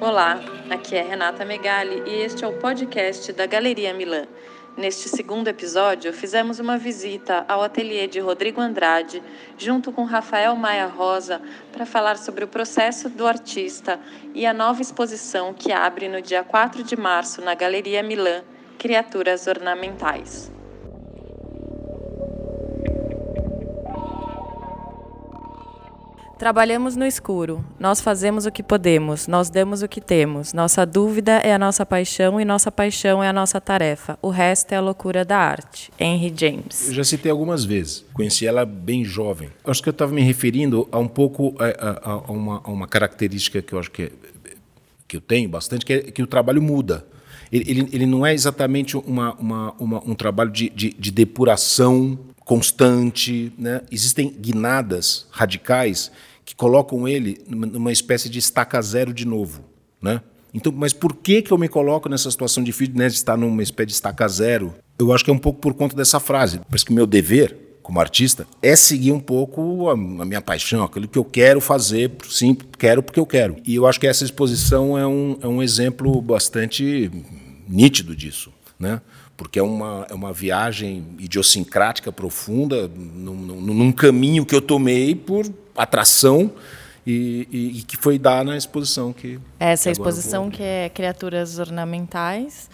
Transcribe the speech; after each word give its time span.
Olá, 0.00 0.40
aqui 0.70 0.96
é 0.96 1.02
Renata 1.02 1.44
Megali 1.44 2.02
e 2.06 2.22
este 2.22 2.42
é 2.42 2.48
o 2.48 2.54
podcast 2.54 3.34
da 3.34 3.44
Galeria 3.44 3.92
Milan. 3.92 4.26
Neste 4.74 5.10
segundo 5.10 5.48
episódio, 5.48 6.10
fizemos 6.10 6.58
uma 6.58 6.78
visita 6.78 7.44
ao 7.46 7.62
ateliê 7.62 8.06
de 8.06 8.18
Rodrigo 8.18 8.62
Andrade, 8.62 9.22
junto 9.58 9.92
com 9.92 10.04
Rafael 10.04 10.56
Maia 10.56 10.86
Rosa, 10.86 11.42
para 11.70 11.84
falar 11.84 12.16
sobre 12.16 12.42
o 12.42 12.48
processo 12.48 13.10
do 13.10 13.26
artista 13.26 14.00
e 14.34 14.46
a 14.46 14.54
nova 14.54 14.80
exposição 14.80 15.52
que 15.52 15.70
abre 15.70 16.08
no 16.08 16.22
dia 16.22 16.42
4 16.42 16.82
de 16.82 16.96
março 16.96 17.42
na 17.42 17.54
Galeria 17.54 18.02
Milan, 18.02 18.42
Criaturas 18.78 19.46
Ornamentais. 19.46 20.50
Trabalhamos 26.40 26.96
no 26.96 27.04
escuro. 27.04 27.62
Nós 27.78 28.00
fazemos 28.00 28.46
o 28.46 28.50
que 28.50 28.62
podemos, 28.62 29.26
nós 29.26 29.50
damos 29.50 29.82
o 29.82 29.88
que 29.88 30.00
temos. 30.00 30.54
Nossa 30.54 30.86
dúvida 30.86 31.32
é 31.32 31.52
a 31.52 31.58
nossa 31.58 31.84
paixão 31.84 32.40
e 32.40 32.46
nossa 32.46 32.72
paixão 32.72 33.22
é 33.22 33.28
a 33.28 33.32
nossa 33.32 33.60
tarefa. 33.60 34.18
O 34.22 34.30
resto 34.30 34.72
é 34.72 34.76
a 34.76 34.80
loucura 34.80 35.22
da 35.22 35.36
arte. 35.36 35.92
Henry 36.00 36.32
James. 36.34 36.88
Eu 36.88 36.94
já 36.94 37.04
citei 37.04 37.30
algumas 37.30 37.62
vezes. 37.66 38.06
Conheci 38.14 38.46
ela 38.46 38.64
bem 38.64 39.04
jovem. 39.04 39.50
Acho 39.62 39.82
que 39.82 39.90
eu 39.90 39.92
estava 39.92 40.14
me 40.14 40.22
referindo 40.22 40.88
a 40.90 40.98
um 40.98 41.06
pouco 41.06 41.54
a, 41.58 41.66
a, 41.66 42.12
a, 42.12 42.32
uma, 42.32 42.62
a, 42.64 42.70
uma, 42.70 42.88
característica 42.88 43.60
que 43.60 43.74
eu 43.74 43.78
acho 43.78 43.90
que, 43.90 44.04
é, 44.04 44.10
que 45.06 45.18
eu 45.18 45.20
tenho 45.20 45.46
bastante, 45.46 45.84
que 45.84 45.92
é 45.92 46.00
que 46.00 46.22
o 46.22 46.26
trabalho 46.26 46.62
muda. 46.62 47.04
Ele, 47.52 47.70
ele, 47.70 47.88
ele 47.92 48.06
não 48.06 48.24
é 48.24 48.32
exatamente 48.32 48.96
uma, 48.96 49.34
uma, 49.34 49.74
um 49.78 50.14
trabalho 50.14 50.50
de, 50.50 50.70
de, 50.70 50.90
de 50.98 51.10
depuração 51.10 52.18
constante. 52.46 53.52
Né? 53.58 53.82
Existem 53.92 54.30
guinadas 54.30 55.26
radicais 55.30 56.10
que 56.50 56.56
colocam 56.56 57.06
ele 57.06 57.38
numa 57.46 57.92
espécie 57.92 58.28
de 58.28 58.40
estaca 58.40 58.82
zero 58.82 59.14
de 59.14 59.24
novo, 59.24 59.62
né? 60.02 60.20
Então, 60.52 60.72
mas 60.72 60.92
por 60.92 61.14
que 61.14 61.42
que 61.42 61.52
eu 61.52 61.58
me 61.58 61.68
coloco 61.68 62.08
nessa 62.08 62.28
situação 62.28 62.60
difícil 62.64 62.96
né, 62.96 63.06
de 63.06 63.14
estar 63.14 63.36
numa 63.36 63.62
espécie 63.62 63.86
de 63.86 63.92
estaca 63.92 64.26
zero? 64.26 64.74
Eu 64.98 65.12
acho 65.12 65.24
que 65.24 65.30
é 65.30 65.32
um 65.32 65.38
pouco 65.38 65.60
por 65.60 65.74
conta 65.74 65.94
dessa 65.94 66.18
frase. 66.18 66.60
Parece 66.68 66.84
que 66.84 66.92
meu 66.92 67.06
dever 67.06 67.56
como 67.84 68.00
artista 68.00 68.48
é 68.60 68.74
seguir 68.74 69.12
um 69.12 69.20
pouco 69.20 69.88
a, 69.90 69.92
a, 69.92 69.96
minha 69.96 70.40
paixão, 70.40 70.82
aquilo 70.82 71.06
que 71.06 71.20
eu 71.20 71.24
quero 71.24 71.60
fazer, 71.60 72.10
sim, 72.28 72.56
quero 72.76 73.00
porque 73.00 73.20
eu 73.20 73.26
quero. 73.26 73.54
E 73.64 73.76
eu 73.76 73.86
acho 73.86 74.00
que 74.00 74.08
essa 74.08 74.24
exposição 74.24 74.98
é 74.98 75.06
um, 75.06 75.38
é 75.40 75.46
um 75.46 75.62
exemplo 75.62 76.20
bastante 76.20 77.12
nítido 77.68 78.16
disso, 78.16 78.52
né? 78.76 79.00
Porque 79.40 79.58
é 79.58 79.62
uma, 79.62 80.06
é 80.10 80.14
uma 80.14 80.34
viagem 80.34 81.16
idiosincrática 81.18 82.12
profunda, 82.12 82.86
num, 82.86 83.34
num, 83.34 83.60
num 83.62 83.90
caminho 83.90 84.44
que 84.44 84.54
eu 84.54 84.60
tomei 84.60 85.14
por 85.14 85.50
atração 85.74 86.52
e, 87.06 87.48
e, 87.50 87.78
e, 87.78 87.82
que 87.82 87.96
foi 87.96 88.18
dar 88.18 88.44
na 88.44 88.54
exposição 88.54 89.14
que 89.14 89.40
essa 89.58 89.90
exposição 89.90 90.50
que 90.50 90.62
é 90.62 90.90
criaturas 90.90 91.58
ornamentais 91.58 92.68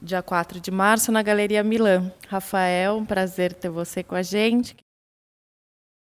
dia 0.00 0.22
4 0.22 0.58
de 0.58 0.70
março 0.70 1.12
na 1.12 1.22
Galeria 1.22 1.62
Milan. 1.62 2.10
Rafael 2.28 2.96
um 2.96 3.04
prazer 3.04 3.52
ter 3.52 3.68
você 3.68 4.02
com 4.02 4.14
a 4.14 4.22
gente. 4.22 4.74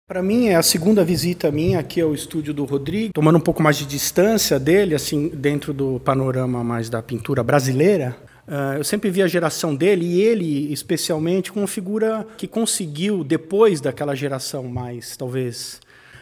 Para 0.07 0.23
mim 0.23 0.47
é 0.47 0.55
a 0.55 0.63
segunda 0.63 1.03
visita 1.03 1.51
minha 1.51 1.79
aqui 1.79 1.99
ao 1.99 2.13
estúdio 2.13 2.53
do 2.53 2.63
Rodrigo. 2.63 3.11
Tomando 3.11 3.37
um 3.37 3.41
pouco 3.41 3.61
mais 3.61 3.75
de 3.75 3.85
distância 3.85 4.57
dele 4.57 4.95
assim 4.95 5.27
dentro 5.27 5.73
do 5.73 5.99
panorama 5.99 6.63
mais 6.63 6.89
da 6.89 7.01
pintura 7.01 7.43
brasileira 7.43 8.15
Uh, 8.47 8.77
eu 8.77 8.83
sempre 8.83 9.09
vi 9.09 9.21
a 9.21 9.27
geração 9.27 9.73
dele 9.73 10.05
e 10.05 10.21
ele, 10.21 10.71
especialmente, 10.73 11.51
como 11.51 11.61
uma 11.61 11.67
figura 11.67 12.27
que 12.37 12.47
conseguiu, 12.47 13.23
depois 13.23 13.79
daquela 13.79 14.13
geração 14.15 14.63
mais, 14.63 15.15
talvez, 15.15 15.79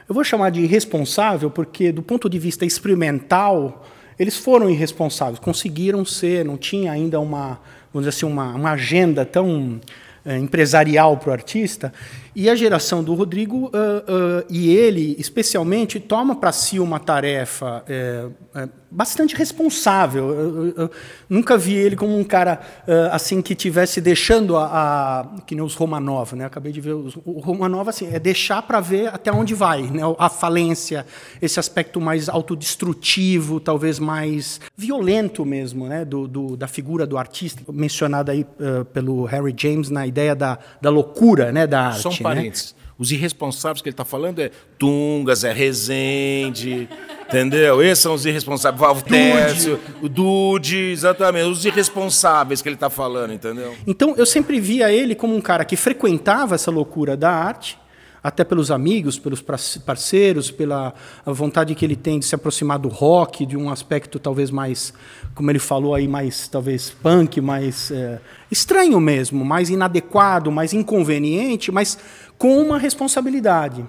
eu 0.08 0.14
vou 0.14 0.23
chamar 0.23 0.52
de 0.52 0.61
irresponsável, 0.61 1.49
porque 1.49 1.92
do 1.92 2.03
ponto 2.03 2.30
de 2.30 2.38
vista 2.38 2.66
experimental, 2.66 3.86
eles 4.20 4.37
foram 4.37 4.70
irresponsáveis, 4.70 5.39
conseguiram 5.39 6.05
ser, 6.05 6.45
não 6.45 6.58
tinha 6.58 6.92
ainda 6.92 7.20
uma, 7.20 7.59
vamos 7.92 8.08
dizer 8.08 8.09
assim, 8.09 8.26
uma, 8.26 8.53
uma 8.53 8.71
agenda 8.73 9.26
tão 9.26 9.82
é, 10.23 10.38
empresarial 10.38 11.17
para 11.17 11.30
o 11.30 11.33
artista. 11.33 11.92
E 12.36 12.49
a 12.49 12.55
geração 12.55 13.03
do 13.03 13.15
Rodrigo, 13.15 13.67
uh, 13.67 13.70
uh, 13.70 14.45
e 14.49 14.70
ele 14.70 15.15
especialmente, 15.17 15.99
toma 15.99 16.36
para 16.36 16.52
si 16.52 16.80
uma 16.80 16.99
tarefa 16.99 17.83
é, 17.88 18.27
é, 18.53 18.70
bastante 18.91 19.35
responsável. 19.35 20.29
Eu, 20.29 20.65
eu, 20.65 20.73
eu, 20.75 20.91
nunca 21.29 21.57
vi 21.57 21.73
ele 21.73 21.95
como 21.95 22.17
um 22.17 22.23
cara 22.23 22.59
uh, 22.85 23.13
assim 23.13 23.41
que 23.41 23.55
tivesse 23.55 24.02
deixando 24.02 24.57
a, 24.57 24.65
a, 24.65 25.41
que 25.45 25.55
nem 25.55 25.63
os 25.63 25.73
Romanov, 25.75 26.35
né? 26.35 26.45
Acabei 26.45 26.73
de 26.73 26.81
ver 26.81 26.93
os, 26.93 27.15
o 27.25 27.39
Romanov 27.39 27.87
assim, 27.87 28.09
é 28.11 28.19
deixar 28.19 28.61
para 28.61 28.81
ver 28.81 29.07
até 29.07 29.31
onde 29.31 29.55
vai, 29.55 29.83
né? 29.83 30.02
A 30.19 30.29
falência, 30.29 31.05
esse 31.41 31.59
aspecto 31.59 32.02
mais 32.02 32.27
autodestrutivo, 32.27 33.61
talvez 33.61 33.97
mais 33.97 34.59
violento 34.75 35.45
mesmo, 35.45 35.87
né? 35.87 36.03
Do, 36.03 36.27
do 36.27 36.58
da 36.58 36.67
figura 36.67 37.08
do 37.08 37.17
artista 37.17 37.63
mencionada 37.71 38.33
aí 38.33 38.45
pelo 38.93 39.23
Harry 39.25 39.53
James 39.58 39.89
na 39.89 40.05
ideia 40.05 40.35
da, 40.35 40.59
da 40.81 40.89
loucura, 40.89 41.52
né? 41.52 41.65
Da 41.65 41.87
arte 41.87 42.08
um 42.08 42.17
parênteses. 42.17 42.75
Né? 42.75 42.80
Os 43.02 43.12
irresponsáveis 43.12 43.82
que 43.82 43.89
ele 43.89 43.95
está 43.95 44.06
falando 44.06 44.38
é 44.38 44.52
Tungas, 44.78 45.44
é 45.44 45.52
Rezende, 45.52 46.88
entendeu? 47.28 47.82
Esses 47.82 47.98
são 47.98 48.14
os 48.14 48.28
irresponsáveis. 48.28 48.80
Valvo 48.80 49.04
Tércio, 49.04 49.80
o 50.04 50.08
Dude, 50.08 50.78
exatamente. 50.92 51.50
Os 51.50 51.66
irresponsáveis 51.66 52.62
que 52.62 52.70
ele 52.70 52.76
está 52.76 52.92
falando, 52.92 53.34
entendeu? 53.34 53.73
Então, 53.88 54.14
eu 54.16 54.26
sempre 54.28 54.60
via 54.60 54.94
ele 54.94 55.16
como 55.16 55.36
um 55.36 55.42
cara 55.42 55.66
que 55.66 55.76
frequentava 55.76 56.54
essa 56.54 56.70
loucura 56.70 57.17
da 57.17 57.32
arte, 57.32 57.76
até 58.23 58.44
pelos 58.44 58.70
amigos, 58.70 59.18
pelos 59.18 59.42
parceiros, 59.83 60.52
pela 60.52 60.94
vontade 61.26 61.73
que 61.73 61.83
ele 61.83 61.95
tem 61.95 62.20
de 62.20 62.26
se 62.26 62.36
aproximar 62.36 62.78
do 62.78 62.88
rock, 62.88 63.48
de 63.48 63.58
um 63.58 63.72
aspecto 63.72 64.20
talvez 64.20 64.52
mais, 64.52 64.94
como 65.33 65.50
ele 65.50 65.58
falou 65.58 65.95
aí, 65.95 66.08
mais 66.08 66.48
talvez 66.48 66.92
punk, 66.92 67.42
mais 67.42 67.89
é, 67.89 68.20
estranho 68.52 69.00
mesmo, 69.00 69.44
mais 69.44 69.72
inadequado, 69.72 70.52
mais 70.52 70.72
inconveniente, 70.72 71.72
mas 71.72 71.98
com 72.41 72.59
uma 72.59 72.79
responsabilidade. 72.79 73.87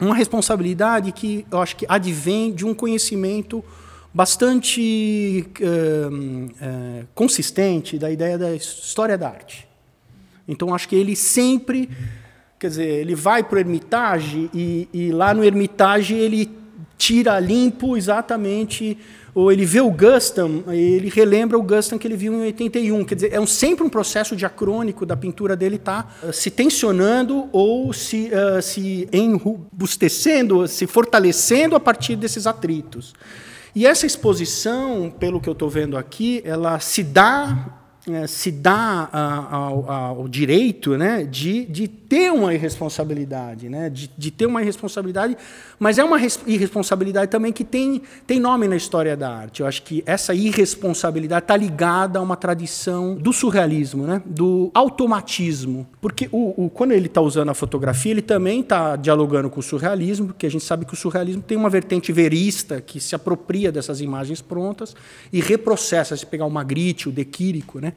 Uma 0.00 0.14
responsabilidade 0.14 1.12
que 1.12 1.44
eu 1.50 1.60
acho 1.60 1.76
que 1.76 1.84
advém 1.86 2.54
de 2.54 2.64
um 2.64 2.72
conhecimento 2.72 3.62
bastante 4.14 5.46
é, 5.60 6.64
é, 6.64 7.04
consistente 7.14 7.98
da 7.98 8.10
ideia 8.10 8.38
da 8.38 8.54
história 8.54 9.18
da 9.18 9.28
arte. 9.28 9.68
Então, 10.48 10.74
acho 10.74 10.88
que 10.88 10.96
ele 10.96 11.14
sempre 11.14 11.90
Quer 12.58 12.68
dizer, 12.68 12.88
ele 12.88 13.14
vai 13.14 13.42
para 13.42 13.56
o 13.56 13.58
Hermitage 13.58 14.50
e, 14.52 14.86
e, 14.92 15.10
lá 15.12 15.32
no 15.32 15.42
Hermitage 15.42 16.12
ele 16.12 16.50
tira 16.98 17.40
limpo 17.40 17.96
exatamente, 17.96 18.98
ou 19.34 19.52
ele 19.52 19.64
vê 19.64 19.80
o 19.80 19.90
Guston, 19.90 20.64
ele 20.68 21.08
relembra 21.08 21.58
o 21.58 21.62
Guston 21.62 21.98
que 21.98 22.06
ele 22.06 22.16
viu 22.16 22.34
em 22.34 22.42
81. 22.42 23.04
Quer 23.04 23.14
dizer, 23.14 23.32
é 23.32 23.40
um, 23.40 23.46
sempre 23.46 23.84
um 23.84 23.88
processo 23.88 24.34
diacrônico 24.34 25.06
da 25.06 25.16
pintura 25.16 25.56
dele 25.56 25.76
estar 25.76 26.02
tá, 26.02 26.28
uh, 26.28 26.32
se 26.32 26.50
tensionando 26.50 27.48
ou 27.52 27.92
se, 27.92 28.30
uh, 28.32 28.60
se 28.60 29.08
embustecendo, 29.12 30.66
se 30.66 30.86
fortalecendo 30.86 31.76
a 31.76 31.80
partir 31.80 32.16
desses 32.16 32.46
atritos. 32.46 33.14
E 33.74 33.86
essa 33.86 34.04
exposição, 34.04 35.12
pelo 35.18 35.40
que 35.40 35.48
eu 35.48 35.52
estou 35.52 35.70
vendo 35.70 35.96
aqui, 35.96 36.42
ela 36.44 36.80
se 36.80 37.04
dá 37.04 37.79
se 38.26 38.50
dá 38.50 39.08
ao, 39.50 39.90
ao, 39.90 40.28
direito 40.28 40.96
né, 40.96 41.24
de, 41.24 41.64
de 41.66 41.88
ter 41.88 42.32
uma 42.32 42.52
irresponsabilidade, 42.54 43.68
né, 43.68 43.88
de, 43.88 44.10
de 44.16 44.30
ter 44.30 44.46
uma 44.46 44.60
irresponsabilidade, 44.62 45.36
mas 45.78 45.98
é 45.98 46.04
uma 46.04 46.18
irresponsabilidade 46.46 47.30
também 47.30 47.52
que 47.52 47.64
tem, 47.64 48.02
tem 48.26 48.40
nome 48.40 48.66
na 48.66 48.76
história 48.76 49.16
da 49.16 49.30
arte. 49.30 49.60
Eu 49.60 49.66
acho 49.66 49.82
que 49.82 50.02
essa 50.04 50.34
irresponsabilidade 50.34 51.44
está 51.44 51.56
ligada 51.56 52.18
a 52.18 52.22
uma 52.22 52.36
tradição 52.36 53.14
do 53.14 53.32
surrealismo, 53.32 54.06
né, 54.06 54.22
do 54.26 54.70
automatismo. 54.74 55.86
Porque 56.00 56.28
o, 56.32 56.64
o 56.66 56.70
quando 56.70 56.92
ele 56.92 57.06
está 57.06 57.20
usando 57.20 57.50
a 57.50 57.54
fotografia, 57.54 58.10
ele 58.10 58.22
também 58.22 58.60
está 58.60 58.96
dialogando 58.96 59.48
com 59.48 59.60
o 59.60 59.62
surrealismo, 59.62 60.28
porque 60.28 60.46
a 60.46 60.50
gente 60.50 60.64
sabe 60.64 60.84
que 60.84 60.94
o 60.94 60.96
surrealismo 60.96 61.42
tem 61.42 61.56
uma 61.56 61.70
vertente 61.70 62.12
verista 62.12 62.80
que 62.80 62.98
se 63.00 63.14
apropria 63.14 63.70
dessas 63.70 64.00
imagens 64.00 64.40
prontas 64.40 64.96
e 65.32 65.40
reprocessa. 65.40 66.16
Se 66.16 66.26
pegar 66.26 66.46
o 66.46 66.50
Magritte, 66.50 67.08
o 67.08 67.12
Dequírico, 67.12 67.78
né, 67.78 67.92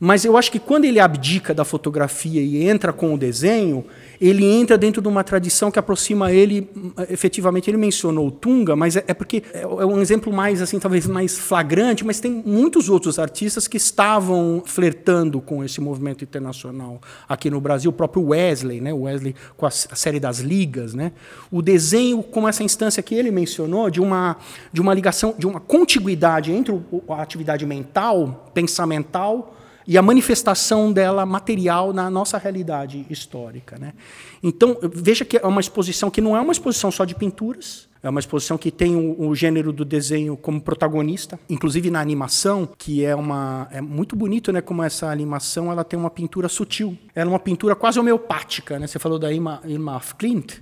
mas 0.00 0.24
eu 0.24 0.36
acho 0.36 0.50
que 0.50 0.58
quando 0.58 0.84
ele 0.84 1.00
abdica 1.00 1.52
da 1.52 1.64
fotografia 1.64 2.40
e 2.40 2.68
entra 2.68 2.92
com 2.92 3.14
o 3.14 3.18
desenho, 3.18 3.84
ele 4.20 4.44
entra 4.44 4.78
dentro 4.78 5.02
de 5.02 5.08
uma 5.08 5.24
tradição 5.24 5.70
que 5.70 5.78
aproxima 5.78 6.32
ele, 6.32 6.68
efetivamente, 7.08 7.70
ele 7.70 7.76
mencionou 7.76 8.28
o 8.28 8.30
Tunga, 8.30 8.74
mas 8.76 8.96
é, 8.96 9.04
é 9.08 9.14
porque 9.14 9.42
é, 9.52 9.62
é 9.62 9.66
um 9.66 10.00
exemplo 10.00 10.32
mais, 10.32 10.62
assim, 10.62 10.78
talvez 10.78 11.06
mais 11.06 11.38
flagrante, 11.38 12.04
mas 12.04 12.20
tem 12.20 12.42
muitos 12.44 12.88
outros 12.88 13.18
artistas 13.18 13.66
que 13.66 13.76
estavam 13.76 14.62
flertando 14.64 15.40
com 15.40 15.64
esse 15.64 15.80
movimento 15.80 16.24
internacional 16.24 17.00
aqui 17.28 17.50
no 17.50 17.60
Brasil, 17.60 17.90
o 17.90 17.94
próprio 17.94 18.28
Wesley, 18.28 18.80
né? 18.80 18.92
Wesley 18.92 19.34
com 19.56 19.66
a 19.66 19.70
série 19.70 20.20
das 20.20 20.38
ligas, 20.38 20.94
né? 20.94 21.12
o 21.50 21.62
desenho 21.62 22.22
como 22.22 22.48
essa 22.48 22.62
instância 22.62 23.02
que 23.02 23.14
ele 23.14 23.30
mencionou, 23.30 23.90
de 23.90 24.00
uma, 24.00 24.36
de 24.72 24.80
uma 24.80 24.94
ligação, 24.94 25.34
de 25.38 25.46
uma 25.46 25.60
contiguidade 25.60 26.52
entre 26.52 26.78
a 27.08 27.22
atividade 27.22 27.64
mental, 27.66 28.50
pensamental, 28.54 29.56
e 29.88 29.96
a 29.96 30.02
manifestação 30.02 30.92
dela 30.92 31.24
material 31.24 31.94
na 31.94 32.10
nossa 32.10 32.36
realidade 32.36 33.06
histórica. 33.08 33.78
Né? 33.78 33.94
Então, 34.42 34.76
veja 34.82 35.24
que 35.24 35.38
é 35.38 35.46
uma 35.46 35.62
exposição 35.62 36.10
que 36.10 36.20
não 36.20 36.36
é 36.36 36.40
uma 36.40 36.52
exposição 36.52 36.90
só 36.90 37.06
de 37.06 37.14
pinturas, 37.14 37.88
É 38.00 38.08
uma 38.08 38.20
exposição 38.20 38.56
que 38.56 38.70
tem 38.70 38.94
o, 38.94 39.28
o, 39.28 39.34
gênero 39.34 39.72
do 39.72 39.84
desenho 39.84 40.36
como 40.36 40.60
protagonista, 40.60 41.40
inclusive 41.48 41.90
na 41.90 42.00
animação, 42.00 42.68
que 42.78 43.04
é 43.04 43.16
uma 43.16 43.66
é 43.72 43.80
muito 43.80 44.14
bonito, 44.14 44.52
né? 44.52 44.60
Como 44.60 44.84
essa 44.84 45.10
animação 45.10 45.72
ela 45.72 45.82
tem 45.82 45.98
uma 45.98 46.10
pintura 46.10 46.48
sutil. 46.48 46.96
Ela 47.12 47.28
é 47.28 47.32
uma 47.32 47.40
pintura 47.40 47.74
quase 47.74 47.98
homeopática, 47.98 48.78
né? 48.78 48.86
Você 48.86 49.00
falou 49.00 49.18
da 49.18 49.32
Irma, 49.32 49.60
Irma 49.64 50.00
Clint. 50.16 50.60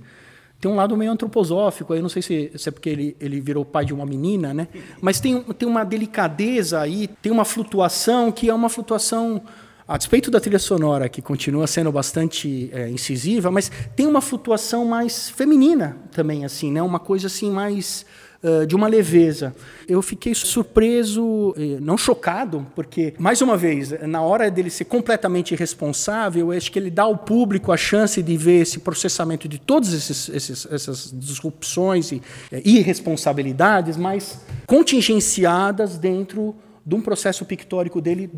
Tem 0.59 0.71
um 0.71 0.75
lado 0.75 0.97
meio 0.97 1.11
antroposófico, 1.11 1.93
aí 1.93 2.01
não 2.01 2.09
sei 2.09 2.21
se, 2.21 2.51
se, 2.55 2.69
é 2.69 2.71
porque 2.71 2.89
ele, 2.89 3.15
ele 3.19 3.39
virou 3.39 3.63
pai 3.63 3.85
de 3.85 3.93
uma 3.93 4.05
menina, 4.05 4.53
né? 4.53 4.67
Mas 4.99 5.19
tem, 5.19 5.41
tem 5.41 5.69
uma 5.69 5.83
delicadeza 5.83 6.81
aí, 6.81 7.07
tem 7.07 7.31
uma 7.31 7.45
flutuação 7.45 8.31
que 8.31 8.49
é 8.49 8.53
uma 8.53 8.67
flutuação 8.67 9.41
a 9.87 9.97
despeito 9.97 10.29
da 10.29 10.39
trilha 10.39 10.59
sonora, 10.59 11.07
que 11.07 11.21
continua 11.21 11.65
sendo 11.65 11.91
bastante 11.91 12.69
é, 12.73 12.89
incisiva, 12.89 13.49
mas 13.49 13.71
tem 13.95 14.05
uma 14.05 14.19
flutuação 14.19 14.83
mais 14.83 15.29
feminina 15.29 15.95
também, 16.11 16.43
assim, 16.43 16.71
né? 16.71 16.81
uma 16.81 16.99
coisa 16.99 17.27
assim 17.27 17.49
mais 17.49 18.05
uh, 18.43 18.65
de 18.65 18.75
uma 18.75 18.87
leveza. 18.87 19.55
Eu 19.87 20.01
fiquei 20.01 20.35
surpreso, 20.35 21.55
não 21.81 21.97
chocado, 21.97 22.67
porque, 22.75 23.13
mais 23.17 23.41
uma 23.41 23.55
vez, 23.55 23.91
na 24.01 24.21
hora 24.21 24.51
dele 24.51 24.69
ser 24.69 24.85
completamente 24.85 25.53
irresponsável, 25.53 26.51
acho 26.51 26.71
que 26.71 26.77
ele 26.77 26.91
dá 26.91 27.03
ao 27.03 27.17
público 27.17 27.71
a 27.71 27.77
chance 27.77 28.21
de 28.21 28.35
ver 28.35 28.61
esse 28.61 28.79
processamento 28.79 29.47
de 29.47 29.57
todas 29.57 29.93
essas 29.93 31.13
disrupções 31.13 32.11
e 32.11 32.21
é, 32.51 32.61
irresponsabilidades, 32.65 33.95
mas 33.95 34.41
contingenciadas 34.65 35.97
dentro 35.97 36.55
de 36.85 36.95
um 36.95 37.01
processo 37.01 37.43
pictórico 37.43 37.99
dele 37.99 38.29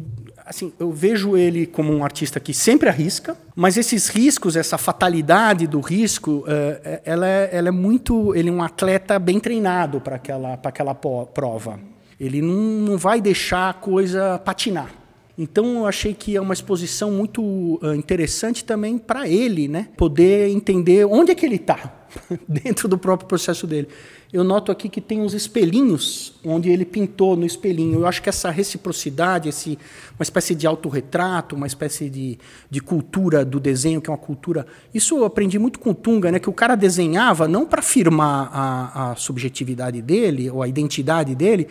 assim, 0.50 0.74
eu 0.80 0.92
vejo 0.92 1.38
ele 1.38 1.68
como 1.68 1.94
um 1.94 2.04
artista 2.04 2.40
que 2.40 2.56
sempre 2.56 2.90
arrisca, 2.90 3.38
mas 3.56 3.78
esses 3.78 4.08
riscos, 4.08 4.56
essa 4.56 4.80
fatalidade 4.80 5.68
do 5.68 5.80
risco, 5.80 6.40
uh, 6.40 7.00
ela, 7.06 7.28
é, 7.28 7.50
ela 7.54 7.68
é 7.68 7.72
muito, 7.72 8.34
ele 8.34 8.50
é 8.50 8.52
um 8.52 8.64
atleta 8.64 9.20
bem 9.20 9.40
treinado 9.40 10.02
para 10.02 10.16
aquela, 10.16 10.60
aquela 10.64 10.96
prova. 10.96 11.80
Ele 12.20 12.42
não, 12.42 12.56
não 12.56 12.98
vai 12.98 13.22
deixar 13.22 13.70
a 13.70 13.74
coisa 13.74 14.40
patinar. 14.40 14.99
Então 15.40 15.80
eu 15.80 15.86
achei 15.88 16.14
que 16.14 16.36
é 16.36 16.42
uma 16.42 16.54
exposição 16.54 17.12
muito 17.12 17.42
uh, 17.42 17.96
interessante 17.96 18.64
também 18.64 18.98
para 18.98 19.28
ele, 19.28 19.68
né? 19.68 19.88
Poder 19.96 20.50
entender 20.50 21.06
onde 21.06 21.32
é 21.32 21.36
que 21.36 21.46
ele 21.46 21.56
está 21.56 22.06
dentro 22.48 22.88
do 22.88 22.98
próprio 22.98 23.28
processo 23.28 23.66
dele 23.66 23.88
eu 24.32 24.44
noto 24.44 24.72
aqui 24.72 24.88
que 24.88 25.02
tem 25.02 25.20
uns 25.22 25.34
espelhinhos 25.34 26.34
onde 26.46 26.70
ele 26.70 26.86
pintou 26.86 27.36
no 27.36 27.48
espelhinho. 27.48 28.02
Eu 28.02 28.08
acho 28.08 28.22
que 28.22 28.30
essa 28.30 28.52
reciprocidade, 28.52 29.50
esse, 29.50 29.78
uma 30.20 30.22
espécie 30.22 30.54
de 30.54 30.68
autorretrato, 30.68 31.56
uma 31.56 31.66
espécie 31.66 32.10
de, 32.12 32.38
de 32.70 32.80
cultura 32.80 33.44
do 33.44 33.60
desenho, 33.60 34.00
que 34.00 34.08
é 34.08 34.14
uma 34.14 34.20
cultura. 34.20 34.68
Isso 34.94 35.18
eu 35.18 35.26
aprendi 35.26 35.58
muito 35.58 35.80
com 35.80 35.90
o 35.90 35.96
Tunga, 35.96 36.32
né, 36.32 36.38
que 36.38 36.50
o 36.50 36.54
cara 36.54 36.76
desenhava 36.76 37.48
não 37.48 37.66
para 37.66 37.80
afirmar 37.80 38.52
a, 38.54 39.12
a 39.12 39.16
subjetividade 39.16 40.00
dele 40.00 40.48
ou 40.52 40.62
a 40.62 40.68
identidade 40.68 41.34
dele, 41.34 41.68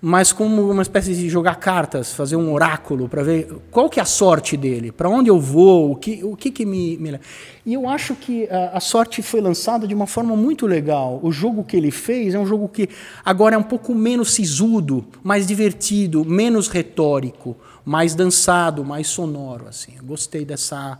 mas 0.00 0.32
como 0.32 0.70
uma 0.70 0.82
espécie 0.82 1.12
de 1.12 1.28
jogar 1.28 1.56
cartas, 1.56 2.12
fazer 2.12 2.36
um 2.36 2.52
oráculo 2.52 3.08
para 3.08 3.24
ver 3.24 3.48
qual 3.70 3.90
que 3.90 3.98
é 3.98 4.02
a 4.02 4.06
sorte 4.06 4.56
dele, 4.56 4.92
para 4.92 5.08
onde 5.08 5.28
eu 5.28 5.40
vou, 5.40 5.90
o 5.90 5.96
que, 5.96 6.22
o 6.22 6.36
que, 6.36 6.52
que 6.52 6.64
me, 6.64 6.96
me... 6.98 7.18
E 7.66 7.74
eu 7.74 7.88
acho 7.88 8.14
que 8.14 8.48
a, 8.48 8.76
a, 8.76 8.80
sorte 8.80 9.22
foi 9.22 9.40
lançada 9.40 9.88
de 9.88 9.94
uma 9.94 10.06
forma 10.06 10.36
muito 10.36 10.66
legal. 10.66 11.18
O 11.20 11.32
jogo 11.32 11.64
que 11.64 11.76
ele 11.76 11.90
fez 11.90 12.34
é 12.34 12.38
um 12.38 12.46
jogo 12.46 12.68
que 12.68 12.88
agora 13.24 13.56
é 13.56 13.58
um 13.58 13.62
pouco 13.62 13.92
menos 13.92 14.32
sisudo, 14.32 15.04
mais 15.22 15.48
divertido, 15.48 16.24
menos 16.24 16.68
retórico, 16.68 17.56
mais 17.84 18.14
dançado, 18.14 18.84
mais 18.84 19.08
sonoro. 19.08 19.66
Assim. 19.66 19.94
Eu 19.96 20.04
gostei 20.04 20.44
dessa 20.44 20.96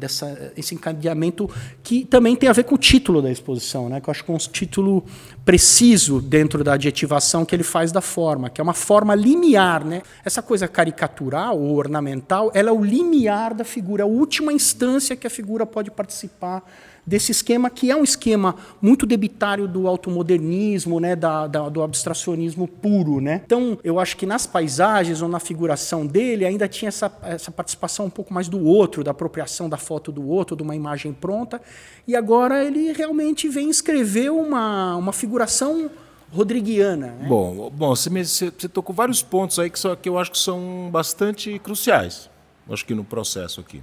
dessa 0.00 0.52
esse 0.56 0.74
encadeamento 0.74 1.48
que 1.82 2.04
também 2.04 2.34
tem 2.34 2.48
a 2.48 2.52
ver 2.52 2.64
com 2.64 2.74
o 2.74 2.78
título 2.78 3.22
da 3.22 3.30
exposição, 3.30 3.88
né? 3.88 4.00
Que 4.00 4.08
eu 4.08 4.10
acho 4.10 4.24
que 4.24 4.30
é 4.30 4.34
um 4.34 4.38
título 4.38 5.04
preciso 5.44 6.20
dentro 6.20 6.64
da 6.64 6.72
adjetivação 6.72 7.44
que 7.44 7.54
ele 7.54 7.62
faz 7.62 7.92
da 7.92 8.00
forma, 8.00 8.48
que 8.50 8.60
é 8.60 8.64
uma 8.64 8.74
forma 8.74 9.14
limiar, 9.14 9.84
né? 9.84 10.02
Essa 10.24 10.42
coisa 10.42 10.66
caricatural 10.66 11.60
ou 11.60 11.76
ornamental, 11.76 12.50
ela 12.54 12.70
é 12.70 12.72
o 12.72 12.82
limiar 12.82 13.54
da 13.54 13.64
figura, 13.64 14.04
a 14.04 14.06
última 14.06 14.52
instância 14.52 15.14
que 15.14 15.26
a 15.26 15.30
figura 15.30 15.66
pode 15.66 15.90
participar 15.90 16.62
desse 17.06 17.32
esquema 17.32 17.70
que 17.70 17.90
é 17.90 17.96
um 17.96 18.04
esquema 18.04 18.54
muito 18.80 19.06
debitário 19.06 19.66
do 19.66 19.86
automodernismo, 19.86 21.00
né, 21.00 21.16
da, 21.16 21.46
da, 21.46 21.68
do 21.68 21.82
abstracionismo 21.82 22.68
puro. 22.68 23.20
Né? 23.20 23.42
Então, 23.44 23.78
eu 23.82 23.98
acho 23.98 24.16
que 24.16 24.26
nas 24.26 24.46
paisagens 24.46 25.22
ou 25.22 25.28
na 25.28 25.40
figuração 25.40 26.06
dele 26.06 26.44
ainda 26.44 26.68
tinha 26.68 26.88
essa, 26.88 27.12
essa 27.22 27.50
participação 27.50 28.06
um 28.06 28.10
pouco 28.10 28.32
mais 28.32 28.48
do 28.48 28.64
outro, 28.64 29.02
da 29.02 29.10
apropriação 29.10 29.68
da 29.68 29.76
foto 29.76 30.12
do 30.12 30.26
outro, 30.28 30.56
de 30.56 30.62
uma 30.62 30.76
imagem 30.76 31.12
pronta. 31.12 31.60
E 32.06 32.14
agora 32.14 32.64
ele 32.64 32.92
realmente 32.92 33.48
vem 33.48 33.70
escrever 33.70 34.30
uma, 34.30 34.96
uma 34.96 35.12
figuração 35.12 35.90
rodriguiana. 36.32 37.08
Né? 37.08 37.26
Bom, 37.28 37.70
bom 37.70 37.94
você, 37.94 38.08
me, 38.08 38.24
você, 38.24 38.52
você 38.56 38.68
tocou 38.68 38.94
vários 38.94 39.22
pontos 39.22 39.58
aí 39.58 39.68
que, 39.68 39.78
só, 39.78 39.96
que 39.96 40.08
eu 40.08 40.18
acho 40.18 40.30
que 40.30 40.38
são 40.38 40.88
bastante 40.90 41.58
cruciais, 41.58 42.30
acho 42.68 42.84
que 42.84 42.94
no 42.94 43.04
processo 43.04 43.60
aqui. 43.60 43.82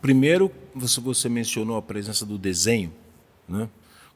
Primeiro, 0.00 0.50
você, 0.74 1.00
você 1.00 1.28
mencionou 1.28 1.76
a 1.76 1.82
presença 1.82 2.24
do 2.24 2.38
desenho, 2.38 2.92
né? 3.48 3.68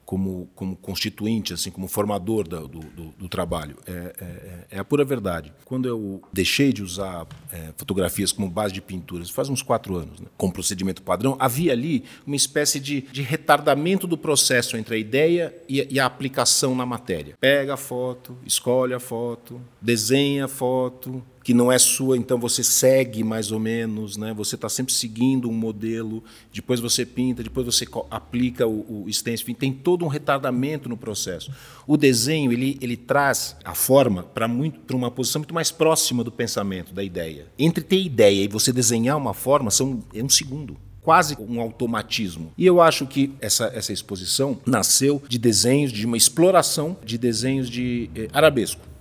como, 0.05 0.49
como 0.55 0.77
constituinte, 0.77 1.55
assim, 1.55 1.71
como 1.71 1.89
formador 1.89 2.47
do, 2.47 2.69
do, 2.69 3.15
do 3.19 3.29
trabalho. 3.29 3.77
É, 3.87 3.91
é, 3.91 4.67
é, 4.73 4.79
a 4.79 4.85
pura 4.85 5.05
verdade. 5.05 5.53
Quando 5.65 5.89
eu 5.89 6.21
deixei 6.33 6.73
de 6.73 6.83
usar 6.83 7.27
é, 7.51 7.71
fotografias 7.77 8.33
como 8.33 8.49
base 8.49 8.75
de 8.75 8.83
pinturas, 8.83 9.31
faz 9.31 9.49
uns 9.49 9.63
quatro 9.63 9.97
anos, 9.97 10.21
né, 10.21 10.27
com 10.37 10.51
procedimento 10.51 11.03
padrão, 11.03 11.37
havia 11.39 11.73
ali 11.73 12.05
uma 12.27 12.37
espécie 12.37 12.79
de, 12.79 13.03
de 13.03 13.23
retardamento 13.23 14.07
do 14.07 14.19
processo 14.19 14.77
entre 14.77 14.97
a 14.97 14.99
ideia 14.99 15.55
e, 15.69 15.87
e 15.91 15.99
a 15.99 16.07
aplicação 16.07 16.75
na 16.75 16.85
matéria. 16.85 17.35
Pega 17.41 17.75
a 17.75 17.79
foto, 17.79 18.37
escolhe 18.45 18.93
a 18.93 19.01
foto, 19.01 19.61
desenha 19.81 20.45
a 20.45 20.49
foto, 20.49 21.23
que 21.43 21.53
não 21.53 21.71
é 21.71 21.79
sua, 21.79 22.17
então 22.17 22.39
você 22.39 22.63
segue 22.63 23.25
mais 23.25 23.51
ou 23.51 23.59
menos, 23.59 24.17
né? 24.17 24.33
Você 24.35 24.55
está 24.55 24.69
sempre 24.69 24.93
seguindo 24.93 25.49
um 25.49 25.53
modelo. 25.53 26.23
Depois 26.53 26.81
você 26.81 27.05
pinta, 27.05 27.43
depois 27.43 27.67
você 27.67 27.87
aplica 28.11 28.67
o, 28.67 29.05
o 29.05 29.13
stencil. 29.13 29.55
Tem 29.55 29.73
todo 29.73 30.05
um 30.05 30.09
retardamento 30.09 30.89
no 30.89 30.97
processo. 30.97 31.51
O 31.87 31.97
desenho 31.97 32.53
ele, 32.53 32.79
ele 32.81 32.97
traz 32.97 33.57
a 33.65 33.75
forma 33.75 34.23
para 34.23 34.47
muito 34.47 34.81
para 34.81 34.97
uma 34.97 35.11
posição 35.11 35.41
muito 35.41 35.55
mais 35.55 35.71
próxima 35.71 36.23
do 36.23 36.31
pensamento, 36.31 36.93
da 36.93 37.03
ideia. 37.03 37.47
Entre 37.59 37.83
ter 37.83 38.01
ideia 38.01 38.45
e 38.45 38.49
você 38.49 38.73
desenhar 38.73 39.17
uma 39.17 39.35
forma 39.35 39.71
são 39.71 40.03
é 40.15 40.23
um 40.23 40.29
segundo 40.29 40.77
quase 41.03 41.37
um 41.41 41.61
automatismo. 41.61 42.53
E 42.57 42.65
eu 42.65 42.81
acho 42.81 43.07
que 43.09 43.33
essa, 43.41 43.65
essa 43.75 43.93
exposição 43.93 44.59
nasceu 44.65 45.21
de 45.29 45.37
desenhos, 45.37 45.93
de 45.93 46.07
uma 46.07 46.17
exploração 46.17 46.97
de 47.05 47.19
desenhos 47.19 47.69
de 47.69 48.09
eh, 48.15 48.29
arabesco 48.33 48.92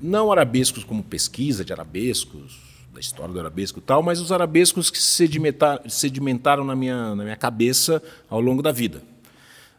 não 0.00 0.32
arabescos 0.32 0.84
como 0.84 1.02
pesquisa 1.02 1.64
de 1.64 1.72
arabescos, 1.72 2.58
da 2.92 3.00
história 3.00 3.32
do 3.32 3.40
arabesco 3.40 3.80
e 3.80 3.82
tal, 3.82 4.02
mas 4.02 4.20
os 4.20 4.30
arabescos 4.30 4.90
que 4.90 4.98
sedimentaram, 4.98 5.88
sedimentaram 5.88 6.64
na, 6.64 6.76
minha, 6.76 7.14
na 7.14 7.24
minha 7.24 7.36
cabeça 7.36 8.02
ao 8.30 8.40
longo 8.40 8.62
da 8.62 8.70
vida. 8.70 9.02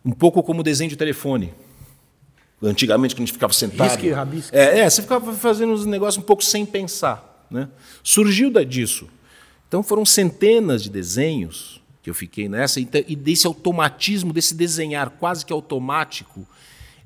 Um 0.04 0.12
pouco 0.12 0.44
como 0.44 0.62
desenho 0.62 0.90
de 0.90 0.96
telefone. 0.96 1.54
Antigamente, 2.62 3.16
que 3.16 3.22
a 3.22 3.26
gente 3.26 3.34
ficava 3.34 3.54
sentado. 3.54 3.90
Risque. 3.90 4.56
É, 4.56 4.80
é, 4.80 4.90
você 4.90 5.02
ficava 5.02 5.34
fazendo 5.34 5.74
uns 5.74 5.86
negócios 5.86 6.22
um 6.22 6.26
pouco 6.26 6.44
sem 6.44 6.66
pensar. 6.66 7.46
Né? 7.50 7.70
Surgiu 8.04 8.52
disso. 8.64 9.08
Então 9.68 9.82
foram 9.82 10.06
centenas 10.06 10.84
de 10.84 10.90
desenhos 10.90 11.82
que 12.02 12.10
eu 12.10 12.14
fiquei 12.14 12.48
nessa, 12.48 12.80
e 12.80 13.16
desse 13.16 13.48
automatismo, 13.48 14.32
desse 14.32 14.54
desenhar 14.54 15.10
quase 15.10 15.44
que 15.44 15.52
automático, 15.52 16.48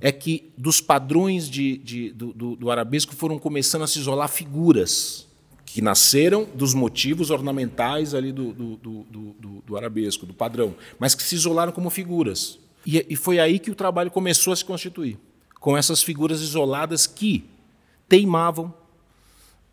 é 0.01 0.11
que 0.11 0.51
dos 0.57 0.79
padrões 0.79 1.49
de, 1.49 1.77
de, 1.77 2.11
do, 2.11 2.33
do, 2.33 2.55
do 2.55 2.71
arabesco 2.71 3.15
foram 3.15 3.37
começando 3.37 3.83
a 3.83 3.87
se 3.87 3.99
isolar 3.99 4.29
figuras 4.29 5.27
que 5.65 5.81
nasceram 5.81 6.47
dos 6.55 6.73
motivos 6.73 7.29
ornamentais 7.29 8.15
ali 8.15 8.31
do, 8.31 8.51
do, 8.53 8.75
do, 8.77 9.63
do, 9.67 9.77
arabesco, 9.77 10.25
do 10.25 10.33
padrão, 10.33 10.73
mas 10.97 11.13
que 11.13 11.21
se 11.21 11.35
isolaram 11.35 11.71
como 11.71 11.91
figuras. 11.91 12.57
E, 12.83 13.05
e, 13.07 13.15
foi 13.15 13.39
aí 13.39 13.59
que 13.59 13.69
o 13.69 13.75
trabalho 13.75 14.09
começou 14.09 14.51
a 14.51 14.55
se 14.55 14.65
constituir, 14.65 15.19
com 15.59 15.77
essas 15.77 16.01
figuras 16.01 16.41
isoladas 16.41 17.05
que 17.05 17.45
teimavam, 18.07 18.73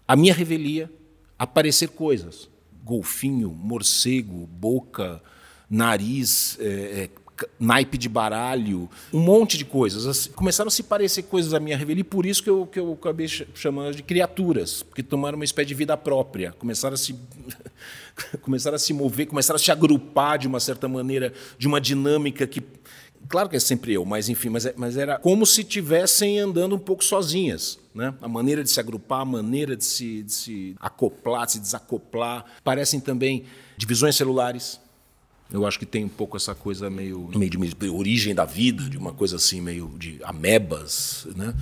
a 0.06 0.14
minha 0.14 0.35
revelia, 0.35 0.92
aparecer 1.38 1.88
coisas. 1.88 2.47
Golfinho, 2.85 3.50
morcego, 3.50 4.47
boca, 4.47 5.23
nariz, 5.68 6.59
é, 6.61 6.66
é, 6.66 7.11
naipe 7.59 7.99
de 7.99 8.09
baralho, 8.09 8.88
um 9.12 9.21
monte 9.21 9.59
de 9.59 9.64
coisas. 9.64 10.28
Começaram 10.28 10.69
a 10.69 10.71
se 10.71 10.83
parecer 10.83 11.25
coisas 11.25 11.52
à 11.52 11.61
minha 11.61 11.76
revelia, 11.76 12.00
e 12.00 12.05
por 12.05 12.25
isso 12.25 12.43
que 12.43 12.50
eu, 12.50 12.66
que 12.66 12.78
eu 12.78 12.93
acabei 12.93 13.28
chamando 13.28 13.95
de 13.95 14.02
criaturas, 14.02 14.83
porque 14.83 15.02
tomaram 15.02 15.37
uma 15.37 15.45
espécie 15.45 15.69
de 15.69 15.75
vida 15.75 15.97
própria, 15.97 16.52
começaram 16.52 16.95
a 16.95 16.97
se 16.97 17.14
começaram 18.43 18.76
a 18.76 18.78
se 18.78 18.93
mover, 18.93 19.26
começaram 19.26 19.57
a 19.57 19.59
se 19.59 19.71
agrupar 19.71 20.38
de 20.38 20.47
uma 20.47 20.61
certa 20.61 20.88
maneira, 20.88 21.33
de 21.59 21.66
uma 21.66 21.81
dinâmica 21.81 22.47
que 22.47 22.62
Claro 23.28 23.49
que 23.49 23.57
é 23.57 23.61
sempre 23.61 23.93
eu, 23.93 24.05
mas 24.05 24.28
enfim, 24.28 24.49
mas, 24.49 24.66
é, 24.66 24.75
mas 24.76 24.97
era 24.97 25.19
como 25.19 25.45
se 25.45 25.62
estivessem 25.62 26.38
andando 26.38 26.76
um 26.76 26.78
pouco 26.78 27.02
sozinhas. 27.02 27.78
Né? 27.95 28.14
A 28.21 28.28
maneira 28.28 28.62
de 28.62 28.71
se 28.71 28.78
agrupar, 28.78 29.23
a 29.23 29.25
maneira 29.25 29.76
de 29.76 29.85
se, 29.85 30.23
de 30.23 30.33
se 30.33 30.76
acoplar, 30.78 31.47
de 31.47 31.52
se 31.52 31.59
desacoplar. 31.59 32.45
Parecem 32.62 33.00
também 33.00 33.45
divisões 33.76 34.14
celulares, 34.16 34.78
Eu 35.53 35.67
acho 35.67 35.79
que 35.79 35.87
tem 35.87 36.05
um 36.05 36.09
pouco 36.09 36.37
essa 36.37 36.55
coisa 36.55 36.91
meio, 36.91 37.31
meio 37.35 37.50
de 37.50 37.88
origem 37.88 38.35
da 38.35 38.45
vida, 38.45 38.83
de 38.91 38.99
uma 38.99 39.12
coisa 39.12 39.37
assim 39.37 39.61
meio 39.61 39.88
de 39.97 40.19
amebas, 40.25 41.26
né? 41.37 41.55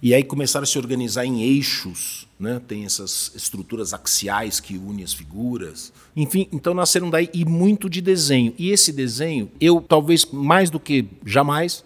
E 0.00 0.14
aí 0.14 0.22
começaram 0.22 0.62
a 0.62 0.66
se 0.66 0.78
organizar 0.78 1.24
em 1.24 1.42
eixos, 1.42 2.28
né? 2.38 2.60
tem 2.68 2.84
essas 2.84 3.32
estruturas 3.34 3.92
axiais 3.92 4.60
que 4.60 4.78
unem 4.78 5.02
as 5.02 5.12
figuras. 5.12 5.92
Enfim, 6.14 6.46
então 6.52 6.72
nasceram 6.72 7.10
daí 7.10 7.28
e 7.34 7.44
muito 7.44 7.90
de 7.90 8.00
desenho. 8.00 8.54
E 8.56 8.70
esse 8.70 8.92
desenho, 8.92 9.50
eu 9.60 9.80
talvez 9.80 10.24
mais 10.26 10.70
do 10.70 10.78
que 10.78 11.04
jamais, 11.26 11.84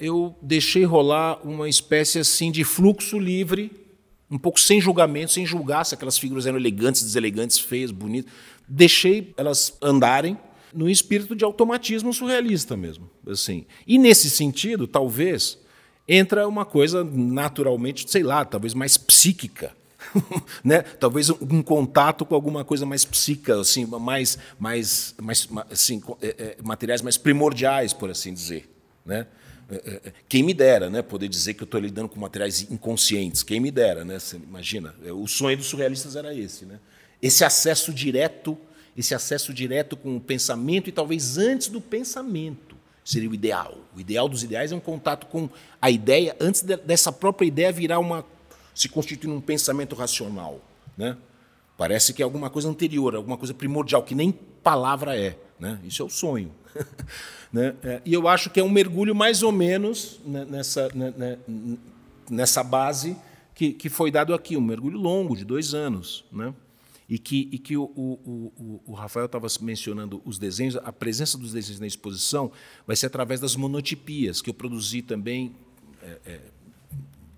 eu 0.00 0.34
deixei 0.40 0.84
rolar 0.84 1.46
uma 1.46 1.68
espécie 1.68 2.20
assim 2.20 2.50
de 2.50 2.64
fluxo 2.64 3.18
livre, 3.18 3.70
um 4.30 4.38
pouco 4.38 4.58
sem 4.58 4.80
julgamento, 4.80 5.32
sem 5.32 5.44
julgar 5.44 5.84
se 5.84 5.94
aquelas 5.94 6.16
figuras 6.16 6.46
eram 6.46 6.56
elegantes, 6.56 7.02
deselegantes, 7.02 7.58
feias, 7.58 7.90
bonitas. 7.90 8.32
Deixei 8.66 9.34
elas 9.36 9.76
andarem 9.82 10.38
no 10.74 10.88
espírito 10.88 11.34
de 11.34 11.44
automatismo 11.44 12.12
surrealista 12.12 12.76
mesmo, 12.76 13.10
assim. 13.26 13.66
E 13.86 13.98
nesse 13.98 14.30
sentido, 14.30 14.86
talvez 14.86 15.58
entra 16.06 16.46
uma 16.48 16.64
coisa 16.64 17.04
naturalmente, 17.04 18.10
sei 18.10 18.22
lá, 18.22 18.44
talvez 18.44 18.74
mais 18.74 18.96
psíquica. 18.96 19.72
né? 20.64 20.82
Talvez 20.82 21.30
um 21.30 21.62
contato 21.62 22.24
com 22.24 22.34
alguma 22.34 22.64
coisa 22.64 22.84
mais 22.86 23.04
psíquica, 23.04 23.60
assim, 23.60 23.86
mais, 23.86 24.38
mais, 24.58 25.14
mais 25.20 25.48
assim, 25.70 26.02
é, 26.20 26.26
é, 26.28 26.56
materiais 26.62 27.02
mais 27.02 27.16
primordiais, 27.16 27.92
por 27.92 28.10
assim 28.10 28.32
dizer. 28.32 28.68
Né? 29.04 29.26
É, 29.70 30.12
quem 30.28 30.42
me 30.42 30.52
dera, 30.52 30.90
né? 30.90 31.00
Poder 31.00 31.28
dizer 31.28 31.54
que 31.54 31.62
eu 31.62 31.66
estou 31.66 31.80
lidando 31.80 32.08
com 32.08 32.18
materiais 32.18 32.66
inconscientes. 32.70 33.42
Quem 33.42 33.60
me 33.60 33.70
dera, 33.70 34.04
né? 34.04 34.18
Você 34.18 34.36
imagina? 34.36 34.94
O 35.14 35.28
sonho 35.28 35.56
dos 35.56 35.66
surrealistas 35.66 36.16
era 36.16 36.34
esse, 36.34 36.64
né? 36.64 36.80
Esse 37.22 37.44
acesso 37.44 37.92
direto, 37.92 38.58
esse 38.96 39.14
acesso 39.14 39.52
direto 39.52 39.96
com 39.96 40.16
o 40.16 40.20
pensamento 40.20 40.88
e 40.88 40.92
talvez 40.92 41.38
antes 41.38 41.68
do 41.68 41.80
pensamento 41.80 42.76
seria 43.04 43.28
o 43.28 43.34
ideal. 43.34 43.78
O 43.96 44.00
ideal 44.00 44.28
dos 44.28 44.42
ideais 44.42 44.72
é 44.72 44.76
um 44.76 44.80
contato 44.80 45.26
com 45.26 45.48
a 45.80 45.90
ideia 45.90 46.36
antes 46.40 46.62
de, 46.62 46.76
dessa 46.76 47.10
própria 47.10 47.46
ideia 47.46 47.72
virar 47.72 47.98
uma 47.98 48.24
se 48.74 48.88
constituir 48.88 49.28
num 49.28 49.40
pensamento 49.40 49.94
racional, 49.94 50.60
né? 50.96 51.16
Parece 51.76 52.12
que 52.12 52.22
é 52.22 52.24
alguma 52.24 52.48
coisa 52.48 52.68
anterior, 52.68 53.14
alguma 53.14 53.36
coisa 53.36 53.52
primordial 53.52 54.02
que 54.02 54.14
nem 54.14 54.32
palavra 54.32 55.18
é, 55.18 55.36
né? 55.58 55.78
Isso 55.84 56.02
é 56.02 56.04
o 56.04 56.08
sonho, 56.08 56.52
né? 57.52 57.74
É, 57.82 58.00
e 58.04 58.12
eu 58.12 58.28
acho 58.28 58.50
que 58.50 58.60
é 58.60 58.62
um 58.62 58.70
mergulho 58.70 59.14
mais 59.14 59.42
ou 59.42 59.50
menos 59.50 60.20
nessa 60.24 60.88
né, 60.94 61.12
né, 61.16 61.38
nessa 62.30 62.62
base 62.62 63.16
que, 63.54 63.72
que 63.72 63.88
foi 63.88 64.10
dado 64.10 64.32
aqui, 64.32 64.56
um 64.56 64.60
mergulho 64.60 64.98
longo 64.98 65.36
de 65.36 65.44
dois 65.44 65.74
anos, 65.74 66.24
né? 66.32 66.54
E 67.10 67.18
que, 67.18 67.48
e 67.50 67.58
que 67.58 67.76
o, 67.76 67.82
o, 67.82 68.52
o, 68.56 68.82
o 68.86 68.92
Rafael 68.94 69.26
estava 69.26 69.48
mencionando 69.60 70.22
os 70.24 70.38
desenhos, 70.38 70.76
a 70.76 70.92
presença 70.92 71.36
dos 71.36 71.52
desenhos 71.52 71.80
na 71.80 71.86
exposição 71.88 72.52
vai 72.86 72.94
ser 72.94 73.06
através 73.06 73.40
das 73.40 73.56
monotipias, 73.56 74.40
que 74.40 74.48
eu 74.48 74.54
produzi 74.54 75.02
também 75.02 75.52
é, 76.00 76.20
é, 76.24 76.40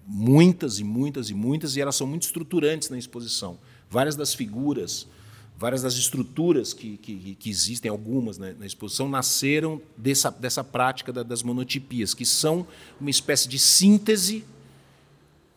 muitas 0.06 0.78
e 0.78 0.84
muitas 0.84 1.30
e 1.30 1.34
muitas, 1.34 1.74
e 1.74 1.80
elas 1.80 1.96
são 1.96 2.06
muito 2.06 2.24
estruturantes 2.24 2.90
na 2.90 2.98
exposição. 2.98 3.58
Várias 3.88 4.14
das 4.14 4.34
figuras, 4.34 5.08
várias 5.56 5.80
das 5.80 5.94
estruturas 5.94 6.74
que, 6.74 6.98
que, 6.98 7.34
que 7.34 7.48
existem, 7.48 7.90
algumas 7.90 8.36
né, 8.36 8.54
na 8.58 8.66
exposição, 8.66 9.08
nasceram 9.08 9.80
dessa, 9.96 10.30
dessa 10.30 10.62
prática 10.62 11.10
da, 11.10 11.22
das 11.22 11.42
monotipias, 11.42 12.12
que 12.12 12.26
são 12.26 12.66
uma 13.00 13.08
espécie 13.08 13.48
de 13.48 13.58
síntese 13.58 14.44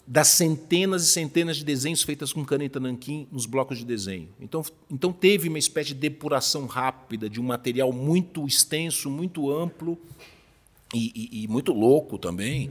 das 0.07 0.27
centenas 0.27 1.03
e 1.03 1.07
centenas 1.07 1.57
de 1.57 1.65
desenhos 1.65 2.03
feitos 2.03 2.31
com 2.31 2.45
caneta 2.45 2.79
nanquim 2.79 3.27
nos 3.31 3.45
blocos 3.45 3.79
de 3.79 3.85
desenho. 3.85 4.29
Então, 4.39 4.63
então 4.89 5.11
teve 5.11 5.49
uma 5.49 5.57
espécie 5.57 5.89
de 5.89 5.95
depuração 5.95 6.67
rápida 6.67 7.29
de 7.29 7.41
um 7.41 7.43
material 7.43 7.91
muito 7.91 8.45
extenso, 8.45 9.09
muito 9.09 9.51
amplo 9.51 9.97
e, 10.93 11.11
e, 11.15 11.43
e 11.43 11.47
muito 11.47 11.73
louco 11.73 12.19
também, 12.19 12.69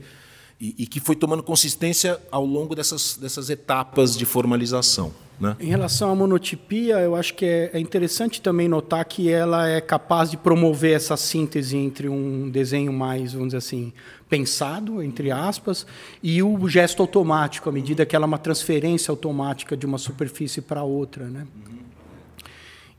e, 0.59 0.75
e, 0.79 0.87
que 0.87 1.01
foi 1.01 1.15
tomando 1.15 1.43
consistência 1.43 2.21
ao 2.31 2.45
longo 2.45 2.73
dessas, 2.73 3.17
dessas 3.17 3.49
etapas 3.49 4.15
de 4.15 4.25
formalização. 4.25 5.13
Né? 5.39 5.55
Em 5.59 5.67
relação 5.67 6.11
à 6.11 6.15
monotipia, 6.15 6.99
eu 6.99 7.15
acho 7.15 7.33
que 7.33 7.45
é, 7.45 7.71
é 7.73 7.79
interessante 7.79 8.41
também 8.41 8.67
notar 8.67 9.03
que 9.05 9.29
ela 9.29 9.67
é 9.67 9.81
capaz 9.81 10.31
de 10.31 10.37
promover 10.37 10.95
essa 10.95 11.17
síntese 11.17 11.75
entre 11.75 12.07
um 12.07 12.49
desenho 12.49 12.93
mais, 12.93 13.33
vamos 13.33 13.49
dizer 13.49 13.57
assim, 13.57 13.91
pensado, 14.29 15.03
entre 15.03 15.31
aspas, 15.31 15.85
e 16.23 16.41
o 16.41 16.67
gesto 16.67 17.01
automático, 17.01 17.69
à 17.69 17.71
medida 17.71 18.05
que 18.05 18.15
ela 18.15 18.25
é 18.25 18.27
uma 18.27 18.37
transferência 18.37 19.11
automática 19.11 19.75
de 19.75 19.85
uma 19.85 19.97
superfície 19.97 20.61
para 20.61 20.83
outra. 20.83 21.25
Né? 21.25 21.45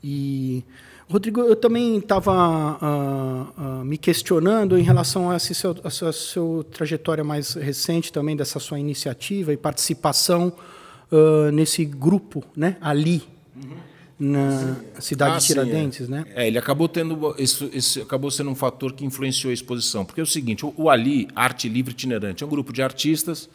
E, 0.04 0.62
Rodrigo, 1.08 1.40
eu 1.40 1.56
também 1.56 1.96
estava 1.96 2.32
uh, 2.82 3.80
uh, 3.80 3.84
me 3.84 3.96
questionando 3.96 4.78
em 4.78 4.82
relação 4.82 5.30
a, 5.30 5.38
seu, 5.38 5.74
sua, 5.90 6.12
sua 6.12 6.64
trajetória 6.64 7.24
mais 7.24 7.54
recente 7.54 8.12
também, 8.12 8.36
dessa 8.36 8.60
sua 8.60 8.78
iniciativa 8.78 9.52
e 9.52 9.56
participação 9.56 10.52
uh, 11.10 11.50
nesse 11.52 11.84
grupo, 11.84 12.44
né, 12.56 12.76
ali, 12.80 13.22
uhum. 13.54 13.76
na 14.18 15.00
cidade 15.00 15.36
ah, 15.36 15.38
de 15.38 15.46
Tiradentes, 15.46 16.06
sim, 16.06 16.12
é. 16.12 16.16
né? 16.16 16.24
É, 16.34 16.46
ele 16.46 16.58
acabou 16.58 16.88
tendo 16.88 17.34
isso, 17.38 17.70
esse 17.72 18.00
acabou 18.00 18.30
sendo 18.30 18.50
um 18.50 18.54
fator 18.54 18.92
que 18.92 19.04
influenciou 19.04 19.50
a 19.50 19.54
exposição, 19.54 20.04
porque 20.04 20.20
é 20.20 20.24
o 20.24 20.26
seguinte, 20.26 20.64
o, 20.64 20.72
o 20.76 20.90
Ali 20.90 21.28
Arte 21.34 21.68
Livre 21.68 21.92
Itinerante 21.92 22.42
é 22.42 22.46
um 22.46 22.50
grupo 22.50 22.72
de 22.72 22.82
artistas 22.82 23.48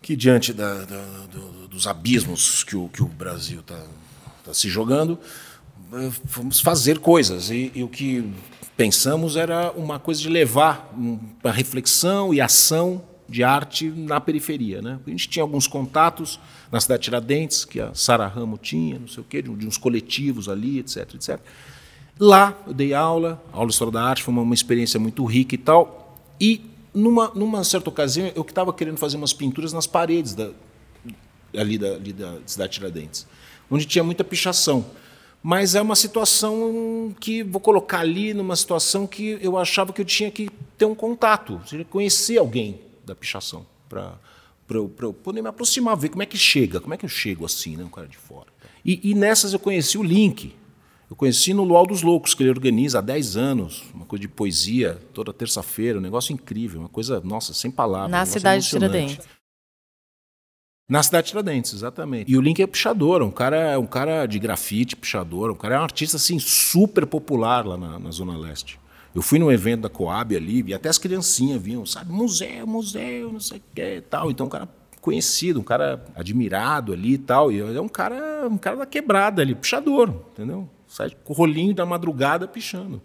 que 0.00 0.14
diante 0.14 0.52
da, 0.52 0.84
da, 0.84 1.26
do, 1.32 1.68
dos 1.68 1.86
abismos 1.86 2.62
que 2.62 2.76
o, 2.76 2.88
que 2.88 3.02
o 3.02 3.06
Brasil 3.06 3.60
está 3.60 3.82
tá 4.44 4.52
se 4.52 4.68
jogando, 4.68 5.18
vamos 6.24 6.60
fazer 6.60 6.98
coisas 6.98 7.50
e, 7.50 7.72
e 7.74 7.82
o 7.82 7.88
que 7.88 8.30
pensamos 8.76 9.36
era 9.36 9.70
uma 9.72 9.98
coisa 9.98 10.20
de 10.20 10.28
levar 10.28 10.92
uma 10.94 11.52
reflexão 11.52 12.34
e 12.34 12.40
ação 12.40 13.02
de 13.28 13.42
arte 13.42 13.88
na 13.88 14.20
periferia. 14.20 14.82
Né? 14.82 14.98
A 15.06 15.10
gente 15.10 15.28
tinha 15.28 15.42
alguns 15.42 15.66
contatos 15.66 16.38
na 16.70 16.80
cidade 16.80 17.00
de 17.00 17.04
Tiradentes, 17.04 17.64
que 17.64 17.80
a 17.80 17.94
Sara 17.94 18.26
Ramo 18.26 18.58
tinha, 18.58 18.98
não 18.98 19.08
sei 19.08 19.22
o 19.22 19.26
quê, 19.26 19.42
de, 19.42 19.50
uns 19.50 19.78
coletivos 19.78 20.48
ali, 20.48 20.78
etc, 20.78 21.14
etc. 21.14 21.40
Lá 22.18 22.56
eu 22.66 22.72
dei 22.72 22.94
aula, 22.94 23.42
aula 23.52 23.66
de 23.66 23.72
História 23.72 23.92
da 23.92 24.02
Arte, 24.02 24.22
foi 24.22 24.32
uma, 24.32 24.42
uma 24.42 24.54
experiência 24.54 25.00
muito 25.00 25.24
rica 25.24 25.54
e 25.54 25.58
tal. 25.58 26.16
E 26.40 26.60
numa, 26.92 27.32
numa 27.34 27.64
certa 27.64 27.88
ocasião, 27.88 28.30
eu 28.34 28.44
que 28.44 28.52
estava 28.52 28.72
querendo 28.72 28.98
fazer 28.98 29.16
umas 29.16 29.32
pinturas 29.32 29.72
nas 29.72 29.86
paredes 29.86 30.34
da, 30.34 30.50
ali, 31.56 31.78
da, 31.78 31.94
ali 31.94 32.12
da 32.12 32.38
cidade 32.46 32.72
de 32.72 32.78
Tiradentes, 32.78 33.26
onde 33.70 33.84
tinha 33.86 34.04
muita 34.04 34.22
pichação. 34.22 34.84
Mas 35.42 35.74
é 35.74 35.82
uma 35.82 35.96
situação 35.96 37.14
que 37.20 37.42
vou 37.42 37.60
colocar 37.60 38.00
ali 38.00 38.32
numa 38.32 38.56
situação 38.56 39.06
que 39.06 39.38
eu 39.42 39.58
achava 39.58 39.92
que 39.92 40.00
eu 40.00 40.04
tinha 40.04 40.30
que 40.30 40.48
ter 40.78 40.86
um 40.86 40.94
contato, 40.94 41.60
conhecer 41.90 42.38
alguém 42.38 42.80
da 43.04 43.14
pichação, 43.14 43.66
para 43.88 44.18
eu, 44.70 44.88
poder 45.22 45.42
me 45.42 45.48
aproximar, 45.48 45.96
ver 45.96 46.08
como 46.08 46.22
é 46.22 46.26
que 46.26 46.36
chega, 46.36 46.80
como 46.80 46.94
é 46.94 46.96
que 46.96 47.04
eu 47.04 47.08
chego 47.08 47.44
assim, 47.44 47.76
né, 47.76 47.84
um 47.84 47.88
cara 47.88 48.08
de 48.08 48.16
fora. 48.16 48.48
E, 48.84 49.10
e 49.10 49.14
nessas 49.14 49.52
eu 49.52 49.58
conheci 49.58 49.96
o 49.96 50.02
Link. 50.02 50.54
Eu 51.08 51.16
conheci 51.16 51.52
no 51.52 51.64
Luau 51.64 51.86
dos 51.86 52.02
Loucos, 52.02 52.34
que 52.34 52.42
ele 52.42 52.50
organiza 52.50 52.98
há 52.98 53.02
10 53.02 53.36
anos, 53.36 53.84
uma 53.94 54.06
coisa 54.06 54.22
de 54.22 54.28
poesia, 54.28 55.00
toda 55.12 55.32
terça-feira, 55.32 55.98
um 55.98 56.02
negócio 56.02 56.32
incrível, 56.32 56.80
uma 56.80 56.88
coisa, 56.88 57.20
nossa, 57.20 57.52
sem 57.52 57.70
palavras. 57.70 58.10
Na 58.10 58.24
cidade 58.24 58.64
de 58.64 58.70
Tiradentes. 58.70 59.18
Na 60.88 61.02
cidade 61.02 61.26
de 61.26 61.30
Tiradentes, 61.30 61.72
exatamente. 61.72 62.30
E 62.30 62.36
o 62.36 62.40
Link 62.40 62.60
é 62.60 62.66
pichador, 62.66 63.22
um 63.22 63.30
cara, 63.30 63.78
um 63.78 63.86
cara 63.86 64.26
de 64.26 64.38
grafite, 64.38 64.96
pichador, 64.96 65.50
um 65.50 65.54
cara 65.54 65.76
é 65.76 65.78
um 65.78 65.82
artista 65.82 66.16
assim 66.16 66.38
super 66.38 67.06
popular 67.06 67.66
lá 67.66 67.76
na, 67.76 67.98
na 67.98 68.10
Zona 68.10 68.36
Leste. 68.36 68.78
Eu 69.14 69.22
fui 69.22 69.38
num 69.38 69.50
evento 69.50 69.82
da 69.82 69.88
Coab 69.88 70.36
ali, 70.36 70.64
e 70.66 70.74
até 70.74 70.88
as 70.88 70.98
criancinhas 70.98 71.62
vinham, 71.62 71.86
sabe, 71.86 72.10
museu, 72.10 72.66
museu, 72.66 73.32
não 73.32 73.40
sei 73.40 73.58
o 73.58 73.62
que 73.74 74.02
tal. 74.10 74.30
Então, 74.30 74.46
um 74.46 74.48
cara 74.50 74.68
conhecido, 75.00 75.60
um 75.60 75.62
cara 75.62 76.04
admirado 76.16 76.92
ali 76.92 77.12
e 77.12 77.18
tal. 77.18 77.52
E 77.52 77.60
é 77.60 77.80
um 77.80 77.88
cara, 77.88 78.48
um 78.48 78.58
cara 78.58 78.78
da 78.78 78.86
quebrada 78.86 79.40
ali, 79.40 79.54
pichador, 79.54 80.12
entendeu? 80.32 80.68
Sai 80.88 81.10
com 81.22 81.32
o 81.32 81.36
rolinho 81.36 81.74
da 81.74 81.86
madrugada 81.86 82.48
pichando. 82.48 83.00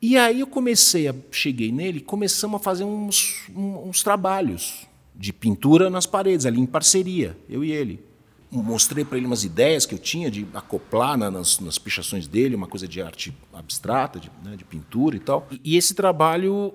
E 0.00 0.18
aí 0.18 0.40
eu 0.40 0.46
comecei, 0.46 1.08
a, 1.08 1.14
cheguei 1.30 1.72
nele, 1.72 2.00
começamos 2.00 2.60
a 2.60 2.62
fazer 2.62 2.84
uns, 2.84 3.48
uns 3.54 4.02
trabalhos 4.02 4.86
de 5.14 5.32
pintura 5.32 5.88
nas 5.88 6.06
paredes, 6.06 6.44
ali 6.44 6.60
em 6.60 6.66
parceria, 6.66 7.36
eu 7.48 7.64
e 7.64 7.70
ele 7.70 8.11
mostrei 8.60 9.04
para 9.04 9.16
ele 9.16 9.26
umas 9.26 9.44
ideias 9.44 9.86
que 9.86 9.94
eu 9.94 9.98
tinha 9.98 10.30
de 10.30 10.46
acoplar 10.52 11.16
na, 11.16 11.30
nas, 11.30 11.58
nas, 11.60 11.78
pichações 11.78 12.26
dele, 12.26 12.54
uma 12.54 12.66
coisa 12.66 12.86
de 12.86 13.00
arte 13.00 13.34
abstrata, 13.52 14.20
de, 14.20 14.30
né, 14.44 14.56
de 14.56 14.64
pintura 14.64 15.16
e 15.16 15.20
tal. 15.20 15.46
E, 15.50 15.60
e, 15.64 15.76
esse 15.76 15.94
trabalho 15.94 16.72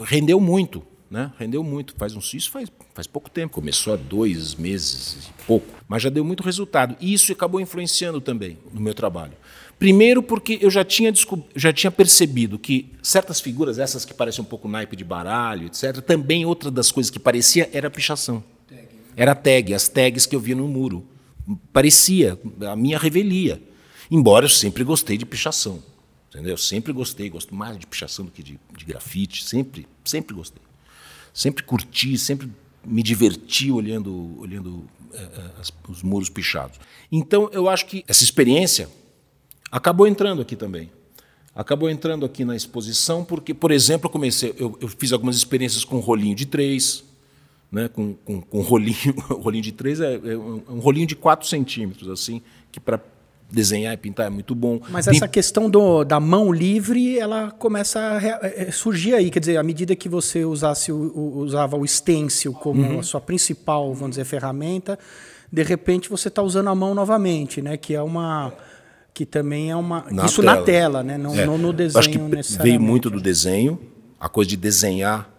rendeu 0.00 0.40
muito, 0.40 0.82
né? 1.10 1.32
Rendeu 1.38 1.62
muito. 1.62 1.94
Faz 1.96 2.16
um, 2.16 2.18
isso 2.20 2.50
faz, 2.50 2.70
faz 2.94 3.06
pouco 3.06 3.30
tempo, 3.30 3.52
começou 3.52 3.92
há 3.92 3.96
dois 3.96 4.54
meses 4.54 5.28
e 5.28 5.42
pouco, 5.44 5.66
mas 5.86 6.02
já 6.02 6.08
deu 6.08 6.24
muito 6.24 6.42
resultado. 6.42 6.96
E 7.00 7.12
isso 7.12 7.30
acabou 7.32 7.60
influenciando 7.60 8.20
também 8.20 8.58
no 8.72 8.80
meu 8.80 8.94
trabalho. 8.94 9.34
Primeiro 9.78 10.22
porque 10.22 10.58
eu 10.62 10.70
já 10.70 10.84
tinha, 10.84 11.12
já 11.56 11.72
tinha 11.72 11.90
percebido 11.90 12.56
que 12.56 12.90
certas 13.02 13.40
figuras, 13.40 13.80
essas 13.80 14.04
que 14.04 14.14
parecem 14.14 14.40
um 14.40 14.46
pouco 14.46 14.68
naipe 14.68 14.94
de 14.94 15.02
baralho, 15.02 15.66
etc., 15.66 16.00
também 16.00 16.46
outra 16.46 16.70
das 16.70 16.92
coisas 16.92 17.10
que 17.10 17.18
parecia 17.18 17.68
era 17.72 17.90
pichação. 17.90 18.44
Era 19.16 19.34
tag, 19.34 19.74
as 19.74 19.88
tags 19.88 20.26
que 20.26 20.34
eu 20.34 20.40
via 20.40 20.56
no 20.56 20.66
muro. 20.68 21.06
Parecia 21.72 22.38
a 22.70 22.76
minha 22.76 22.98
revelia. 22.98 23.62
Embora 24.10 24.44
eu 24.44 24.50
sempre 24.50 24.84
gostei 24.84 25.16
de 25.16 25.26
pichação. 25.26 25.82
Entendeu? 26.28 26.56
Sempre 26.56 26.92
gostei, 26.92 27.28
gosto 27.28 27.54
mais 27.54 27.78
de 27.78 27.86
pichação 27.86 28.24
do 28.24 28.30
que 28.30 28.42
de, 28.42 28.58
de 28.76 28.84
grafite, 28.86 29.44
sempre, 29.44 29.86
sempre 30.02 30.34
gostei. 30.34 30.62
Sempre 31.34 31.62
curti, 31.62 32.16
sempre 32.16 32.50
me 32.84 33.02
diverti 33.02 33.70
olhando, 33.70 34.38
olhando 34.40 34.88
é, 35.12 35.28
as, 35.60 35.70
os 35.88 36.02
muros 36.02 36.30
pichados. 36.30 36.80
Então, 37.10 37.50
eu 37.52 37.68
acho 37.68 37.86
que 37.86 38.02
essa 38.08 38.24
experiência 38.24 38.88
acabou 39.70 40.06
entrando 40.06 40.40
aqui 40.40 40.56
também. 40.56 40.90
Acabou 41.54 41.90
entrando 41.90 42.24
aqui 42.24 42.46
na 42.46 42.56
exposição 42.56 43.24
porque, 43.24 43.52
por 43.52 43.70
exemplo, 43.70 44.06
eu 44.06 44.10
comecei, 44.10 44.54
eu, 44.56 44.78
eu 44.80 44.88
fiz 44.88 45.12
algumas 45.12 45.36
experiências 45.36 45.84
com 45.84 46.00
rolinho 46.00 46.34
de 46.34 46.46
três, 46.46 47.04
né, 47.72 47.88
com, 47.88 48.12
com, 48.12 48.40
com 48.42 48.60
rolinho, 48.60 49.14
rolinho 49.40 49.64
de 49.64 49.72
três 49.72 49.98
é, 49.98 50.14
é 50.14 50.36
um, 50.36 50.62
um 50.68 50.78
rolinho 50.78 51.06
de 51.06 51.16
4 51.16 51.48
centímetros, 51.48 52.10
assim, 52.10 52.42
que 52.70 52.78
para 52.78 53.00
desenhar 53.50 53.92
e 53.92 53.96
pintar 53.96 54.26
é 54.26 54.30
muito 54.30 54.54
bom. 54.54 54.80
Mas 54.90 55.06
Tem... 55.06 55.16
essa 55.16 55.26
questão 55.26 55.68
do, 55.68 56.04
da 56.04 56.20
mão 56.20 56.52
livre, 56.52 57.18
ela 57.18 57.50
começa 57.50 57.98
a 57.98 58.46
é, 58.46 58.68
é, 58.68 58.70
surgir 58.70 59.14
aí, 59.14 59.30
quer 59.30 59.40
dizer, 59.40 59.56
à 59.56 59.62
medida 59.62 59.96
que 59.96 60.08
você 60.08 60.44
usasse 60.44 60.92
o, 60.92 61.38
usava 61.38 61.76
o 61.76 61.86
stencil 61.86 62.52
como 62.52 62.82
uhum. 62.82 63.00
a 63.00 63.02
sua 63.02 63.20
principal, 63.20 63.92
vamos 63.94 64.10
dizer, 64.10 64.24
ferramenta, 64.24 64.98
de 65.50 65.62
repente 65.62 66.08
você 66.08 66.28
está 66.28 66.42
usando 66.42 66.68
a 66.68 66.74
mão 66.74 66.94
novamente, 66.94 67.60
né? 67.60 67.76
Que 67.76 67.94
é 67.94 68.02
uma 68.02 68.52
que 69.14 69.26
também 69.26 69.70
é 69.70 69.76
uma 69.76 70.06
na 70.10 70.24
isso 70.24 70.40
tela. 70.40 70.56
na 70.56 70.62
tela, 70.62 71.02
né? 71.02 71.18
Não, 71.18 71.34
é. 71.38 71.44
não 71.44 71.58
no 71.58 71.72
desenho 71.72 71.98
Acho 71.98 72.10
que 72.10 72.62
veio 72.62 72.80
muito 72.80 73.10
do 73.10 73.20
desenho, 73.20 73.78
a 74.18 74.28
coisa 74.30 74.48
de 74.48 74.56
desenhar, 74.56 75.31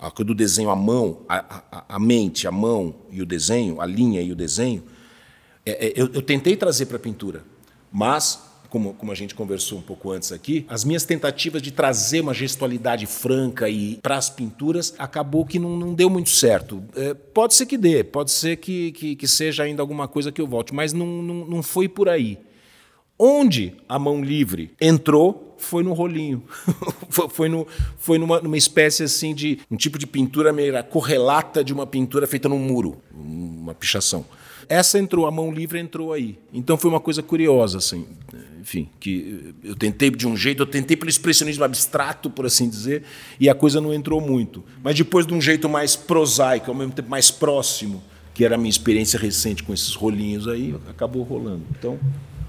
a 0.00 0.10
coisa 0.10 0.26
do 0.26 0.34
desenho 0.34 0.70
à 0.70 0.76
mão, 0.76 1.22
a, 1.28 1.62
a, 1.70 1.84
a 1.96 1.98
mente, 1.98 2.46
a 2.46 2.52
mão 2.52 2.94
e 3.10 3.20
o 3.20 3.26
desenho, 3.26 3.80
a 3.80 3.86
linha 3.86 4.22
e 4.22 4.30
o 4.30 4.36
desenho 4.36 4.84
é, 5.68 5.88
é, 5.88 5.92
eu, 5.96 6.08
eu 6.14 6.22
tentei 6.22 6.56
trazer 6.56 6.86
para 6.86 6.96
a 6.96 7.00
pintura, 7.00 7.44
mas 7.92 8.42
como, 8.70 8.94
como, 8.94 9.10
a 9.10 9.14
gente 9.14 9.34
conversou 9.34 9.78
um 9.78 9.82
pouco 9.82 10.10
antes 10.10 10.30
aqui, 10.30 10.66
as 10.68 10.84
minhas 10.84 11.04
tentativas 11.04 11.62
de 11.62 11.70
trazer 11.70 12.20
uma 12.20 12.34
gestualidade 12.34 13.06
franca 13.06 13.68
e 13.68 13.96
para 13.96 14.16
as 14.16 14.28
pinturas 14.28 14.94
acabou 14.98 15.44
que 15.44 15.58
não, 15.58 15.76
não 15.76 15.94
deu 15.94 16.10
muito 16.10 16.28
certo. 16.28 16.82
É, 16.94 17.14
pode 17.14 17.54
ser 17.54 17.64
que 17.66 17.78
dê, 17.78 18.04
pode 18.04 18.30
ser 18.30 18.56
que, 18.56 18.92
que, 18.92 19.16
que, 19.16 19.28
seja 19.28 19.62
ainda 19.62 19.82
alguma 19.82 20.06
coisa 20.06 20.30
que 20.30 20.40
eu 20.40 20.46
volte, 20.46 20.74
mas 20.74 20.92
não, 20.92 21.06
não, 21.06 21.46
não 21.46 21.62
foi 21.62 21.88
por 21.88 22.08
aí. 22.08 22.38
Onde 23.18 23.74
a 23.88 23.98
mão 23.98 24.22
livre 24.22 24.70
entrou 24.80 25.56
foi 25.58 25.82
no 25.82 25.92
rolinho, 25.92 26.42
foi, 27.30 27.48
no, 27.48 27.66
foi 27.98 28.16
numa, 28.16 28.40
numa 28.40 28.56
espécie 28.56 29.02
assim 29.02 29.34
de 29.34 29.58
um 29.68 29.76
tipo 29.76 29.98
de 29.98 30.06
pintura 30.06 30.52
meio 30.52 30.72
correlata 30.84 31.64
de 31.64 31.72
uma 31.72 31.84
pintura 31.84 32.28
feita 32.28 32.48
num 32.48 32.60
muro, 32.60 33.02
uma 33.12 33.74
pichação. 33.74 34.24
Essa 34.68 34.98
entrou, 34.98 35.26
a 35.26 35.30
mão 35.30 35.50
livre 35.50 35.80
entrou 35.80 36.12
aí. 36.12 36.38
Então 36.52 36.76
foi 36.76 36.90
uma 36.90 37.00
coisa 37.00 37.22
curiosa, 37.22 37.78
assim. 37.78 38.06
Enfim, 38.60 38.88
que 39.00 39.54
eu 39.64 39.74
tentei 39.74 40.10
de 40.10 40.28
um 40.28 40.36
jeito, 40.36 40.62
eu 40.62 40.66
tentei 40.66 40.96
pelo 40.96 41.08
expressionismo 41.08 41.64
abstrato, 41.64 42.28
por 42.28 42.44
assim 42.44 42.68
dizer, 42.68 43.02
e 43.40 43.48
a 43.48 43.54
coisa 43.54 43.80
não 43.80 43.94
entrou 43.94 44.20
muito. 44.20 44.62
Mas 44.82 44.94
depois 44.94 45.26
de 45.26 45.32
um 45.32 45.40
jeito 45.40 45.68
mais 45.68 45.96
prosaico, 45.96 46.70
ao 46.70 46.76
mesmo 46.76 46.92
tempo 46.92 47.08
mais 47.08 47.30
próximo, 47.30 48.02
que 48.34 48.44
era 48.44 48.56
a 48.56 48.58
minha 48.58 48.68
experiência 48.68 49.18
recente 49.18 49.62
com 49.62 49.72
esses 49.72 49.94
rolinhos 49.94 50.46
aí, 50.46 50.74
acabou 50.88 51.22
rolando. 51.22 51.62
Então, 51.70 51.98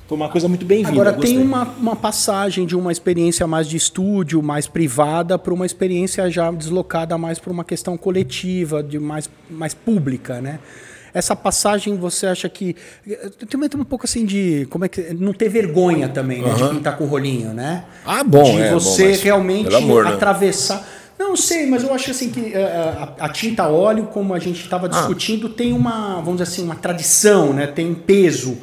foi 0.10 0.18
uma 0.18 0.28
coisa 0.28 0.48
muito 0.48 0.66
bem-vinda. 0.66 0.90
Agora, 0.90 1.14
tem 1.14 1.38
uma, 1.38 1.66
uma 1.80 1.96
passagem 1.96 2.66
de 2.66 2.76
uma 2.76 2.92
experiência 2.92 3.46
mais 3.46 3.68
de 3.68 3.78
estúdio, 3.78 4.42
mais 4.42 4.66
privada, 4.66 5.38
para 5.38 5.54
uma 5.54 5.68
experiência 5.68 6.28
já 6.32 6.50
deslocada 6.50 7.16
mais 7.16 7.38
para 7.38 7.54
uma 7.54 7.64
questão 7.64 7.96
coletiva, 7.96 8.82
de 8.82 8.98
mais, 8.98 9.30
mais 9.48 9.76
pública, 9.76 10.42
né? 10.42 10.58
Essa 11.14 11.36
passagem 11.36 11.96
você 11.96 12.26
acha 12.26 12.50
que. 12.50 12.76
Também 13.52 13.70
tem 13.70 13.80
um 13.80 13.84
pouco 13.84 14.06
assim 14.06 14.26
de. 14.26 14.68
Como 14.72 14.84
é 14.84 14.90
que. 14.90 15.14
Não 15.14 15.32
ter 15.32 15.48
vergonha 15.48 16.10
também, 16.10 16.42
né? 16.42 16.54
Uhum. 16.54 16.70
De 16.70 16.76
pintar 16.76 16.98
com 16.98 17.04
o 17.04 17.08
rolinho, 17.08 17.54
né? 17.54 17.84
Ah, 18.04 18.24
bom. 18.24 18.56
De 18.56 18.62
é, 18.64 18.74
você 18.74 19.16
bom, 19.16 19.24
realmente 19.24 19.76
amor, 19.76 20.06
né? 20.06 20.14
atravessar. 20.14 20.88
Não 21.20 21.36
sei, 21.36 21.68
mas 21.68 21.84
eu 21.84 21.94
acho 21.94 22.10
assim 22.10 22.32
que 22.32 22.54
eh, 22.54 23.14
a, 23.20 23.26
a 23.26 23.30
tinta 23.30 23.68
óleo, 23.68 24.06
como 24.06 24.34
a 24.34 24.40
gente 24.40 24.62
estava 24.64 24.88
ah. 24.88 24.90
discutindo, 24.90 25.48
ah. 25.48 25.54
tem 25.56 25.72
uma, 25.72 26.16
vamos 26.16 26.38
dizer 26.38 26.44
assim, 26.44 26.64
uma 26.64 26.76
tradição, 26.76 27.54
né? 27.54 27.68
tem 27.68 27.92
um 27.92 27.96
peso. 27.96 28.58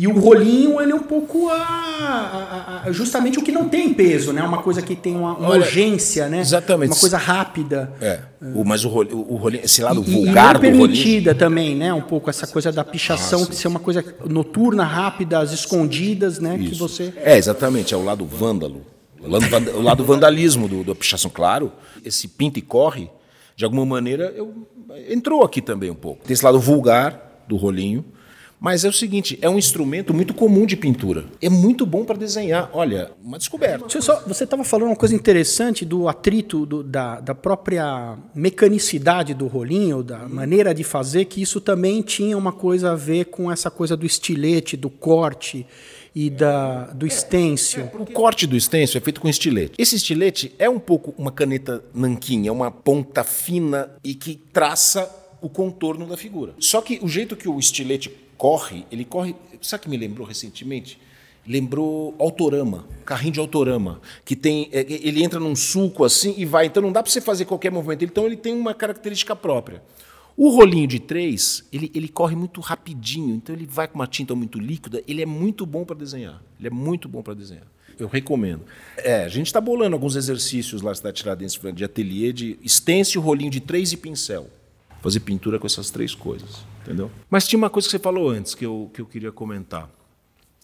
E 0.00 0.08
o 0.08 0.18
rolinho, 0.18 0.80
ele 0.80 0.92
é 0.92 0.94
um 0.94 1.02
pouco 1.02 1.50
a, 1.50 1.56
a, 1.56 2.82
a, 2.86 2.90
justamente 2.90 3.38
o 3.38 3.42
que 3.42 3.52
não 3.52 3.68
tem 3.68 3.92
peso, 3.92 4.32
né? 4.32 4.42
Uma 4.42 4.62
coisa 4.62 4.80
que 4.80 4.96
tem 4.96 5.14
uma, 5.14 5.34
uma 5.34 5.50
Olha, 5.50 5.60
urgência, 5.60 6.26
né? 6.26 6.40
Exatamente. 6.40 6.92
Uma 6.92 7.00
coisa 7.00 7.18
rápida. 7.18 7.92
É. 8.00 8.20
O, 8.54 8.64
mas 8.64 8.82
o 8.82 8.88
rolinho, 8.88 9.26
o 9.28 9.36
rolinho, 9.36 9.62
esse 9.62 9.82
lado 9.82 10.02
e, 10.06 10.10
vulgar 10.10 10.56
e 10.56 10.58
do 10.58 10.64
rolinho... 10.64 10.86
permitida 10.86 11.34
também, 11.34 11.76
né? 11.76 11.92
Um 11.92 12.00
pouco 12.00 12.30
essa 12.30 12.46
coisa 12.46 12.72
da 12.72 12.82
pichação, 12.82 13.44
que 13.44 13.54
ser 13.54 13.68
uma 13.68 13.78
coisa 13.78 14.02
noturna, 14.24 14.84
rápida, 14.84 15.38
as 15.38 15.52
escondidas, 15.52 16.38
né? 16.38 16.56
Isso. 16.56 16.70
Que 16.70 16.78
você... 16.78 17.12
É, 17.16 17.36
exatamente. 17.36 17.92
É 17.92 17.96
o 17.98 18.02
lado 18.02 18.24
vândalo. 18.24 18.86
O 19.22 19.82
lado, 19.82 20.02
vandalismo 20.02 20.66
do, 20.66 20.82
da 20.82 20.94
pichação, 20.94 21.30
claro. 21.30 21.70
Esse 22.02 22.26
pinta 22.26 22.58
e 22.58 22.62
corre, 22.62 23.10
de 23.54 23.66
alguma 23.66 23.84
maneira, 23.84 24.32
eu, 24.34 24.66
entrou 25.10 25.42
aqui 25.42 25.60
também 25.60 25.90
um 25.90 25.94
pouco. 25.94 26.24
Tem 26.24 26.32
esse 26.32 26.42
lado 26.42 26.58
vulgar 26.58 27.44
do 27.46 27.56
rolinho, 27.56 28.02
mas 28.60 28.84
é 28.84 28.88
o 28.88 28.92
seguinte, 28.92 29.38
é 29.40 29.48
um 29.48 29.58
instrumento 29.58 30.12
muito 30.12 30.34
comum 30.34 30.66
de 30.66 30.76
pintura. 30.76 31.24
É 31.40 31.48
muito 31.48 31.86
bom 31.86 32.04
para 32.04 32.18
desenhar. 32.18 32.68
Olha, 32.74 33.10
uma 33.24 33.38
descoberta. 33.38 34.00
Só, 34.02 34.22
você 34.26 34.44
estava 34.44 34.62
falando 34.62 34.88
uma 34.88 34.96
coisa 34.96 35.14
interessante 35.14 35.82
do 35.86 36.06
atrito 36.06 36.66
do, 36.66 36.82
da, 36.82 37.20
da 37.20 37.34
própria 37.34 38.18
mecanicidade 38.34 39.32
do 39.32 39.46
rolinho, 39.46 40.02
da 40.02 40.28
maneira 40.28 40.74
de 40.74 40.84
fazer, 40.84 41.24
que 41.24 41.40
isso 41.40 41.58
também 41.58 42.02
tinha 42.02 42.36
uma 42.36 42.52
coisa 42.52 42.92
a 42.92 42.94
ver 42.94 43.26
com 43.26 43.50
essa 43.50 43.70
coisa 43.70 43.96
do 43.96 44.04
estilete, 44.04 44.76
do 44.76 44.90
corte 44.90 45.66
e 46.14 46.28
da, 46.28 46.86
do 46.88 47.08
stencil. 47.08 47.88
O 47.98 48.04
corte 48.04 48.46
do 48.46 48.60
stencil 48.60 48.98
é 48.98 49.00
feito 49.00 49.22
com 49.22 49.28
estilete. 49.28 49.72
Esse 49.78 49.96
estilete 49.96 50.54
é 50.58 50.68
um 50.68 50.78
pouco 50.78 51.14
uma 51.16 51.32
caneta 51.32 51.82
nanquim, 51.94 52.46
é 52.46 52.52
uma 52.52 52.70
ponta 52.70 53.24
fina 53.24 53.90
e 54.04 54.14
que 54.14 54.34
traça 54.52 55.08
o 55.40 55.48
contorno 55.48 56.06
da 56.06 56.16
figura. 56.18 56.52
Só 56.58 56.82
que 56.82 56.98
o 57.00 57.08
jeito 57.08 57.34
que 57.34 57.48
o 57.48 57.58
estilete 57.58 58.10
corre, 58.40 58.86
ele 58.90 59.04
corre. 59.04 59.36
Sabe 59.60 59.82
que 59.82 59.90
me 59.90 59.98
lembrou 59.98 60.26
recentemente? 60.26 60.98
Lembrou 61.46 62.14
autorama, 62.18 62.86
carrinho 63.04 63.34
de 63.34 63.40
autorama, 63.40 64.00
que 64.24 64.34
tem, 64.34 64.70
é, 64.72 64.80
ele 64.88 65.22
entra 65.22 65.38
num 65.38 65.54
sulco 65.54 66.04
assim 66.04 66.34
e 66.38 66.46
vai. 66.46 66.64
Então 66.64 66.82
não 66.82 66.90
dá 66.90 67.02
para 67.02 67.12
você 67.12 67.20
fazer 67.20 67.44
qualquer 67.44 67.70
movimento. 67.70 68.02
Então 68.02 68.24
ele 68.24 68.36
tem 68.36 68.54
uma 68.54 68.72
característica 68.72 69.36
própria. 69.36 69.82
O 70.38 70.48
rolinho 70.48 70.86
de 70.86 70.98
três, 70.98 71.66
ele, 71.70 71.90
ele 71.94 72.08
corre 72.08 72.34
muito 72.34 72.62
rapidinho, 72.62 73.34
então 73.34 73.54
ele 73.54 73.66
vai 73.66 73.86
com 73.86 73.96
uma 73.96 74.06
tinta 74.06 74.34
muito 74.34 74.58
líquida, 74.58 75.02
ele 75.06 75.20
é 75.20 75.26
muito 75.26 75.66
bom 75.66 75.84
para 75.84 75.96
desenhar. 75.96 76.42
Ele 76.58 76.68
é 76.68 76.70
muito 76.70 77.10
bom 77.10 77.22
para 77.22 77.34
desenhar. 77.34 77.66
Eu 77.98 78.08
recomendo. 78.08 78.62
É, 78.96 79.24
a 79.24 79.28
gente 79.28 79.48
está 79.48 79.60
bolando 79.60 79.94
alguns 79.94 80.16
exercícios 80.16 80.80
lá 80.80 80.92
na 81.04 81.12
Tiradentes 81.12 81.60
de 81.74 81.84
ateliê 81.84 82.32
de 82.32 82.58
stencil, 82.66 83.20
rolinho 83.20 83.50
de 83.50 83.60
três 83.60 83.92
e 83.92 83.98
pincel. 83.98 84.48
Fazer 85.02 85.20
pintura 85.20 85.58
com 85.58 85.66
essas 85.66 85.90
três 85.90 86.14
coisas. 86.14 86.64
Entendeu? 86.82 87.10
Mas 87.28 87.46
tinha 87.46 87.58
uma 87.58 87.70
coisa 87.70 87.86
que 87.86 87.92
você 87.92 87.98
falou 87.98 88.30
antes 88.30 88.54
que 88.54 88.64
eu, 88.64 88.90
que 88.92 89.00
eu 89.00 89.06
queria 89.06 89.30
comentar. 89.30 89.88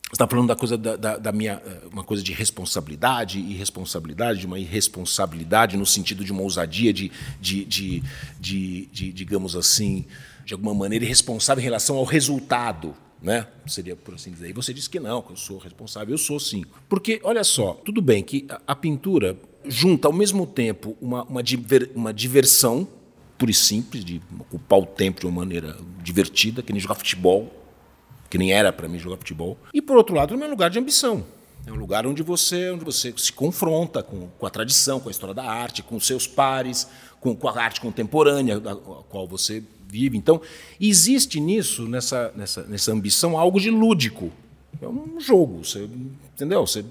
Você 0.06 0.12
está 0.14 0.26
falando 0.28 0.46
da 0.46 0.54
coisa 0.54 0.78
da, 0.78 0.94
da, 0.94 1.16
da, 1.16 1.32
minha 1.32 1.60
eh, 1.66 1.80
uma 1.92 2.04
coisa 2.04 2.22
de 2.22 2.32
responsabilidade 2.32 3.40
irresponsabilidade, 3.40 4.38
de 4.38 4.46
uma 4.46 4.56
irresponsabilidade 4.56 5.76
no 5.76 5.84
sentido 5.84 6.24
de 6.24 6.30
uma 6.30 6.42
ousadia 6.42 6.92
de, 6.92 7.10
de, 7.40 7.64
de, 7.64 8.04
de, 8.38 8.86
de 8.86 9.12
digamos 9.12 9.56
assim, 9.56 10.04
de 10.44 10.54
alguma 10.54 10.72
maneira 10.72 11.04
irresponsável 11.04 11.60
em 11.60 11.64
relação 11.64 11.96
ao 11.96 12.04
resultado, 12.04 12.94
né? 13.20 13.48
Seria 13.66 13.96
por 13.96 14.14
assim 14.14 14.30
dizer. 14.30 14.48
E 14.48 14.52
você 14.52 14.72
disse 14.72 14.88
que 14.88 15.00
não, 15.00 15.20
que 15.20 15.32
eu 15.32 15.36
sou 15.36 15.58
responsável. 15.58 16.14
Eu 16.14 16.18
sou 16.18 16.38
sim. 16.38 16.64
Porque, 16.88 17.20
olha 17.24 17.42
só, 17.42 17.74
tudo 17.74 18.00
bem 18.00 18.22
que 18.22 18.46
a, 18.48 18.60
a 18.68 18.76
pintura 18.76 19.36
junta 19.66 20.06
ao 20.06 20.12
mesmo 20.12 20.46
tempo 20.46 20.96
uma, 21.00 21.24
uma, 21.24 21.42
diver, 21.42 21.90
uma 21.96 22.14
diversão 22.14 22.86
pura 23.38 23.50
e 23.50 23.54
simples, 23.54 24.04
de 24.04 24.20
ocupar 24.38 24.78
o 24.78 24.86
tempo 24.86 25.20
de 25.20 25.26
uma 25.26 25.40
maneira 25.40 25.76
divertida, 26.02 26.62
que 26.62 26.72
nem 26.72 26.80
jogar 26.80 26.94
futebol, 26.94 27.52
que 28.30 28.38
nem 28.38 28.52
era 28.52 28.72
para 28.72 28.88
mim 28.88 28.98
jogar 28.98 29.16
futebol. 29.16 29.58
E, 29.72 29.80
por 29.80 29.96
outro 29.96 30.14
lado, 30.14 30.34
é 30.34 30.36
um 30.36 30.50
lugar 30.50 30.70
de 30.70 30.78
ambição. 30.78 31.24
É 31.66 31.72
um 31.72 31.76
lugar 31.76 32.06
onde 32.06 32.22
você, 32.22 32.70
onde 32.70 32.84
você 32.84 33.12
se 33.16 33.32
confronta 33.32 34.02
com, 34.02 34.28
com 34.28 34.46
a 34.46 34.50
tradição, 34.50 35.00
com 35.00 35.08
a 35.08 35.10
história 35.10 35.34
da 35.34 35.44
arte, 35.44 35.82
com 35.82 35.96
os 35.96 36.06
seus 36.06 36.26
pares, 36.26 36.88
com, 37.20 37.34
com 37.34 37.48
a 37.48 37.60
arte 37.60 37.80
contemporânea 37.80 38.60
da 38.60 38.74
qual 38.74 39.26
você 39.26 39.62
vive. 39.88 40.16
Então, 40.16 40.40
existe 40.80 41.40
nisso, 41.40 41.88
nessa, 41.88 42.32
nessa, 42.36 42.62
nessa 42.64 42.92
ambição, 42.92 43.36
algo 43.36 43.60
de 43.60 43.70
lúdico. 43.70 44.30
É 44.80 44.86
um 44.86 45.18
jogo, 45.18 45.64
você, 45.64 45.88
entendeu? 46.34 46.66
Você 46.66 46.84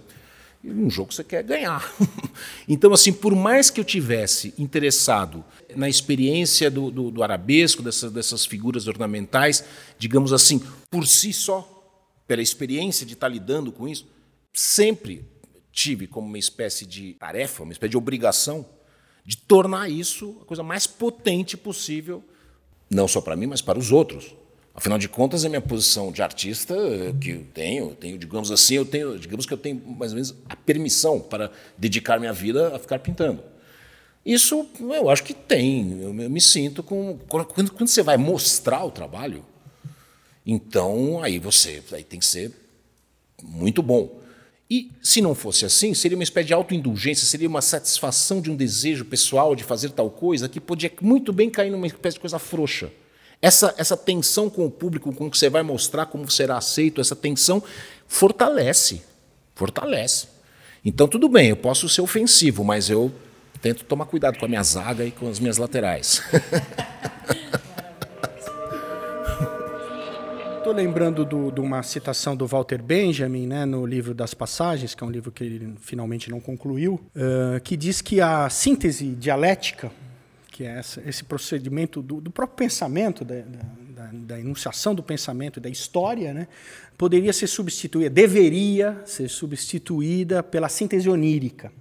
um 0.72 0.90
jogo 0.90 1.10
que 1.10 1.16
você 1.16 1.24
quer 1.24 1.44
ganhar. 1.44 1.94
então, 2.68 2.94
assim, 2.94 3.14
por 3.14 3.36
mais 3.36 3.70
que 3.70 3.80
eu 3.80 3.84
tivesse 3.84 4.54
interessado 4.58 5.44
na 5.76 5.90
experiência 5.90 6.70
do, 6.70 6.90
do, 6.90 7.12
do 7.12 7.24
arabesco, 7.24 7.82
dessas, 7.82 8.12
dessas 8.12 8.46
figuras 8.46 8.88
ornamentais, 8.88 9.64
digamos 9.98 10.34
assim, 10.34 10.62
por 10.90 11.06
si 11.06 11.32
só, 11.34 11.72
pela 12.28 12.42
experiência 12.42 13.06
de 13.06 13.14
estar 13.14 13.28
lidando 13.28 13.72
com 13.72 13.88
isso, 13.88 14.08
sempre 14.54 15.26
tive 15.72 16.08
como 16.08 16.28
uma 16.28 16.40
espécie 16.40 16.86
de 16.86 17.14
tarefa, 17.16 17.64
uma 17.64 17.74
espécie 17.74 17.92
de 17.92 17.98
obrigação 17.98 18.66
de 19.26 19.36
tornar 19.38 19.90
isso 19.90 20.38
a 20.42 20.46
coisa 20.46 20.64
mais 20.64 20.86
potente 20.86 21.58
possível, 21.58 22.24
não 22.90 23.08
só 23.08 23.20
para 23.20 23.36
mim, 23.36 23.48
mas 23.48 23.62
para 23.62 23.80
os 23.80 23.92
outros. 23.92 24.36
Afinal 24.76 24.98
de 24.98 25.08
contas, 25.08 25.46
a 25.46 25.50
minha 25.50 25.62
posição 25.62 26.12
de 26.12 26.22
artista 26.22 26.76
que 27.22 27.30
eu 27.30 27.46
tenho, 27.54 27.96
tenho, 27.96 28.18
digamos 28.18 28.52
assim, 28.52 28.76
eu 28.76 28.86
tenho, 28.86 29.18
digamos 29.18 29.46
que 29.46 29.54
eu 29.54 29.58
tenho 29.58 29.82
mais 29.88 30.12
ou 30.12 30.16
menos 30.16 30.36
a 30.50 30.56
permissão 30.56 31.18
para 31.18 31.50
dedicar 31.78 32.20
minha 32.20 32.34
vida 32.34 32.76
a 32.76 32.78
ficar 32.78 33.00
pintando. 33.00 33.42
Isso 34.26 34.68
eu 34.80 35.10
acho 35.10 35.24
que 35.24 35.34
tem. 35.34 36.02
Eu 36.02 36.14
me 36.14 36.42
sinto 36.42 36.84
com 36.84 37.18
quando, 37.30 37.72
quando 37.72 37.88
você 37.88 38.04
vai 38.04 38.18
mostrar 38.18 38.84
o 38.84 38.92
trabalho, 38.92 39.46
então 40.46 41.24
aí 41.24 41.40
você 41.40 41.82
aí 41.94 42.04
tem 42.04 42.20
que 42.20 42.26
ser 42.26 42.52
muito 43.42 43.82
bom. 43.82 44.20
E 44.70 44.92
se 45.02 45.22
não 45.22 45.34
fosse 45.34 45.64
assim, 45.64 45.94
seria 45.94 46.18
uma 46.18 46.24
espécie 46.24 46.48
de 46.48 46.54
autoindulgência, 46.54 47.26
seria 47.26 47.48
uma 47.48 47.62
satisfação 47.62 48.42
de 48.42 48.52
um 48.52 48.56
desejo 48.58 49.06
pessoal 49.06 49.56
de 49.56 49.64
fazer 49.64 49.92
tal 49.92 50.10
coisa 50.10 50.50
que 50.50 50.60
podia 50.60 50.92
muito 51.02 51.32
bem 51.32 51.50
cair 51.50 51.70
numa 51.70 51.88
espécie 51.88 52.16
de 52.16 52.20
coisa 52.20 52.40
frouxa. 52.40 52.92
Essa, 53.46 53.76
essa 53.78 53.96
tensão 53.96 54.50
com 54.50 54.66
o 54.66 54.72
público, 54.72 55.14
com 55.14 55.28
o 55.28 55.30
que 55.30 55.38
você 55.38 55.52
vai 55.52 55.62
mostrar, 55.62 56.08
como 56.08 56.28
será 56.32 56.58
aceito, 56.58 57.00
essa 57.00 57.16
tensão 57.16 57.62
fortalece. 58.08 59.04
Fortalece. 59.54 60.30
Então, 60.84 61.08
tudo 61.08 61.30
bem, 61.30 61.50
eu 61.50 61.56
posso 61.56 61.88
ser 61.88 62.02
ofensivo, 62.02 62.64
mas 62.64 62.90
eu 62.90 63.12
tento 63.62 63.84
tomar 63.86 64.08
cuidado 64.08 64.40
com 64.40 64.46
a 64.46 64.48
minha 64.48 64.64
zaga 64.64 65.06
e 65.06 65.12
com 65.12 65.30
as 65.30 65.40
minhas 65.40 65.60
laterais. 65.60 66.24
Estou 70.58 70.74
lembrando 70.74 71.24
de 71.24 71.62
uma 71.62 71.84
citação 71.84 72.36
do 72.36 72.48
Walter 72.48 72.82
Benjamin, 72.82 73.46
né, 73.46 73.64
no 73.64 73.86
livro 73.86 74.16
das 74.16 74.34
Passagens, 74.34 74.96
que 74.96 75.04
é 75.04 75.08
um 75.08 75.12
livro 75.12 75.32
que 75.32 75.44
ele 75.44 75.76
finalmente 75.82 76.32
não 76.32 76.40
concluiu, 76.40 76.96
uh, 76.96 77.62
que 77.64 77.78
diz 77.78 78.02
que 78.02 78.20
a 78.20 78.50
síntese 78.50 79.10
dialética, 79.10 79.92
que 80.56 80.64
é 80.64 80.68
essa, 80.68 81.04
esse 81.06 81.22
procedimento 81.22 82.02
do, 82.02 82.22
do 82.22 82.32
próprio 82.32 82.56
pensamento, 82.56 83.26
da, 83.26 83.42
da, 83.42 84.10
da, 84.14 84.40
enunciação 84.40 84.96
do 84.96 85.04
pensamento, 85.04 85.60
da 85.60 85.68
história, 85.68 86.34
né, 86.34 86.48
poderia 86.98 87.34
ser 87.34 87.48
substituída, 87.48 88.10
deveria 88.10 89.02
ser 89.06 89.28
substituída 89.28 90.42
pela 90.42 90.70
síntese 90.70 91.10
onírica. 91.10 91.74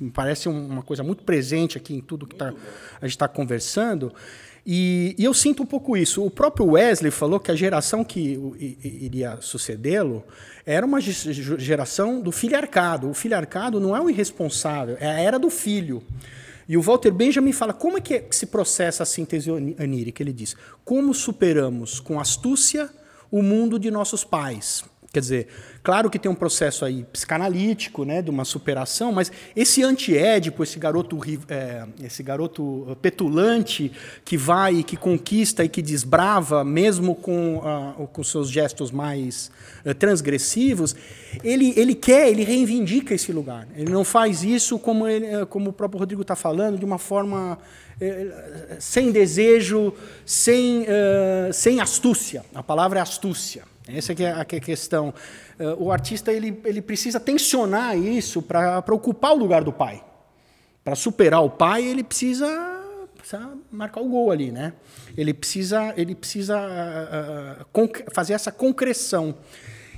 Me 0.00 0.10
parece 0.10 0.48
uma 0.48 0.82
coisa 0.82 1.02
muito 1.02 1.24
presente 1.24 1.76
aqui 1.76 1.92
em 1.92 2.00
tudo 2.00 2.26
que 2.26 2.34
tá, 2.34 2.54
a 3.02 3.04
gente 3.04 3.16
está 3.16 3.28
conversando. 3.28 4.14
E, 4.64 5.14
e, 5.18 5.24
eu 5.24 5.34
sinto 5.34 5.62
um 5.62 5.66
pouco 5.66 5.94
isso. 5.94 6.24
O 6.24 6.30
próprio 6.30 6.64
Wesley 6.70 7.10
falou 7.10 7.38
que 7.38 7.50
a 7.50 7.54
geração 7.54 8.02
que 8.02 8.40
iria 8.82 9.36
sucedê-lo 9.42 10.24
era 10.64 10.86
uma 10.86 11.02
geração 11.02 12.22
do 12.22 12.32
filharcado. 12.32 13.10
O 13.10 13.12
filharcado 13.12 13.78
não 13.78 13.94
é 13.94 14.00
o 14.00 14.08
irresponsável, 14.08 14.96
é 14.98 15.06
a 15.06 15.20
era 15.20 15.38
do 15.38 15.50
filho. 15.50 16.02
E 16.68 16.76
o 16.76 16.82
Walter 16.82 17.12
Benjamin 17.12 17.52
fala 17.52 17.72
como 17.72 17.98
é 17.98 18.00
que 18.00 18.26
se 18.30 18.46
processa 18.46 19.02
a 19.02 19.06
síntese 19.06 19.50
onírica. 19.50 20.22
Ele 20.22 20.32
diz: 20.32 20.54
como 20.84 21.12
superamos 21.12 22.00
com 22.00 22.20
astúcia 22.20 22.90
o 23.30 23.42
mundo 23.42 23.78
de 23.78 23.90
nossos 23.90 24.24
pais. 24.24 24.84
Quer 25.12 25.20
dizer, 25.20 25.48
claro 25.82 26.08
que 26.08 26.18
tem 26.18 26.30
um 26.30 26.34
processo 26.34 26.86
aí 26.86 27.04
psicanalítico, 27.12 28.02
né, 28.02 28.22
de 28.22 28.30
uma 28.30 28.46
superação, 28.46 29.12
mas 29.12 29.30
esse 29.54 29.82
antiédipo, 29.82 30.62
esse 30.62 30.78
garoto, 30.78 31.20
é, 31.50 31.84
esse 32.02 32.22
garoto 32.22 32.96
petulante 33.02 33.92
que 34.24 34.38
vai 34.38 34.76
e 34.76 34.82
que 34.82 34.96
conquista 34.96 35.62
e 35.62 35.68
que 35.68 35.82
desbrava, 35.82 36.64
mesmo 36.64 37.14
com, 37.14 37.58
uh, 37.58 38.06
com 38.06 38.24
seus 38.24 38.48
gestos 38.48 38.90
mais 38.90 39.50
uh, 39.84 39.94
transgressivos, 39.94 40.96
ele, 41.44 41.74
ele 41.76 41.94
quer, 41.94 42.30
ele 42.30 42.42
reivindica 42.42 43.12
esse 43.14 43.32
lugar. 43.32 43.68
Ele 43.76 43.92
não 43.92 44.04
faz 44.04 44.42
isso 44.42 44.78
como, 44.78 45.06
ele, 45.06 45.26
eh, 45.26 45.44
como 45.44 45.70
o 45.70 45.72
próprio 45.74 45.98
Rodrigo 45.98 46.22
está 46.22 46.36
falando, 46.36 46.78
de 46.78 46.84
uma 46.84 46.98
forma 46.98 47.58
eh, 48.00 48.76
sem 48.78 49.12
desejo, 49.12 49.92
sem, 50.24 50.82
uh, 50.82 51.52
sem 51.52 51.80
astúcia. 51.80 52.44
A 52.54 52.62
palavra 52.62 52.98
é 52.98 53.02
astúcia. 53.02 53.71
Essa 53.88 54.12
é 54.12 54.32
a 54.32 54.44
questão. 54.44 55.12
Eh, 55.58 55.76
o 55.78 55.90
artista 55.90 56.32
ele, 56.32 56.60
ele 56.64 56.80
precisa 56.80 57.18
tensionar 57.18 57.96
isso 57.96 58.40
para 58.40 58.82
ocupar 58.90 59.32
o 59.32 59.36
lugar 59.36 59.64
do 59.64 59.72
pai. 59.72 60.02
Para 60.84 60.94
superar 60.94 61.42
o 61.44 61.50
pai, 61.50 61.84
ele 61.84 62.02
precisa, 62.02 62.46
precisa, 63.16 63.52
marcar 63.70 64.00
o 64.00 64.08
gol 64.08 64.30
ali, 64.30 64.50
né? 64.52 64.72
Ele 65.16 65.34
precisa, 65.34 65.92
ele 65.96 66.14
precisa 66.14 66.58
uh, 66.58 68.12
fazer 68.12 68.34
essa 68.34 68.52
concreção. 68.52 69.34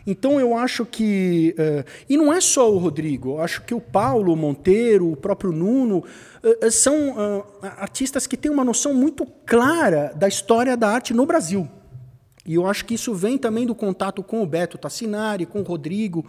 Então 0.07 0.38
eu 0.38 0.57
acho 0.57 0.85
que 0.85 1.55
uh, 1.59 1.90
e 2.09 2.16
não 2.16 2.33
é 2.33 2.40
só 2.40 2.70
o 2.70 2.77
Rodrigo. 2.79 3.33
Eu 3.33 3.40
acho 3.40 3.62
que 3.62 3.75
o 3.75 3.81
Paulo 3.81 4.33
o 4.33 4.37
Monteiro, 4.37 5.11
o 5.11 5.16
próprio 5.16 5.53
Nuno 5.53 6.05
uh, 6.42 6.70
são 6.70 7.44
artistas 7.62 8.27
que 8.27 8.37
têm 8.37 8.51
uma 8.51 8.64
noção 8.64 8.92
muito 8.94 9.27
clara 9.47 10.12
da 10.14 10.29
história 10.29 10.77
da 10.77 10.90
arte 10.90 11.14
no 11.14 11.25
Brasil. 11.25 11.68
E 12.46 12.54
eu 12.54 12.66
acho 12.66 12.85
que 12.85 12.94
isso 12.94 13.14
vem 13.14 13.38
também 13.38 13.66
do 13.66 13.74
contato 13.74 14.22
com 14.22 14.42
o 14.42 14.46
Beto 14.46 14.76
Tassinari, 14.76 15.46
com 15.46 15.61
o 15.61 15.62
Rodrigo 15.62 16.26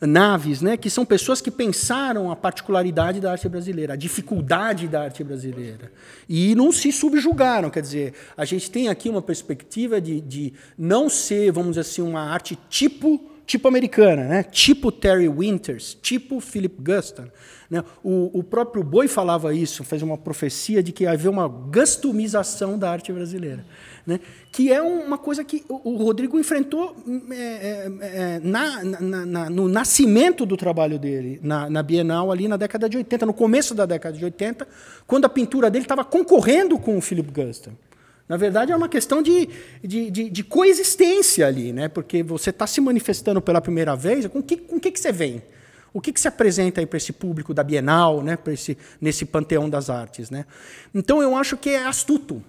Naves, 0.00 0.62
né, 0.62 0.76
que 0.76 0.88
são 0.88 1.04
pessoas 1.04 1.40
que 1.40 1.50
pensaram 1.50 2.30
a 2.30 2.36
particularidade 2.36 3.20
da 3.20 3.32
arte 3.32 3.48
brasileira, 3.48 3.92
a 3.92 3.96
dificuldade 3.96 4.88
da 4.88 5.02
arte 5.02 5.22
brasileira. 5.22 5.92
E 6.28 6.54
não 6.54 6.72
se 6.72 6.90
subjugaram. 6.92 7.68
Quer 7.68 7.82
dizer, 7.82 8.14
a 8.36 8.44
gente 8.44 8.70
tem 8.70 8.88
aqui 8.88 9.10
uma 9.10 9.20
perspectiva 9.20 10.00
de, 10.00 10.20
de 10.20 10.52
não 10.76 11.08
ser, 11.08 11.52
vamos 11.52 11.70
dizer 11.70 11.80
assim, 11.80 12.02
uma 12.02 12.20
arte 12.20 12.58
tipo 12.68 13.32
tipo 13.44 13.66
americana, 13.66 14.24
né? 14.24 14.42
tipo 14.42 14.92
Terry 14.92 15.26
Winters, 15.26 15.96
tipo 16.02 16.38
Philip 16.38 16.82
Guston. 16.82 17.28
Né? 17.70 17.82
O, 18.04 18.40
o, 18.40 18.44
próprio 18.44 18.84
Boi 18.84 19.08
falava 19.08 19.54
isso, 19.54 19.82
fez 19.84 20.02
uma 20.02 20.18
profecia 20.18 20.82
de 20.82 20.92
que 20.92 21.06
havia 21.06 21.30
uma 21.30 21.48
gustomização 21.48 22.78
da 22.78 22.90
arte 22.90 23.10
brasileira 23.10 23.64
né? 24.08 24.20
que 24.50 24.72
é 24.72 24.80
uma 24.80 25.18
coisa 25.18 25.44
que 25.44 25.62
o 25.68 25.96
Rodrigo 25.96 26.38
enfrentou 26.38 26.96
é, 27.30 27.34
é, 27.34 27.90
é, 28.00 28.40
na, 28.42 28.82
na, 28.82 29.26
na, 29.26 29.50
no 29.50 29.68
nascimento 29.68 30.46
do 30.46 30.56
trabalho 30.56 30.98
dele, 30.98 31.38
na, 31.42 31.68
na, 31.68 31.82
Bienal, 31.82 32.32
ali 32.32 32.48
na 32.48 32.56
década 32.56 32.88
de 32.88 32.96
80, 32.96 33.26
no 33.26 33.34
começo 33.34 33.74
da 33.74 33.84
década 33.84 34.16
de 34.16 34.24
80, 34.24 34.66
quando 35.06 35.26
a 35.26 35.28
pintura 35.28 35.70
dele 35.70 35.84
estava 35.84 36.06
concorrendo 36.06 36.78
com 36.78 36.96
o 36.96 37.02
Philip 37.02 37.30
Guston. 37.30 37.72
Na 38.26 38.38
verdade, 38.38 38.72
é 38.72 38.76
uma 38.76 38.88
questão 38.88 39.20
de, 39.20 39.46
de, 39.84 40.10
de, 40.10 40.30
de 40.30 40.42
coexistência 40.42 41.46
ali, 41.46 41.70
né? 41.70 41.88
porque 41.88 42.22
você 42.22 42.48
está 42.48 42.66
se 42.66 42.80
manifestando 42.80 43.42
pela 43.42 43.60
primeira 43.60 43.94
vez, 43.94 44.26
com 44.26 44.42
que, 44.42 44.56
com 44.56 44.80
que, 44.80 44.90
que 44.90 45.00
você 45.00 45.12
vem? 45.12 45.42
O 45.92 46.00
que, 46.00 46.14
que 46.14 46.20
se 46.20 46.28
apresenta 46.28 46.86
para 46.86 46.96
esse 46.96 47.12
público 47.12 47.52
da 47.52 47.62
Bienal, 47.62 48.22
né? 48.22 48.38
esse, 48.48 48.78
nesse 48.98 49.26
panteão 49.26 49.68
das 49.68 49.90
artes? 49.90 50.30
Né? 50.30 50.46
Então, 50.94 51.22
eu 51.22 51.36
acho 51.36 51.58
que 51.58 51.68
é 51.68 51.84
astuto 51.84 52.42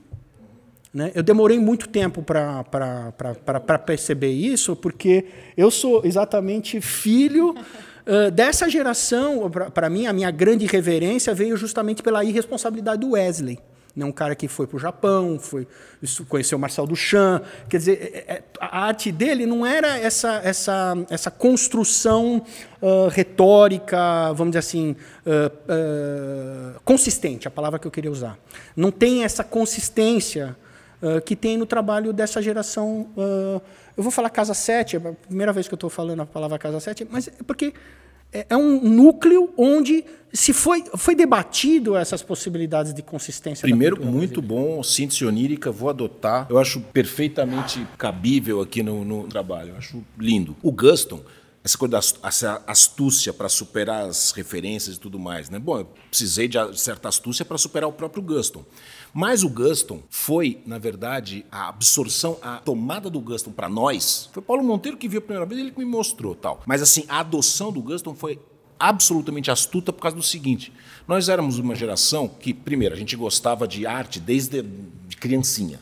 né? 0.94 1.12
Eu 1.14 1.22
demorei 1.22 1.60
muito 1.60 1.88
tempo 1.88 2.24
para 2.24 3.80
perceber 3.86 4.32
isso, 4.32 4.76
porque 4.76 5.26
eu 5.56 5.70
sou 5.70 6.04
exatamente 6.04 6.82
filho 6.82 7.52
uh, 8.08 8.32
dessa 8.32 8.68
geração. 8.68 9.50
Para 9.74 9.90
mim, 9.90 10.08
a 10.08 10.14
minha 10.14 10.32
grande 10.32 10.66
reverência 10.66 11.34
veio 11.34 11.56
justamente 11.56 12.02
pela 12.02 12.24
irresponsabilidade 12.24 13.02
do 13.02 13.12
Wesley. 13.12 13.60
Né? 13.96 14.04
Um 14.04 14.12
cara 14.12 14.34
que 14.34 14.48
foi 14.48 14.66
para 14.66 14.78
o 14.78 14.80
Japão, 14.80 15.38
foi, 15.40 15.68
conheceu 16.28 16.58
Marcel 16.58 16.88
Duchamp. 16.88 17.44
Quer 17.70 17.78
dizer, 17.78 18.12
é, 18.28 18.34
é, 18.34 18.44
a 18.60 18.86
arte 18.86 19.12
dele 19.12 19.46
não 19.46 19.64
era 19.64 19.96
essa, 19.96 20.42
essa, 20.44 20.98
essa 21.08 21.30
construção 21.30 22.44
uh, 22.82 23.10
retórica, 23.10 24.34
vamos 24.34 24.54
dizer 24.54 24.60
assim, 24.60 24.96
uh, 25.24 26.80
consistente, 26.84 27.48
a 27.48 27.52
palavra 27.52 27.78
que 27.78 27.86
eu 27.86 27.92
queria 27.92 28.12
usar. 28.12 28.40
Não 28.76 28.90
tem 28.90 29.24
essa 29.24 29.44
consistência 29.44 30.58
uh, 31.02 31.22
que 31.22 31.36
tem 31.36 31.58
no 31.58 31.66
trabalho 31.66 32.14
dessa 32.14 32.42
geração. 32.42 33.08
Uh, 33.16 33.62
eu 33.96 34.04
vou 34.04 34.12
falar 34.12 34.30
Casa 34.30 34.54
7, 34.54 34.96
é 34.96 35.00
a 35.00 35.14
primeira 35.28 35.54
vez 35.54 35.68
que 35.68 35.74
eu 35.74 35.78
estou 35.78 35.90
falando 35.90 36.22
a 36.22 36.26
palavra 36.26 36.58
Casa 36.58 36.80
7, 36.80 37.08
mas 37.10 37.28
é 37.28 37.32
porque 37.46 37.74
é, 38.32 38.46
é 38.50 38.58
um 38.58 38.80
núcleo 38.82 39.54
onde 39.58 40.06
se 40.32 40.54
foi, 40.54 40.84
foi 40.96 41.16
debatido 41.16 41.96
essas 41.96 42.22
possibilidades 42.22 42.94
de 42.94 43.02
consistência. 43.02 43.64
Primeiro, 43.64 44.06
muito 44.06 44.42
bom, 44.42 44.82
síntese 44.84 45.26
onírica, 45.26 45.72
vou 45.72 45.90
adotar. 45.90 46.46
Eu 46.50 46.60
acho 46.60 46.80
perfeitamente 46.80 47.86
cabível 47.98 48.62
aqui 48.62 48.84
no, 48.84 49.04
no 49.04 49.24
trabalho, 49.28 49.72
eu 49.72 49.78
acho 49.78 50.04
lindo. 50.18 50.56
O 50.62 50.72
Guston, 50.72 51.22
essa 51.64 51.78
coisa 51.78 51.92
da 51.92 52.62
astúcia 52.68 53.34
para 53.34 53.50
superar 53.50 54.06
as 54.06 54.32
referências 54.32 54.98
e 54.98 55.00
tudo 55.00 55.18
mais. 55.18 55.50
Né? 55.50 55.58
Bom, 55.58 55.80
eu 55.80 55.86
precisei 56.10 56.48
de 56.48 56.58
certa 56.80 57.10
astúcia 57.10 57.44
para 57.44 57.58
superar 57.58 57.90
o 57.90 57.94
próprio 57.94 58.22
Guston. 58.22 58.64
Mas 59.14 59.44
o 59.44 59.50
Guston 59.50 60.02
foi, 60.10 60.62
na 60.66 60.78
verdade, 60.78 61.46
a 61.52 61.68
absorção, 61.70 62.38
a 62.42 62.58
tomada 62.58 63.10
do 63.10 63.20
Guston 63.20 63.52
para 63.52 63.68
nós. 63.68 64.30
Foi 64.32 64.42
Paulo 64.42 64.64
Monteiro 64.64 64.98
que 64.98 65.08
viu 65.08 65.20
a 65.20 65.22
primeira 65.22 65.46
vez, 65.46 65.60
ele 65.60 65.72
que 65.72 65.80
me 65.80 65.86
mostrou 65.86 66.36
tal. 66.36 66.62
Mas 66.66 66.82
assim, 66.82 67.06
a 67.08 67.20
adoção 67.20 67.72
do 67.72 67.82
Guston 67.82 68.14
foi 68.14 68.40
absolutamente 68.80 69.52
astuta 69.52 69.92
por 69.92 70.02
causa 70.02 70.16
do 70.16 70.24
seguinte: 70.24 70.72
nós 71.08 71.28
éramos 71.28 71.60
uma 71.60 71.76
geração 71.76 72.28
que, 72.28 72.54
primeiro, 72.54 72.96
a 72.96 72.98
gente 72.98 73.16
gostava 73.16 73.68
de 73.68 73.86
arte 73.86 74.20
desde 74.20 74.62
de 74.62 75.18
criancinha, 75.18 75.80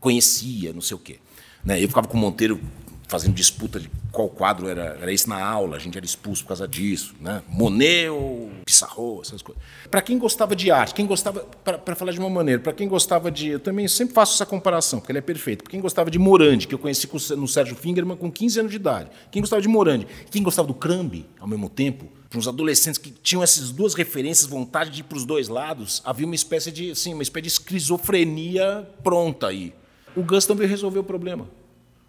conhecia, 0.00 0.72
não 0.72 0.80
sei 0.80 0.96
o 0.96 1.00
quê. 1.00 1.18
Né? 1.64 1.82
Eu 1.82 1.88
ficava 1.88 2.08
com 2.08 2.16
o 2.16 2.20
Monteiro 2.20 2.60
fazendo 3.08 3.34
disputa 3.34 3.80
de 3.80 3.90
qual 4.12 4.28
quadro 4.28 4.68
era, 4.68 4.98
era 5.00 5.12
esse 5.12 5.28
na 5.28 5.42
aula, 5.42 5.76
a 5.76 5.78
gente 5.78 5.96
era 5.96 6.04
expulso 6.04 6.42
por 6.42 6.48
causa 6.48 6.68
disso, 6.68 7.14
né? 7.20 7.42
Monet 7.48 8.10
ou 8.10 8.50
Pissarro, 8.64 9.22
essas 9.22 9.40
coisas. 9.40 9.62
Para 9.90 10.02
quem 10.02 10.18
gostava 10.18 10.54
de 10.54 10.70
arte, 10.70 10.94
quem 10.94 11.06
gostava, 11.06 11.40
para 11.40 11.96
falar 11.96 12.12
de 12.12 12.18
uma 12.18 12.28
maneira, 12.28 12.60
para 12.60 12.74
quem 12.74 12.86
gostava 12.86 13.30
de, 13.30 13.48
eu 13.48 13.60
também 13.60 13.88
sempre 13.88 14.14
faço 14.14 14.34
essa 14.34 14.44
comparação, 14.44 15.00
porque 15.00 15.10
ele 15.10 15.18
é 15.18 15.22
perfeito. 15.22 15.64
Para 15.64 15.70
quem 15.70 15.80
gostava 15.80 16.10
de 16.10 16.18
Morandi, 16.18 16.68
que 16.68 16.74
eu 16.74 16.78
conheci 16.78 17.08
no 17.34 17.48
Sérgio 17.48 17.74
Fingerman 17.74 18.16
com 18.16 18.30
15 18.30 18.60
anos 18.60 18.70
de 18.70 18.76
idade, 18.76 19.10
quem 19.30 19.40
gostava 19.40 19.62
de 19.62 19.68
Morandi, 19.68 20.06
quem 20.30 20.42
gostava 20.42 20.68
do 20.68 20.74
Crambi 20.74 21.26
ao 21.40 21.48
mesmo 21.48 21.70
tempo, 21.70 22.06
para 22.28 22.38
uns 22.38 22.46
adolescentes 22.46 22.98
que 22.98 23.10
tinham 23.10 23.42
essas 23.42 23.70
duas 23.70 23.94
referências, 23.94 24.46
vontade 24.46 24.90
de 24.90 25.00
ir 25.00 25.04
para 25.04 25.16
os 25.16 25.24
dois 25.24 25.48
lados, 25.48 26.02
havia 26.04 26.26
uma 26.26 26.34
espécie 26.34 26.70
de, 26.70 26.90
assim, 26.90 27.14
uma 27.14 27.22
espécie 27.22 27.42
de 27.44 27.48
esquizofrenia 27.48 28.86
pronta 29.02 29.46
aí. 29.46 29.72
O 30.14 30.22
Guston 30.22 30.54
veio 30.54 30.68
resolver 30.68 30.98
o 30.98 31.04
problema. 31.04 31.48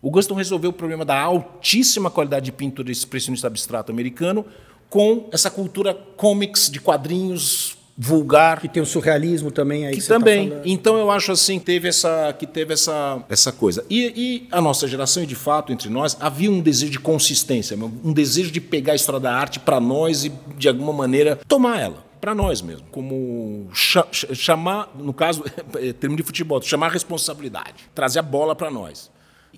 O 0.01 0.09
Guston 0.09 0.33
resolveu 0.33 0.69
o 0.69 0.73
problema 0.73 1.03
da 1.03 1.19
altíssima 1.19 2.09
qualidade 2.09 2.45
de 2.45 2.51
pintura 2.51 2.91
expressionista 2.91 3.47
abstrato 3.47 3.91
americano 3.91 4.45
com 4.89 5.27
essa 5.31 5.51
cultura 5.51 5.93
comics 5.93 6.69
de 6.69 6.79
quadrinhos 6.79 7.77
vulgar. 7.97 8.61
Que 8.61 8.69
tem 8.69 8.81
o 8.81 8.85
surrealismo 8.85 9.51
também 9.51 9.85
aí 9.85 9.93
que, 9.93 10.01
que 10.01 10.07
tá 10.07 10.17
também. 10.17 10.49
tá 10.49 10.61
então 10.63 10.97
eu 10.97 11.11
acho 11.11 11.33
assim 11.33 11.59
teve 11.59 11.89
essa 11.89 12.33
que 12.33 12.47
teve 12.47 12.73
essa 12.73 13.21
essa 13.29 13.51
coisa. 13.51 13.85
E, 13.89 14.13
e, 14.15 14.47
a 14.51 14.61
nossa 14.61 14.87
geração 14.87 15.21
e 15.21 15.25
de 15.25 15.35
fato 15.35 15.73
entre 15.73 15.89
nós 15.89 16.15
havia 16.19 16.49
um 16.49 16.61
desejo 16.61 16.93
de 16.93 16.99
consistência 16.99 17.77
um 17.77 18.13
desejo 18.13 18.51
de 18.51 18.61
pegar 18.61 18.93
a 18.93 18.95
história 18.95 19.19
da 19.19 19.33
arte 19.35 19.59
para 19.59 19.81
nós 19.81 20.23
e 20.23 20.31
de 20.57 20.69
alguma 20.69 20.93
maneira 20.93 21.37
tomar 21.47 21.79
ela. 21.79 22.09
Para 22.21 22.35
nós 22.35 22.61
mesmo, 22.61 22.85
como 22.91 23.69
chamar, 23.71 24.91
no 24.97 25.13
caso, 25.13 25.41
é 25.79 25.93
termo 25.93 26.17
de 26.17 26.23
futebol, 26.23 26.61
chamar 26.61 26.87
a 26.87 26.89
responsabilidade, 26.89 27.75
trazer 27.95 28.19
a 28.19 28.21
bola 28.21 28.53
para 28.53 28.69
nós. 28.69 29.09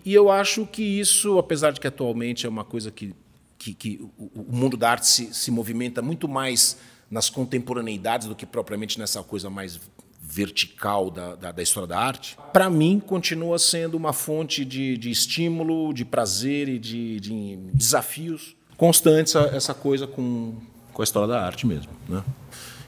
E 0.03 0.13
eu 0.13 0.31
acho 0.31 0.65
que 0.65 0.81
isso, 0.81 1.37
apesar 1.37 1.71
de 1.71 1.79
que 1.79 1.87
atualmente 1.87 2.45
é 2.45 2.49
uma 2.49 2.63
coisa 2.63 2.91
que, 2.91 3.13
que, 3.57 3.73
que 3.73 4.09
o, 4.17 4.45
mundo 4.51 4.75
da 4.75 4.91
arte 4.91 5.07
se, 5.07 5.33
se 5.33 5.51
movimenta 5.51 6.01
muito 6.01 6.27
mais 6.27 6.77
nas 7.09 7.29
contemporaneidades 7.29 8.27
do 8.27 8.35
que 8.35 8.45
propriamente 8.45 8.97
nessa 8.97 9.21
coisa 9.21 9.49
mais 9.49 9.79
vertical 10.21 11.11
da, 11.11 11.35
da, 11.35 11.51
da 11.51 11.61
história 11.61 11.87
da 11.87 11.99
arte, 11.99 12.37
para 12.53 12.69
mim 12.69 13.01
continua 13.05 13.59
sendo 13.59 13.97
uma 13.97 14.13
fonte 14.13 14.63
de, 14.63 14.97
de 14.97 15.11
estímulo, 15.11 15.93
de 15.93 16.05
prazer 16.05 16.69
e 16.69 16.79
de, 16.79 17.19
de 17.19 17.57
desafios 17.73 18.55
constantes 18.77 19.35
essa 19.35 19.73
coisa 19.73 20.07
com, 20.07 20.55
com 20.93 21.01
a 21.01 21.03
história 21.03 21.27
da 21.27 21.45
arte 21.45 21.67
mesmo. 21.67 21.91
Né? 22.07 22.23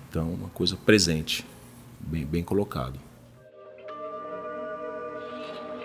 Então, 0.10 0.34
uma 0.34 0.50
coisa 0.50 0.76
presente, 0.76 1.46
bem, 2.00 2.26
bem 2.26 2.44
colocado. 2.44 3.00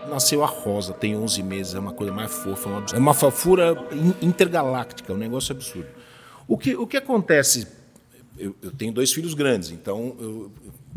Nasceu 0.08 0.42
a 0.42 0.46
Rosa, 0.46 0.92
tem 0.92 1.16
11 1.16 1.42
meses, 1.42 1.74
é 1.74 1.78
uma 1.78 1.92
coisa 1.92 2.12
mais 2.12 2.32
fofa, 2.32 2.68
é 2.94 2.98
uma 2.98 3.14
fafura 3.14 3.76
intergaláctica, 4.22 5.12
é 5.12 5.14
um 5.14 5.18
negócio 5.18 5.54
absurdo. 5.54 5.88
O 6.46 6.56
que, 6.56 6.74
o 6.74 6.86
que 6.86 6.96
acontece? 6.96 7.66
Eu, 8.36 8.54
eu 8.62 8.70
tenho 8.70 8.92
dois 8.92 9.12
filhos 9.12 9.34
grandes, 9.34 9.70
então 9.70 10.16
eu 10.18 10.52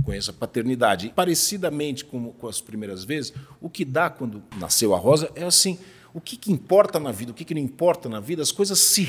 conheço 0.06 0.32
a 0.32 0.34
paternidade. 0.34 1.12
Parecidamente 1.15 2.06
com, 2.06 2.32
com 2.32 2.47
as 2.47 2.62
primeiras 2.62 3.04
vezes, 3.04 3.34
o 3.60 3.69
que 3.69 3.84
dá 3.84 4.10
quando 4.10 4.41
nasceu 4.58 4.95
a 4.95 4.97
Rosa 4.97 5.30
é 5.36 5.43
assim: 5.43 5.78
o 6.13 6.21
que, 6.21 6.38
que 6.38 6.52
importa 6.52 7.00
na 7.00 7.12
vida, 7.12 7.32
o 7.32 7.34
que, 7.34 7.43
que 7.43 7.54
não 7.54 7.62
importa 7.62 8.08
na 8.08 8.19
vida, 8.19 8.41
as 8.41 8.52
coisas 8.52 8.80
se, 8.80 9.08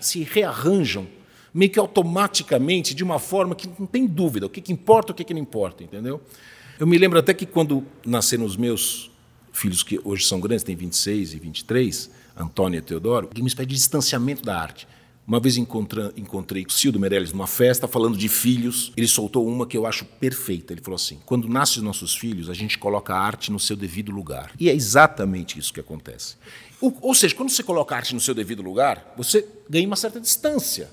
se 0.00 0.22
rearranjam 0.24 1.06
meio 1.52 1.70
que 1.70 1.78
automaticamente, 1.78 2.94
de 2.94 3.02
uma 3.02 3.18
forma 3.18 3.54
que 3.54 3.68
não 3.78 3.86
tem 3.86 4.06
dúvida, 4.06 4.46
o 4.46 4.50
que, 4.50 4.60
que 4.60 4.72
importa, 4.72 5.12
o 5.12 5.14
que, 5.14 5.24
que 5.24 5.34
não 5.34 5.40
importa, 5.40 5.82
entendeu? 5.82 6.20
Eu 6.78 6.86
me 6.86 6.96
lembro 6.98 7.18
até 7.18 7.34
que 7.34 7.46
quando 7.46 7.84
nasceram 8.04 8.44
os 8.44 8.56
meus 8.56 9.10
filhos 9.58 9.82
que 9.82 10.00
hoje 10.04 10.24
são 10.24 10.40
grandes, 10.40 10.64
têm 10.64 10.76
26 10.76 11.34
e 11.34 11.38
23, 11.38 12.10
Antônio 12.36 12.78
e 12.78 12.82
Teodoro, 12.82 13.28
uma 13.36 13.48
espécie 13.48 13.66
de 13.66 13.74
distanciamento 13.74 14.42
da 14.42 14.58
arte. 14.58 14.86
Uma 15.26 15.38
vez 15.38 15.58
encontrei 15.58 16.64
o 16.64 16.72
Cildo 16.72 16.98
Meirelles 16.98 17.32
numa 17.32 17.46
festa, 17.46 17.86
falando 17.86 18.16
de 18.16 18.30
filhos. 18.30 18.94
Ele 18.96 19.06
soltou 19.06 19.46
uma 19.46 19.66
que 19.66 19.76
eu 19.76 19.84
acho 19.84 20.06
perfeita. 20.06 20.72
Ele 20.72 20.80
falou 20.80 20.96
assim: 20.96 21.18
quando 21.26 21.46
nascem 21.46 21.80
os 21.80 21.82
nossos 21.82 22.16
filhos, 22.16 22.48
a 22.48 22.54
gente 22.54 22.78
coloca 22.78 23.14
a 23.14 23.20
arte 23.20 23.52
no 23.52 23.60
seu 23.60 23.76
devido 23.76 24.10
lugar. 24.10 24.52
E 24.58 24.70
é 24.70 24.74
exatamente 24.74 25.58
isso 25.58 25.70
que 25.70 25.80
acontece. 25.80 26.36
Ou 26.80 27.14
seja, 27.14 27.34
quando 27.34 27.50
você 27.50 27.62
coloca 27.62 27.94
a 27.94 27.98
arte 27.98 28.14
no 28.14 28.20
seu 28.20 28.34
devido 28.34 28.62
lugar, 28.62 29.12
você 29.18 29.46
ganha 29.68 29.86
uma 29.86 29.96
certa 29.96 30.18
distância. 30.18 30.88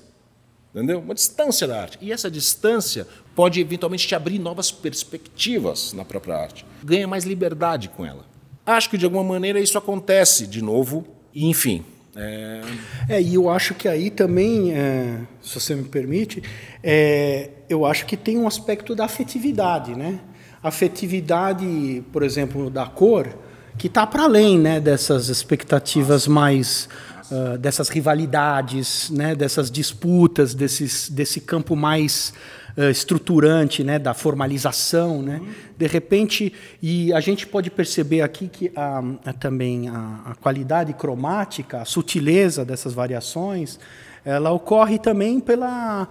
Entendeu? 0.74 1.00
Uma 1.00 1.14
distância 1.14 1.66
da 1.66 1.80
arte. 1.80 1.96
E 2.02 2.12
essa 2.12 2.30
distância 2.30 3.08
pode 3.34 3.58
eventualmente 3.58 4.06
te 4.06 4.14
abrir 4.14 4.38
novas 4.38 4.70
perspectivas 4.70 5.94
na 5.94 6.04
própria 6.04 6.36
arte. 6.36 6.66
Ganha 6.84 7.08
mais 7.08 7.24
liberdade 7.24 7.88
com 7.88 8.04
ela. 8.04 8.35
Acho 8.66 8.90
que 8.90 8.98
de 8.98 9.04
alguma 9.04 9.22
maneira 9.22 9.60
isso 9.60 9.78
acontece 9.78 10.46
de 10.46 10.60
novo, 10.60 11.06
e 11.32 11.46
enfim. 11.46 11.84
É... 12.16 12.62
é 13.08 13.22
e 13.22 13.34
eu 13.34 13.48
acho 13.48 13.74
que 13.74 13.86
aí 13.86 14.10
também, 14.10 14.72
é, 14.72 15.20
se 15.40 15.60
você 15.60 15.74
me 15.74 15.84
permite, 15.84 16.42
é, 16.82 17.50
eu 17.68 17.86
acho 17.86 18.04
que 18.06 18.16
tem 18.16 18.36
um 18.36 18.46
aspecto 18.46 18.94
da 18.94 19.04
afetividade, 19.04 19.94
né? 19.94 20.18
Afetividade, 20.62 22.02
por 22.12 22.24
exemplo, 22.24 22.68
da 22.68 22.86
cor, 22.86 23.38
que 23.78 23.86
está 23.86 24.06
para 24.06 24.24
além 24.24 24.58
né, 24.58 24.80
dessas 24.80 25.28
expectativas 25.28 26.26
mais 26.26 26.88
uh, 27.30 27.58
dessas 27.58 27.88
rivalidades, 27.88 29.10
né, 29.10 29.34
dessas 29.34 29.70
disputas, 29.70 30.54
desses, 30.54 31.10
desse 31.10 31.40
campo 31.40 31.76
mais 31.76 32.32
uh, 32.76 32.90
estruturante, 32.90 33.82
né, 33.82 33.98
da 33.98 34.14
formalização, 34.14 35.22
né? 35.22 35.40
De 35.76 35.86
repente, 35.86 36.52
e 36.82 37.12
a 37.12 37.20
gente 37.20 37.46
pode 37.46 37.70
perceber 37.70 38.22
aqui 38.22 38.48
que 38.48 38.72
a, 38.74 39.02
a 39.24 39.32
também 39.32 39.88
a, 39.88 40.20
a, 40.26 40.34
qualidade 40.34 40.92
cromática, 40.94 41.82
a 41.82 41.84
sutileza 41.84 42.64
dessas 42.64 42.92
variações, 42.94 43.78
ela 44.24 44.50
ocorre 44.50 44.98
também 44.98 45.38
pela 45.40 46.08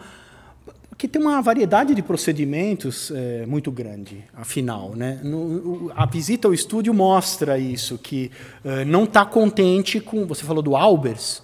que 0.97 1.07
tem 1.07 1.21
uma 1.21 1.41
variedade 1.41 1.93
de 1.93 2.01
procedimentos 2.01 3.11
é, 3.11 3.45
muito 3.45 3.69
grande, 3.69 4.23
afinal. 4.33 4.93
Né? 4.95 5.19
No, 5.23 5.91
a 5.95 6.05
visita 6.05 6.47
ao 6.47 6.53
estúdio 6.53 6.93
mostra 6.93 7.59
isso, 7.59 7.97
que 7.97 8.31
é, 8.63 8.85
não 8.85 9.03
está 9.03 9.25
contente 9.25 9.99
com. 9.99 10.25
Você 10.25 10.43
falou 10.45 10.63
do 10.63 10.75
Albers, 10.75 11.41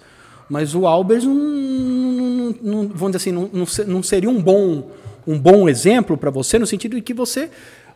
mas 0.48 0.74
o 0.74 0.86
Albers, 0.86 1.24
não, 1.24 1.34
não, 1.34 2.56
não, 2.62 2.88
vamos 2.88 3.16
dizer 3.16 3.16
assim, 3.16 3.32
não, 3.32 3.48
não, 3.86 4.02
seria 4.02 4.30
um 4.30 4.40
bom, 4.40 4.90
um 5.26 5.38
bom 5.38 5.68
exemplo 5.68 6.16
para 6.16 6.30
você, 6.30 6.58
no 6.58 6.66
sentido 6.66 6.96
de 6.96 7.02
que 7.02 7.14
você, 7.14 7.50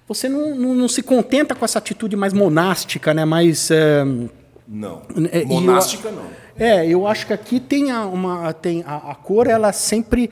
você 0.07 0.29
não, 0.29 0.55
não, 0.55 0.89
se 0.89 1.03
contenta 1.03 1.55
com 1.55 1.65
essa 1.65 1.79
atitude 1.79 2.17
mais 2.17 2.33
monástica, 2.33 3.13
né? 3.13 3.25
mais. 3.25 3.71
É, 3.71 4.05
não. 4.67 5.03
Monástica, 5.47 6.09
eu, 6.09 6.13
não. 6.13 6.47
É, 6.59 6.87
eu 6.87 7.07
acho 7.07 7.27
que 7.27 7.33
aqui 7.33 7.61
tem 7.61 7.91
a, 7.91 8.07
uma, 8.07 8.53
tem 8.53 8.83
a, 8.87 9.13
a 9.13 9.15
cor, 9.15 9.47
ela 9.47 9.73
sempre 9.73 10.31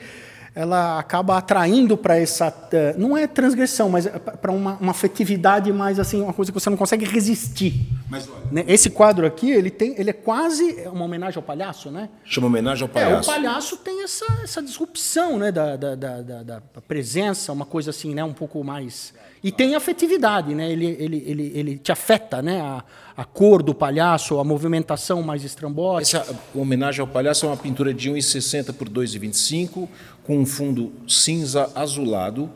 ela 0.55 0.97
acaba 0.97 1.37
atraindo 1.37 1.97
para 1.97 2.17
essa 2.17 2.51
eh, 2.71 2.95
não 2.97 3.17
é 3.17 3.27
transgressão, 3.27 3.89
mas 3.89 4.05
é 4.05 4.17
para 4.17 4.53
uma, 4.53 4.77
uma, 4.77 4.91
afetividade 4.91 5.71
mais 5.73 5.99
assim, 5.99 6.21
uma 6.21 6.31
coisa 6.31 6.49
que 6.49 6.57
você 6.57 6.69
não 6.69 6.77
consegue 6.77 7.03
resistir. 7.03 7.85
Mas, 8.09 8.29
olha, 8.29 8.45
né? 8.49 8.63
Esse 8.65 8.89
quadro 8.89 9.27
aqui, 9.27 9.51
ele 9.51 9.69
tem, 9.69 9.99
ele 9.99 10.11
é 10.11 10.13
quase 10.13 10.87
uma 10.87 11.03
homenagem 11.03 11.35
ao 11.37 11.43
palhaço, 11.43 11.91
né? 11.91 12.07
Chama 12.23 12.47
homenagem 12.47 12.83
ao 12.83 12.89
palhaço. 12.89 13.29
É, 13.29 13.33
o 13.33 13.35
palhaço 13.35 13.77
tem 13.77 14.01
essa, 14.01 14.25
essa 14.41 14.63
disrupção, 14.63 15.37
né, 15.37 15.51
da, 15.51 15.75
da, 15.75 15.95
da, 15.95 16.21
da, 16.21 16.61
presença, 16.87 17.51
uma 17.51 17.65
coisa 17.65 17.89
assim, 17.89 18.13
né, 18.13 18.23
um 18.23 18.33
pouco 18.33 18.63
mais 18.63 19.13
e 19.43 19.51
tem 19.51 19.75
afetividade, 19.75 20.55
né? 20.55 20.71
Ele, 20.71 20.85
ele, 20.85 21.23
ele, 21.25 21.51
ele 21.55 21.77
te 21.77 21.91
afeta, 21.91 22.41
né? 22.41 22.61
A, 22.61 22.83
a 23.17 23.23
cor 23.23 23.63
do 23.63 23.73
palhaço, 23.73 24.39
a 24.39 24.43
movimentação 24.43 25.21
mais 25.21 25.43
estrambótica. 25.43 26.17
Essa 26.17 26.39
homenagem 26.53 27.01
ao 27.01 27.07
palhaço 27.07 27.45
é 27.45 27.49
uma 27.49 27.57
pintura 27.57 27.93
de 27.93 28.09
1,60 28.11 28.73
por 28.73 28.89
2,25 28.89 29.87
com 30.23 30.39
um 30.39 30.45
fundo 30.45 30.91
cinza 31.07 31.71
azulado, 31.75 32.49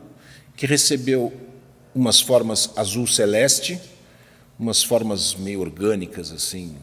que 0.56 0.66
recebeu 0.66 1.32
umas 1.94 2.20
formas 2.20 2.70
azul 2.76 3.06
celeste, 3.06 3.80
umas 4.58 4.82
formas 4.82 5.34
meio 5.34 5.60
orgânicas, 5.60 6.30
assim, 6.32 6.76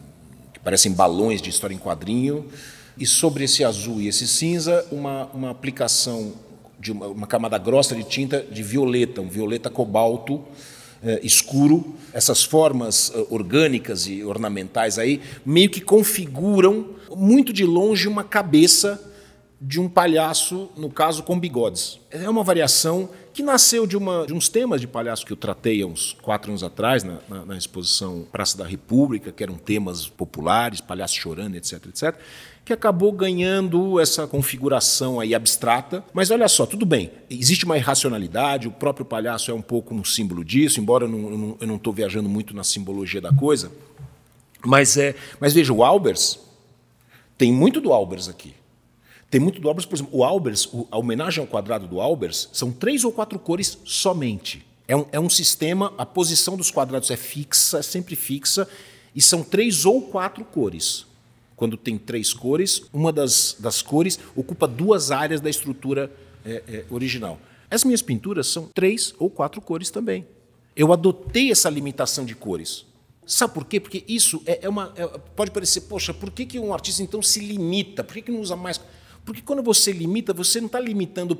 que 0.52 0.58
parecem 0.58 0.92
balões 0.92 1.40
de 1.40 1.50
história 1.50 1.74
em 1.74 1.78
quadrinho, 1.78 2.46
e 2.96 3.06
sobre 3.06 3.44
esse 3.44 3.62
azul 3.62 4.00
e 4.00 4.08
esse 4.08 4.26
cinza, 4.26 4.84
uma, 4.90 5.26
uma 5.26 5.50
aplicação 5.50 6.32
de 6.78 6.92
uma, 6.92 7.06
uma 7.06 7.26
camada 7.26 7.58
grossa 7.58 7.94
de 7.94 8.04
tinta 8.04 8.40
de 8.42 8.62
violeta, 8.62 9.20
um 9.20 9.28
violeta 9.28 9.68
cobalto 9.68 10.44
eh, 11.02 11.20
escuro. 11.22 11.94
Essas 12.12 12.42
formas 12.42 13.12
eh, 13.14 13.26
orgânicas 13.30 14.06
e 14.06 14.24
ornamentais 14.24 14.98
aí 14.98 15.20
meio 15.44 15.70
que 15.70 15.80
configuram 15.80 16.90
muito 17.16 17.52
de 17.52 17.64
longe 17.64 18.08
uma 18.08 18.24
cabeça 18.24 19.04
de 19.60 19.80
um 19.80 19.88
palhaço, 19.88 20.70
no 20.76 20.88
caso 20.88 21.22
com 21.24 21.38
bigodes. 21.38 21.98
É 22.10 22.30
uma 22.30 22.44
variação 22.44 23.08
que 23.32 23.42
nasceu 23.42 23.86
de, 23.86 23.96
uma, 23.96 24.26
de 24.26 24.32
uns 24.32 24.48
temas 24.48 24.80
de 24.80 24.86
palhaço 24.86 25.26
que 25.26 25.32
eu 25.32 25.36
tratei 25.36 25.82
há 25.82 25.86
uns 25.86 26.16
quatro 26.22 26.50
anos 26.50 26.62
atrás, 26.62 27.02
na, 27.02 27.18
na, 27.28 27.44
na 27.44 27.56
exposição 27.56 28.26
Praça 28.30 28.56
da 28.56 28.64
República, 28.64 29.32
que 29.32 29.42
eram 29.42 29.54
temas 29.54 30.08
populares, 30.08 30.80
palhaço 30.80 31.16
chorando, 31.16 31.56
etc, 31.56 31.86
etc, 31.86 32.16
que 32.68 32.72
acabou 32.74 33.10
ganhando 33.12 33.98
essa 33.98 34.26
configuração 34.26 35.18
aí 35.18 35.34
abstrata. 35.34 36.04
Mas 36.12 36.30
olha 36.30 36.46
só, 36.48 36.66
tudo 36.66 36.84
bem, 36.84 37.10
existe 37.30 37.64
uma 37.64 37.78
irracionalidade, 37.78 38.68
o 38.68 38.70
próprio 38.70 39.06
palhaço 39.06 39.50
é 39.50 39.54
um 39.54 39.62
pouco 39.62 39.94
um 39.94 40.04
símbolo 40.04 40.44
disso, 40.44 40.78
embora 40.78 41.06
eu 41.06 41.66
não 41.66 41.76
estou 41.76 41.94
viajando 41.94 42.28
muito 42.28 42.54
na 42.54 42.62
simbologia 42.62 43.22
da 43.22 43.32
coisa, 43.32 43.72
Mas, 44.62 44.98
é, 44.98 45.14
mas 45.40 45.54
veja, 45.54 45.72
o 45.72 45.82
Albers, 45.82 46.38
tem 47.38 47.50
muito 47.50 47.80
do 47.80 47.90
Albers 47.90 48.28
aqui. 48.28 48.52
Tem 49.30 49.40
muito 49.40 49.62
do 49.62 49.68
Albers, 49.68 49.86
por 49.86 49.96
exemplo, 49.96 50.18
o 50.18 50.22
Albers, 50.22 50.68
a 50.90 50.98
homenagem 50.98 51.40
ao 51.40 51.46
quadrado 51.46 51.86
do 51.86 52.02
Albers, 52.02 52.50
são 52.52 52.70
três 52.70 53.02
ou 53.02 53.10
quatro 53.10 53.38
cores 53.38 53.78
somente. 53.82 54.62
É 54.86 54.94
um, 54.94 55.06
é 55.10 55.18
um 55.18 55.30
sistema, 55.30 55.94
a 55.96 56.04
posição 56.04 56.54
dos 56.54 56.70
quadrados 56.70 57.10
é 57.10 57.16
fixa, 57.16 57.78
é 57.78 57.82
sempre 57.82 58.14
fixa, 58.14 58.68
e 59.14 59.22
são 59.22 59.42
três 59.42 59.86
ou 59.86 60.02
quatro 60.02 60.44
cores. 60.44 61.07
Quando 61.58 61.76
tem 61.76 61.98
três 61.98 62.32
cores, 62.32 62.84
uma 62.92 63.12
das, 63.12 63.56
das 63.58 63.82
cores 63.82 64.16
ocupa 64.36 64.68
duas 64.68 65.10
áreas 65.10 65.40
da 65.40 65.50
estrutura 65.50 66.08
é, 66.46 66.62
é, 66.68 66.84
original. 66.88 67.36
As 67.68 67.82
minhas 67.82 68.00
pinturas 68.00 68.46
são 68.46 68.66
três 68.72 69.12
ou 69.18 69.28
quatro 69.28 69.60
cores 69.60 69.90
também. 69.90 70.24
Eu 70.76 70.92
adotei 70.92 71.50
essa 71.50 71.68
limitação 71.68 72.24
de 72.24 72.36
cores. 72.36 72.86
Sabe 73.26 73.54
por 73.54 73.64
quê? 73.64 73.80
Porque 73.80 74.04
isso 74.06 74.40
é, 74.46 74.60
é 74.62 74.68
uma. 74.68 74.92
É, 74.94 75.04
pode 75.34 75.50
parecer, 75.50 75.80
poxa, 75.80 76.14
por 76.14 76.30
que, 76.30 76.46
que 76.46 76.60
um 76.60 76.72
artista 76.72 77.02
então 77.02 77.20
se 77.20 77.40
limita? 77.40 78.04
Por 78.04 78.14
que, 78.14 78.22
que 78.22 78.30
não 78.30 78.40
usa 78.40 78.54
mais? 78.54 78.80
Porque 79.24 79.42
quando 79.42 79.60
você 79.60 79.90
limita, 79.90 80.32
você 80.32 80.60
não 80.60 80.68
está 80.68 80.78
limitando 80.78 81.36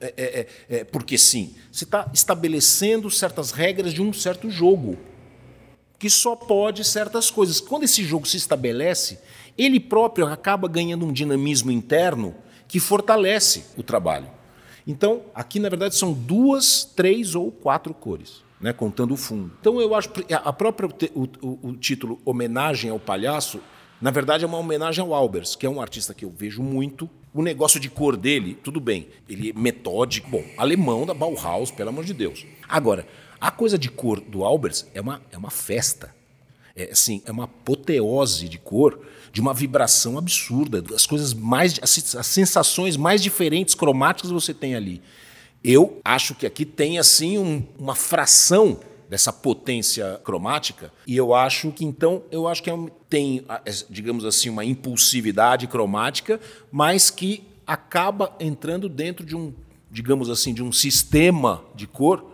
é, 0.00 0.46
é, 0.70 0.84
porque 0.84 1.18
sim. 1.18 1.54
Você 1.70 1.84
está 1.84 2.10
estabelecendo 2.14 3.10
certas 3.10 3.50
regras 3.50 3.92
de 3.92 4.00
um 4.00 4.14
certo 4.14 4.50
jogo, 4.50 4.96
que 5.98 6.08
só 6.08 6.34
pode 6.34 6.84
certas 6.84 7.30
coisas. 7.30 7.60
Quando 7.60 7.82
esse 7.82 8.02
jogo 8.02 8.26
se 8.26 8.38
estabelece, 8.38 9.18
ele 9.58 9.80
próprio 9.80 10.26
acaba 10.26 10.68
ganhando 10.68 11.04
um 11.04 11.12
dinamismo 11.12 11.70
interno 11.70 12.34
que 12.66 12.78
fortalece 12.78 13.64
o 13.76 13.82
trabalho. 13.82 14.28
Então, 14.86 15.22
aqui 15.34 15.58
na 15.58 15.68
verdade 15.68 15.96
são 15.96 16.12
duas, 16.12 16.84
três 16.84 17.34
ou 17.34 17.50
quatro 17.50 17.92
cores, 17.92 18.42
né, 18.60 18.72
contando 18.72 19.12
o 19.12 19.16
fundo. 19.16 19.52
Então, 19.60 19.80
eu 19.80 19.94
acho 19.94 20.10
a 20.32 20.52
própria 20.52 20.88
o, 21.14 21.24
o, 21.42 21.68
o 21.68 21.76
título 21.76 22.20
homenagem 22.24 22.90
ao 22.90 22.98
palhaço 22.98 23.60
na 24.00 24.12
verdade, 24.12 24.44
é 24.44 24.46
uma 24.46 24.58
homenagem 24.58 25.04
ao 25.04 25.12
Albers, 25.12 25.56
que 25.56 25.66
é 25.66 25.68
um 25.68 25.80
artista 25.80 26.14
que 26.14 26.24
eu 26.24 26.30
vejo 26.30 26.62
muito. 26.62 27.10
O 27.34 27.42
negócio 27.42 27.80
de 27.80 27.90
cor 27.90 28.16
dele, 28.16 28.56
tudo 28.62 28.80
bem, 28.80 29.08
ele 29.28 29.50
é 29.50 29.52
metódico, 29.52 30.30
bom, 30.30 30.44
alemão 30.56 31.04
da 31.04 31.12
Bauhaus, 31.12 31.72
pelo 31.72 31.88
amor 31.88 32.04
de 32.04 32.14
Deus. 32.14 32.46
Agora, 32.68 33.06
a 33.40 33.50
coisa 33.50 33.76
de 33.76 33.90
cor 33.90 34.20
do 34.20 34.44
Albers 34.44 34.86
é 34.94 35.00
uma, 35.00 35.20
é 35.32 35.36
uma 35.36 35.50
festa. 35.50 36.14
É, 36.76 36.90
assim, 36.92 37.20
é 37.26 37.32
uma 37.32 37.44
apoteose 37.44 38.48
de 38.48 38.56
cor, 38.56 39.00
de 39.32 39.40
uma 39.40 39.54
vibração 39.54 40.18
absurda, 40.18 40.82
as 40.94 41.06
coisas 41.06 41.34
mais, 41.34 41.78
as, 41.82 42.26
sensações 42.26 42.96
mais 42.96 43.22
diferentes 43.22 43.74
cromáticas 43.74 44.30
você 44.30 44.54
tem 44.54 44.74
ali. 44.74 45.02
Eu 45.62 46.00
acho 46.04 46.34
que 46.34 46.46
aqui 46.46 46.64
tem 46.64 46.98
assim 46.98 47.38
um, 47.38 47.66
uma 47.78 47.94
fração 47.94 48.80
dessa 49.08 49.32
potência 49.32 50.20
cromática. 50.22 50.92
E 51.06 51.16
eu 51.16 51.34
acho 51.34 51.72
que 51.72 51.84
então 51.84 52.22
eu 52.30 52.46
acho 52.46 52.62
que 52.62 52.70
é 52.70 52.78
tem, 53.08 53.44
digamos 53.88 54.24
assim, 54.24 54.50
uma 54.50 54.64
impulsividade 54.64 55.66
cromática, 55.66 56.38
mas 56.70 57.10
que 57.10 57.42
acaba 57.66 58.34
entrando 58.38 58.88
dentro 58.88 59.24
de 59.24 59.34
um, 59.34 59.52
digamos 59.90 60.28
assim, 60.28 60.52
de 60.52 60.62
um 60.62 60.70
sistema 60.70 61.64
de 61.74 61.86
cor 61.86 62.32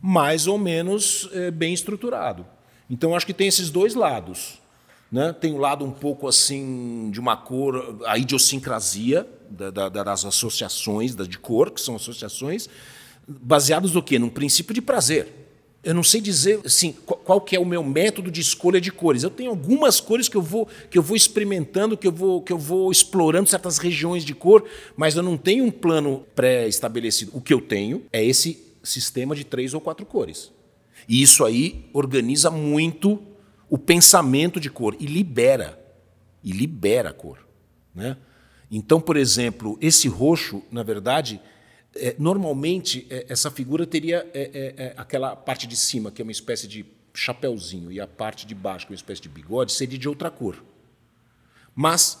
mais 0.00 0.46
ou 0.46 0.58
menos 0.58 1.28
é, 1.32 1.50
bem 1.50 1.72
estruturado. 1.72 2.46
Então 2.90 3.14
acho 3.14 3.26
que 3.26 3.34
tem 3.34 3.46
esses 3.46 3.70
dois 3.70 3.94
lados. 3.94 4.61
Né? 5.12 5.30
Tem 5.34 5.52
o 5.52 5.56
um 5.56 5.58
lado 5.58 5.84
um 5.84 5.90
pouco 5.90 6.26
assim 6.26 7.10
de 7.10 7.20
uma 7.20 7.36
cor, 7.36 7.98
a 8.06 8.16
idiosincrasia 8.16 9.28
da, 9.50 9.70
da, 9.70 9.88
das 9.90 10.24
associações 10.24 11.14
de 11.14 11.38
cor, 11.38 11.70
que 11.70 11.82
são 11.82 11.96
associações 11.96 12.66
baseadas 13.28 13.92
no 13.92 14.02
quê? 14.02 14.18
Num 14.18 14.30
princípio 14.30 14.74
de 14.74 14.80
prazer. 14.80 15.28
Eu 15.84 15.94
não 15.94 16.02
sei 16.02 16.20
dizer 16.20 16.60
assim, 16.64 16.92
qual 16.92 17.40
que 17.40 17.54
é 17.54 17.60
o 17.60 17.66
meu 17.66 17.82
método 17.82 18.30
de 18.30 18.40
escolha 18.40 18.80
de 18.80 18.90
cores. 18.90 19.22
Eu 19.22 19.30
tenho 19.30 19.50
algumas 19.50 20.00
cores 20.00 20.28
que 20.28 20.36
eu 20.36 20.42
vou, 20.42 20.66
que 20.88 20.96
eu 20.96 21.02
vou 21.02 21.16
experimentando, 21.16 21.96
que 21.96 22.06
eu 22.06 22.12
vou, 22.12 22.40
que 22.40 22.52
eu 22.52 22.58
vou 22.58 22.90
explorando 22.90 23.50
certas 23.50 23.78
regiões 23.78 24.24
de 24.24 24.32
cor, 24.32 24.64
mas 24.96 25.16
eu 25.16 25.22
não 25.22 25.36
tenho 25.36 25.64
um 25.64 25.70
plano 25.70 26.24
pré-estabelecido. 26.34 27.32
O 27.34 27.40
que 27.40 27.52
eu 27.52 27.60
tenho 27.60 28.04
é 28.12 28.24
esse 28.24 28.62
sistema 28.82 29.34
de 29.34 29.44
três 29.44 29.74
ou 29.74 29.80
quatro 29.80 30.06
cores. 30.06 30.52
E 31.08 31.20
isso 31.20 31.44
aí 31.44 31.84
organiza 31.92 32.48
muito 32.48 33.20
o 33.72 33.78
pensamento 33.78 34.60
de 34.60 34.68
cor 34.68 34.94
e 35.00 35.06
libera. 35.06 35.82
E 36.44 36.52
libera 36.52 37.08
a 37.08 37.12
cor. 37.14 37.38
Né? 37.94 38.18
Então, 38.70 39.00
por 39.00 39.16
exemplo, 39.16 39.78
esse 39.80 40.08
roxo, 40.08 40.62
na 40.70 40.82
verdade, 40.82 41.40
é, 41.96 42.14
normalmente, 42.18 43.06
é, 43.08 43.24
essa 43.30 43.50
figura 43.50 43.86
teria 43.86 44.28
é, 44.34 44.42
é, 44.42 44.84
é, 44.84 44.94
aquela 44.94 45.34
parte 45.34 45.66
de 45.66 45.74
cima, 45.74 46.10
que 46.10 46.20
é 46.20 46.22
uma 46.22 46.30
espécie 46.30 46.68
de 46.68 46.84
chapéuzinho, 47.14 47.90
e 47.90 47.98
a 47.98 48.06
parte 48.06 48.44
de 48.46 48.54
baixo, 48.54 48.86
que 48.86 48.92
é 48.92 48.94
uma 48.94 48.96
espécie 48.96 49.22
de 49.22 49.30
bigode, 49.30 49.72
seria 49.72 49.98
de 49.98 50.06
outra 50.06 50.30
cor. 50.30 50.62
Mas 51.74 52.20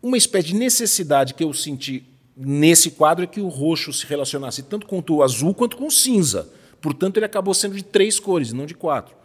uma 0.00 0.16
espécie 0.16 0.46
de 0.46 0.54
necessidade 0.54 1.34
que 1.34 1.42
eu 1.42 1.52
senti 1.52 2.06
nesse 2.36 2.92
quadro 2.92 3.24
é 3.24 3.26
que 3.26 3.40
o 3.40 3.48
roxo 3.48 3.92
se 3.92 4.06
relacionasse 4.06 4.62
tanto 4.62 4.86
com 4.86 5.02
o 5.04 5.22
azul 5.24 5.52
quanto 5.52 5.76
com 5.76 5.88
o 5.88 5.90
cinza. 5.90 6.48
Portanto, 6.80 7.16
ele 7.16 7.26
acabou 7.26 7.52
sendo 7.54 7.74
de 7.74 7.82
três 7.82 8.20
cores, 8.20 8.52
não 8.52 8.66
de 8.66 8.74
quatro. 8.74 9.20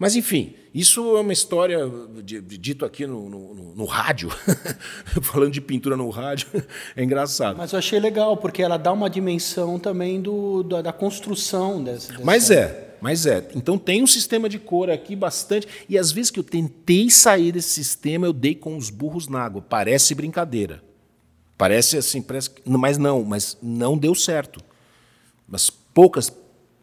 Mas, 0.00 0.16
enfim, 0.16 0.54
isso 0.72 1.14
é 1.18 1.20
uma 1.20 1.32
história 1.34 1.78
de, 2.24 2.40
de, 2.40 2.56
dito 2.56 2.86
aqui 2.86 3.06
no, 3.06 3.28
no, 3.28 3.74
no, 3.74 3.84
rádio, 3.84 4.30
falando 5.20 5.52
de 5.52 5.60
pintura 5.60 5.94
no 5.94 6.08
rádio, 6.08 6.48
é 6.96 7.04
engraçado. 7.04 7.58
Mas 7.58 7.74
eu 7.74 7.78
achei 7.78 8.00
legal, 8.00 8.34
porque 8.38 8.62
ela 8.62 8.78
dá 8.78 8.90
uma 8.90 9.10
dimensão 9.10 9.78
também 9.78 10.18
do, 10.18 10.62
da, 10.62 10.80
da 10.80 10.90
construção 10.90 11.84
dessa, 11.84 12.12
dessa. 12.12 12.24
Mas 12.24 12.50
é, 12.50 12.96
mas 12.98 13.26
é. 13.26 13.46
Então 13.54 13.76
tem 13.76 14.02
um 14.02 14.06
sistema 14.06 14.48
de 14.48 14.58
cor 14.58 14.88
aqui 14.88 15.14
bastante. 15.14 15.68
E 15.86 15.98
às 15.98 16.10
vezes 16.10 16.30
que 16.30 16.40
eu 16.40 16.44
tentei 16.44 17.10
sair 17.10 17.52
desse 17.52 17.68
sistema, 17.68 18.26
eu 18.26 18.32
dei 18.32 18.54
com 18.54 18.78
os 18.78 18.88
burros 18.88 19.28
na 19.28 19.42
água. 19.42 19.60
Parece 19.60 20.14
brincadeira. 20.14 20.82
Parece 21.58 21.98
assim, 21.98 22.22
parece, 22.22 22.48
mas 22.64 22.96
não, 22.96 23.22
mas 23.22 23.58
não 23.60 23.98
deu 23.98 24.14
certo. 24.14 24.64
Mas 25.46 25.68
poucas 25.68 26.32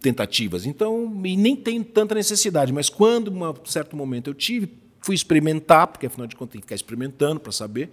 tentativas. 0.01 0.65
Então, 0.65 1.09
nem 1.09 1.55
tem 1.55 1.83
tanta 1.83 2.15
necessidade, 2.15 2.71
mas 2.71 2.89
quando, 2.89 3.31
em 3.31 3.43
um 3.43 3.53
certo 3.65 3.95
momento, 3.95 4.29
eu 4.29 4.33
tive, 4.33 4.69
fui 5.01 5.15
experimentar, 5.15 5.87
porque 5.87 6.05
afinal 6.05 6.27
de 6.27 6.35
contas 6.35 6.53
tem 6.53 6.61
que 6.61 6.65
ficar 6.65 6.75
experimentando 6.75 7.39
para 7.39 7.51
saber. 7.51 7.89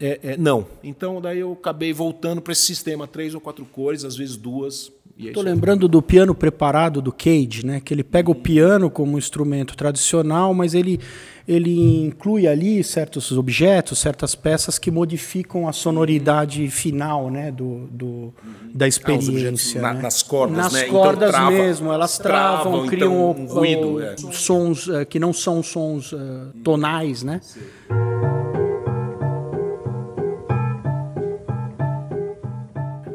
É, 0.00 0.20
é, 0.22 0.36
não. 0.36 0.66
Então, 0.82 1.20
daí 1.20 1.40
eu 1.40 1.52
acabei 1.52 1.92
voltando 1.92 2.40
para 2.40 2.52
esse 2.52 2.62
sistema, 2.62 3.06
três 3.06 3.34
ou 3.34 3.40
quatro 3.40 3.64
cores, 3.64 4.04
às 4.04 4.16
vezes 4.16 4.36
duas. 4.36 4.92
Estou 5.16 5.44
é 5.44 5.46
lembrando 5.46 5.86
do 5.86 6.02
piano 6.02 6.34
preparado 6.34 7.00
do 7.00 7.12
Cage, 7.12 7.64
né? 7.64 7.80
que 7.80 7.94
ele 7.94 8.02
pega 8.02 8.30
o 8.30 8.34
piano 8.34 8.90
como 8.90 9.16
instrumento 9.16 9.76
tradicional, 9.76 10.52
mas 10.52 10.74
ele, 10.74 10.98
ele 11.46 12.04
inclui 12.04 12.48
ali 12.48 12.82
certos 12.82 13.30
objetos, 13.30 14.00
certas 14.00 14.34
peças 14.34 14.76
que 14.76 14.90
modificam 14.90 15.68
a 15.68 15.72
sonoridade 15.72 16.68
final 16.68 17.30
né? 17.30 17.52
do, 17.52 17.86
do 17.92 18.34
da 18.74 18.88
experiência. 18.88 19.80
Ah, 19.86 19.94
né? 19.94 20.02
nas 20.02 20.20
cordas, 20.20 20.56
nas 20.56 20.72
né? 20.72 20.88
Então 20.88 21.00
cordas 21.00 21.28
então, 21.28 21.40
trava, 21.40 21.50
mesmo, 21.52 21.92
elas 21.92 22.18
travam, 22.18 22.72
travam 22.72 22.86
criam 22.88 23.30
então, 23.30 23.44
um 23.44 23.46
ruído, 23.46 24.02
é. 24.02 24.16
sons 24.32 24.88
uh, 24.88 25.06
que 25.06 25.20
não 25.20 25.32
são 25.32 25.62
sons 25.62 26.10
uh, 26.10 26.52
tonais. 26.64 27.22
Né? 27.22 27.38
Sim. 27.40 27.60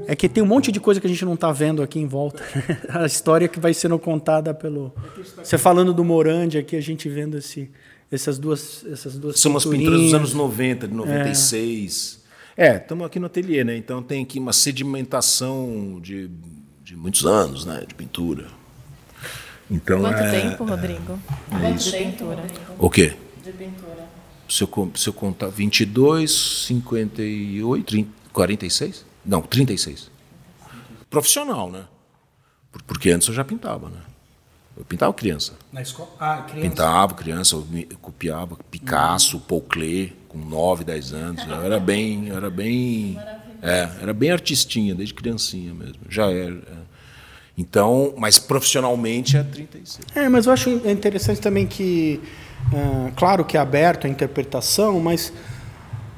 É 0.10 0.16
que 0.16 0.28
tem 0.28 0.42
um 0.42 0.48
monte 0.48 0.72
de 0.72 0.80
coisa 0.80 1.00
que 1.00 1.06
a 1.06 1.10
gente 1.10 1.24
não 1.24 1.36
está 1.36 1.52
vendo 1.52 1.84
aqui 1.84 2.00
em 2.00 2.08
volta. 2.08 2.44
a 2.90 3.06
história 3.06 3.48
que 3.48 3.60
vai 3.60 3.76
sendo 3.76 4.00
contada 4.00 4.56
pelo. 4.56 4.92
Você 5.38 5.56
falando 5.56 5.94
do 5.94 6.04
Morandi 6.04 6.58
aqui, 6.58 6.76
a 6.76 6.82
gente 6.82 7.08
vendo 7.08 7.38
esse, 7.38 7.70
essas 8.12 8.40
duas. 8.40 8.84
Essas 8.92 9.20
duas 9.20 9.40
São 9.40 9.52
umas 9.52 9.64
pinturas 9.66 10.02
dos 10.02 10.14
anos 10.16 10.34
90, 10.34 10.88
de 10.88 10.96
96. 10.96 12.24
É, 12.58 12.78
estamos 12.78 13.04
é, 13.04 13.06
aqui 13.06 13.20
no 13.20 13.28
ateliê, 13.28 13.64
né? 13.64 13.78
Então 13.78 14.02
tem 14.02 14.24
aqui 14.24 14.40
uma 14.40 14.52
sedimentação 14.52 16.00
de, 16.02 16.28
de 16.84 16.96
muitos 16.96 17.28
anos 17.28 17.64
né? 17.68 17.84
de 17.88 17.94
pintura. 17.94 18.48
Então, 19.70 20.02
Quanto 20.02 20.24
é, 20.24 20.42
tempo, 20.42 20.66
Rodrigo? 20.66 21.20
É 21.64 21.72
de 21.72 21.92
pintura. 21.92 22.48
O 22.80 22.90
quê? 22.90 23.14
De 23.46 23.52
pintura. 23.52 24.10
Se 24.50 24.64
eu, 24.64 24.92
se 24.96 25.08
eu 25.08 25.14
contar 25.14 25.50
22, 25.50 26.66
58, 26.66 27.86
30, 27.86 28.10
46? 28.34 29.09
Não, 29.26 29.42
36. 29.42 30.10
Profissional, 31.10 31.72
né? 31.72 31.86
Porque 32.86 33.10
antes 33.12 33.28
eu 33.28 33.34
já 33.34 33.44
pintava, 33.44 33.90
né? 33.90 34.00
Eu 34.78 34.86
pintava 34.86 35.14
criança. 35.14 35.54
Na 35.74 35.82
escola? 35.82 36.10
Ah, 36.20 36.44
criança. 36.44 36.70
Pintava 36.70 37.14
criança, 37.14 37.56
eu, 37.56 37.68
eu 37.90 37.98
copiava 37.98 38.58
Picasso, 38.72 39.38
uhum. 39.38 39.44
Paul 39.44 39.62
Klee, 39.62 40.16
com 40.30 40.38
9, 40.38 40.86
10 40.86 41.14
anos. 41.14 41.48
Eu 41.48 41.62
era 41.64 41.80
bem, 41.80 42.30
era 42.30 42.50
bem, 42.50 43.20
é, 43.62 43.90
era 44.02 44.14
bem 44.14 44.32
artistinha 44.32 44.96
desde 44.96 45.14
criancinha 45.14 45.74
mesmo. 45.74 46.00
Já 46.08 46.32
era. 46.32 46.56
É. 46.56 46.90
Então, 47.58 48.14
mas 48.18 48.40
profissionalmente 48.40 49.36
é 49.36 49.44
36. 49.44 50.00
É, 50.16 50.30
mas 50.30 50.46
eu 50.46 50.54
acho 50.54 50.70
interessante 50.70 51.42
também 51.42 51.68
que, 51.68 52.22
uh, 52.72 53.12
claro 53.18 53.44
que 53.44 53.58
é 53.58 53.60
aberto 53.60 54.08
a 54.08 54.10
interpretação, 54.10 54.98
mas 55.02 55.34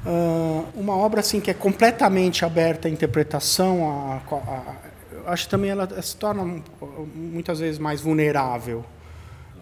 Uh, 0.04 0.66
uma 0.74 0.96
obra 0.96 1.20
assim 1.20 1.40
que 1.40 1.50
é 1.50 1.54
completamente 1.54 2.44
aberta 2.44 2.88
à 2.88 2.90
interpretação, 2.90 3.88
a, 3.88 4.34
a, 4.34 4.36
a, 4.36 5.32
acho 5.32 5.44
que 5.44 5.50
também 5.50 5.70
ela 5.70 5.88
se 6.02 6.16
torna 6.16 6.60
muitas 7.14 7.60
vezes 7.60 7.78
mais 7.78 8.00
vulnerável. 8.00 8.84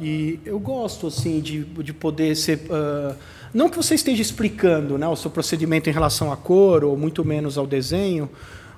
E 0.01 0.41
eu 0.47 0.59
gosto 0.59 1.09
assim 1.09 1.41
de, 1.41 1.63
de 1.63 1.93
poder 1.93 2.35
ser. 2.35 2.57
Uh, 2.71 3.15
não 3.53 3.69
que 3.69 3.77
você 3.77 3.95
esteja 3.95 4.23
explicando 4.23 4.97
né, 4.97 5.07
o 5.07 5.17
seu 5.17 5.31
procedimento 5.31 5.91
em 5.91 5.93
relação 5.93 6.33
à 6.33 6.37
cor, 6.37 6.85
ou 6.85 6.97
muito 6.97 7.23
menos 7.23 7.59
ao 7.59 7.67
desenho, 7.67 8.31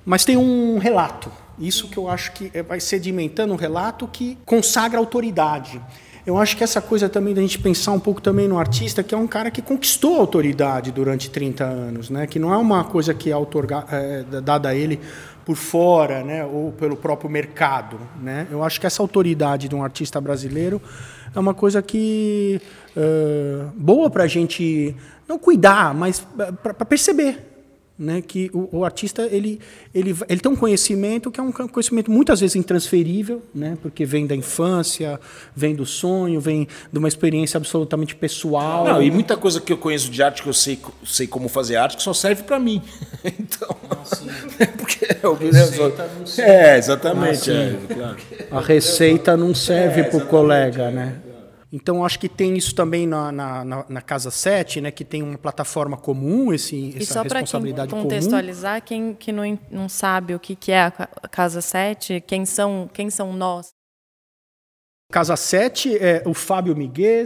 mas 0.05 0.25
tem 0.25 0.35
um 0.35 0.77
relato. 0.79 1.31
Isso 1.57 1.87
que 1.87 1.97
eu 1.97 2.09
acho 2.09 2.33
que 2.33 2.51
vai 2.63 2.79
sedimentando 2.79 3.53
um 3.53 3.55
relato 3.55 4.07
que 4.07 4.37
consagra 4.45 4.99
autoridade. 4.99 5.79
Eu 6.25 6.37
acho 6.37 6.55
que 6.55 6.63
essa 6.63 6.81
coisa 6.81 7.09
também 7.09 7.33
da 7.33 7.41
gente 7.41 7.59
pensar 7.59 7.91
um 7.91 7.99
pouco 7.99 8.21
também 8.21 8.47
no 8.47 8.57
artista, 8.57 9.03
que 9.03 9.13
é 9.13 9.17
um 9.17 9.27
cara 9.27 9.51
que 9.51 9.61
conquistou 9.61 10.15
a 10.15 10.19
autoridade 10.19 10.89
durante 10.89 11.29
30 11.29 11.65
anos, 11.65 12.09
né? 12.09 12.25
que 12.25 12.39
não 12.39 12.53
é 12.53 12.57
uma 12.57 12.85
coisa 12.85 13.13
que 13.13 13.29
é, 13.29 13.35
outorga, 13.35 13.85
é 13.91 14.23
dada 14.41 14.69
a 14.69 14.75
ele 14.75 15.01
por 15.45 15.57
fora, 15.57 16.23
né? 16.23 16.45
ou 16.45 16.71
pelo 16.71 16.95
próprio 16.95 17.29
mercado. 17.29 17.99
Né? 18.21 18.47
Eu 18.49 18.63
acho 18.63 18.79
que 18.79 18.87
essa 18.87 19.03
autoridade 19.03 19.67
de 19.67 19.75
um 19.75 19.83
artista 19.83 20.21
brasileiro 20.21 20.81
é 21.35 21.39
uma 21.39 21.53
coisa 21.53 21.81
que 21.81 22.61
boa 23.75 24.09
para 24.09 24.23
a 24.23 24.27
gente 24.27 24.95
não 25.27 25.37
cuidar, 25.37 25.93
mas 25.93 26.25
para 26.61 26.85
perceber 26.85 27.52
né, 28.03 28.21
que 28.21 28.51
o, 28.53 28.79
o, 28.79 28.85
artista 28.85 29.27
ele, 29.31 29.59
ele, 29.95 30.15
ele 30.27 30.39
tem 30.39 30.51
um 30.51 30.55
conhecimento 30.55 31.31
que 31.31 31.39
é 31.39 31.43
um 31.43 31.51
conhecimento 31.51 32.11
muitas 32.11 32.41
vezes 32.41 32.55
intransferível, 32.55 33.41
né, 33.55 33.77
porque 33.81 34.05
vem 34.05 34.27
da 34.27 34.35
infância, 34.35 35.19
vem 35.55 35.73
do 35.73 35.85
sonho, 35.85 36.39
vem 36.39 36.67
de 36.91 36.99
uma 36.99 37.07
experiência 37.07 37.57
absolutamente 37.57 38.15
pessoal. 38.15 38.85
Não, 38.85 39.01
e 39.01 39.09
muita 39.09 39.37
coisa 39.37 39.61
que 39.61 39.71
eu 39.71 39.77
conheço 39.77 40.11
de 40.11 40.21
arte 40.21 40.43
que 40.43 40.49
eu 40.49 40.53
sei, 40.53 40.77
sei 41.05 41.25
como 41.25 41.47
fazer 41.47 41.77
arte 41.77 41.97
que 41.97 42.03
só 42.03 42.13
serve 42.13 42.43
para 42.43 42.59
mim. 42.59 42.81
então, 43.23 43.75
porque 44.77 45.05
é 45.05 45.17
não 45.23 46.25
serve. 46.25 46.51
É, 46.51 46.77
exatamente. 46.77 47.51
Ah, 47.51 47.53
é, 47.53 47.93
claro. 47.93 48.17
A 48.51 48.59
receita 48.59 49.37
não 49.37 49.55
serve 49.55 50.01
é, 50.01 50.03
para 50.03 50.17
o 50.17 50.25
colega, 50.25 50.91
né? 50.91 51.15
Então, 51.75 52.05
acho 52.05 52.19
que 52.19 52.29
tem 52.29 52.55
isso 52.55 52.75
também 52.75 53.07
na, 53.07 53.31
na, 53.31 53.65
na, 53.89 53.99
Casa 53.99 54.29
7, 54.29 54.79
né, 54.79 54.91
que 54.91 55.03
tem 55.03 55.23
uma 55.23 55.39
plataforma 55.39 55.97
comum, 55.97 56.53
esse, 56.53 56.89
essa 56.95 57.21
e 57.21 57.23
responsabilidade 57.23 57.89
comum. 57.89 58.03
E 58.03 58.05
só 58.05 58.09
para 58.09 58.19
contextualizar, 58.19 58.81
quem, 58.83 59.15
que 59.15 59.31
não, 59.31 59.59
não 59.71 59.89
sabe 59.89 60.35
o 60.35 60.39
que, 60.39 60.55
que 60.55 60.71
é 60.71 60.81
a 60.83 60.91
Casa 61.31 61.61
7, 61.61 62.23
quem 62.27 62.45
são, 62.45 62.87
quem 62.93 63.09
são 63.09 63.33
nós? 63.33 63.71
Casa 65.11 65.35
7 65.35 65.97
é 65.97 66.21
o 66.27 66.35
Fábio 66.35 66.75
Miguel, 66.75 67.25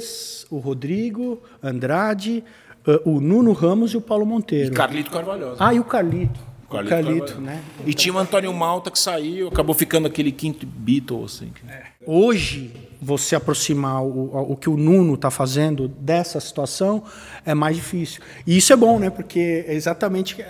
o 0.49 0.59
Rodrigo 0.59 1.43
Andrade, 1.61 2.41
eh, 2.87 3.01
o 3.03 3.19
Nuno 3.19 3.51
Ramos 3.51 3.91
e 3.91 3.97
o 3.97 4.01
Paulo 4.01 4.25
Monteiro. 4.25 4.71
E 4.71 4.75
Carlito 4.75 5.11
Carvalhosa. 5.11 5.57
Ah, 5.59 5.73
e 5.73 5.79
o 5.81 5.83
Carlito. 5.83 6.39
O 6.69 6.71
Carlito, 6.71 6.89
Carlito 6.89 7.41
né? 7.41 7.61
E 7.85 7.93
tinha 7.93 8.13
o 8.13 8.17
Antônio 8.17 8.53
Malta 8.53 8.89
que 8.91 8.99
saiu, 8.99 9.49
acabou 9.49 9.75
ficando 9.75 10.07
aquele 10.07 10.31
quinto 10.31 10.65
Beatle, 10.65 11.25
assim. 11.25 11.51
É. 11.67 11.83
Hoje, 12.05 12.73
você 13.01 13.35
aproximar 13.35 14.03
o, 14.03 14.51
o 14.51 14.55
que 14.55 14.69
o 14.69 14.77
Nuno 14.77 15.13
está 15.13 15.29
fazendo 15.29 15.87
dessa 15.87 16.39
situação 16.39 17.03
é 17.45 17.53
mais 17.53 17.75
difícil. 17.75 18.21
E 18.45 18.57
isso 18.57 18.73
é 18.73 18.75
bom, 18.75 18.99
né? 18.99 19.09
Porque 19.09 19.65
é 19.67 19.73
exatamente 19.73 20.43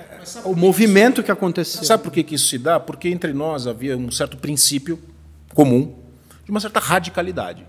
o 0.45 0.55
movimento 0.55 1.21
que 1.21 1.31
aconteceu. 1.31 1.83
Sabe 1.83 2.03
por 2.03 2.11
que, 2.11 2.23
que 2.23 2.35
isso 2.35 2.47
se 2.47 2.57
dá? 2.57 2.79
Porque 2.79 3.09
entre 3.09 3.33
nós 3.33 3.67
havia 3.67 3.97
um 3.97 4.11
certo 4.11 4.37
princípio 4.37 4.99
comum 5.53 5.95
de 6.45 6.51
uma 6.51 6.59
certa 6.59 6.79
radicalidade. 6.79 7.65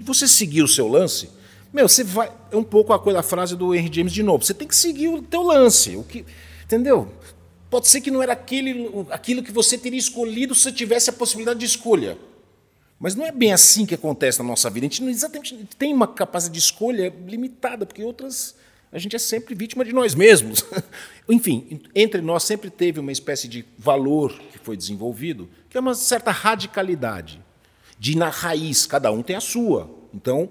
Você 0.00 0.26
seguir 0.28 0.62
o 0.62 0.68
seu 0.68 0.88
lance, 0.88 1.28
meu, 1.72 1.88
você 1.88 2.02
vai. 2.02 2.30
É 2.50 2.56
um 2.56 2.64
pouco 2.64 2.92
a, 2.92 2.98
coisa, 2.98 3.20
a 3.20 3.22
frase 3.22 3.56
do 3.56 3.74
Henry 3.74 3.90
James 3.92 4.12
de 4.12 4.22
novo. 4.22 4.44
Você 4.44 4.54
tem 4.54 4.66
que 4.66 4.74
seguir 4.74 5.08
o 5.08 5.22
teu 5.22 5.42
lance. 5.42 5.96
O 5.96 6.02
que, 6.02 6.24
entendeu? 6.64 7.12
Pode 7.68 7.86
ser 7.86 8.00
que 8.00 8.10
não 8.10 8.22
era 8.22 8.32
aquele, 8.32 8.90
aquilo 9.10 9.42
que 9.42 9.52
você 9.52 9.78
teria 9.78 9.98
escolhido 9.98 10.54
se 10.54 10.72
tivesse 10.72 11.10
a 11.10 11.12
possibilidade 11.12 11.60
de 11.60 11.66
escolha. 11.66 12.18
Mas 13.00 13.14
não 13.14 13.24
é 13.24 13.32
bem 13.32 13.50
assim 13.50 13.86
que 13.86 13.94
acontece 13.94 14.38
na 14.40 14.44
nossa 14.44 14.68
vida. 14.68 14.86
A 14.86 14.90
gente 14.90 15.02
não 15.02 15.08
exatamente 15.08 15.56
tem 15.78 15.94
uma 15.94 16.06
capacidade 16.06 16.52
de 16.52 16.60
escolha 16.60 17.10
limitada, 17.26 17.86
porque 17.86 18.04
outras 18.04 18.54
a 18.92 18.98
gente 18.98 19.16
é 19.16 19.18
sempre 19.18 19.54
vítima 19.54 19.84
de 19.84 19.92
nós 19.92 20.14
mesmos. 20.14 20.64
Enfim, 21.28 21.80
entre 21.94 22.20
nós 22.20 22.42
sempre 22.42 22.68
teve 22.68 23.00
uma 23.00 23.10
espécie 23.10 23.48
de 23.48 23.64
valor 23.78 24.36
que 24.52 24.58
foi 24.58 24.76
desenvolvido, 24.76 25.48
que 25.70 25.78
é 25.78 25.80
uma 25.80 25.94
certa 25.94 26.30
radicalidade, 26.30 27.40
de 27.98 28.12
ir 28.12 28.16
na 28.16 28.28
raiz, 28.28 28.86
cada 28.86 29.10
um 29.10 29.22
tem 29.22 29.36
a 29.36 29.40
sua. 29.40 29.88
Então, 30.12 30.50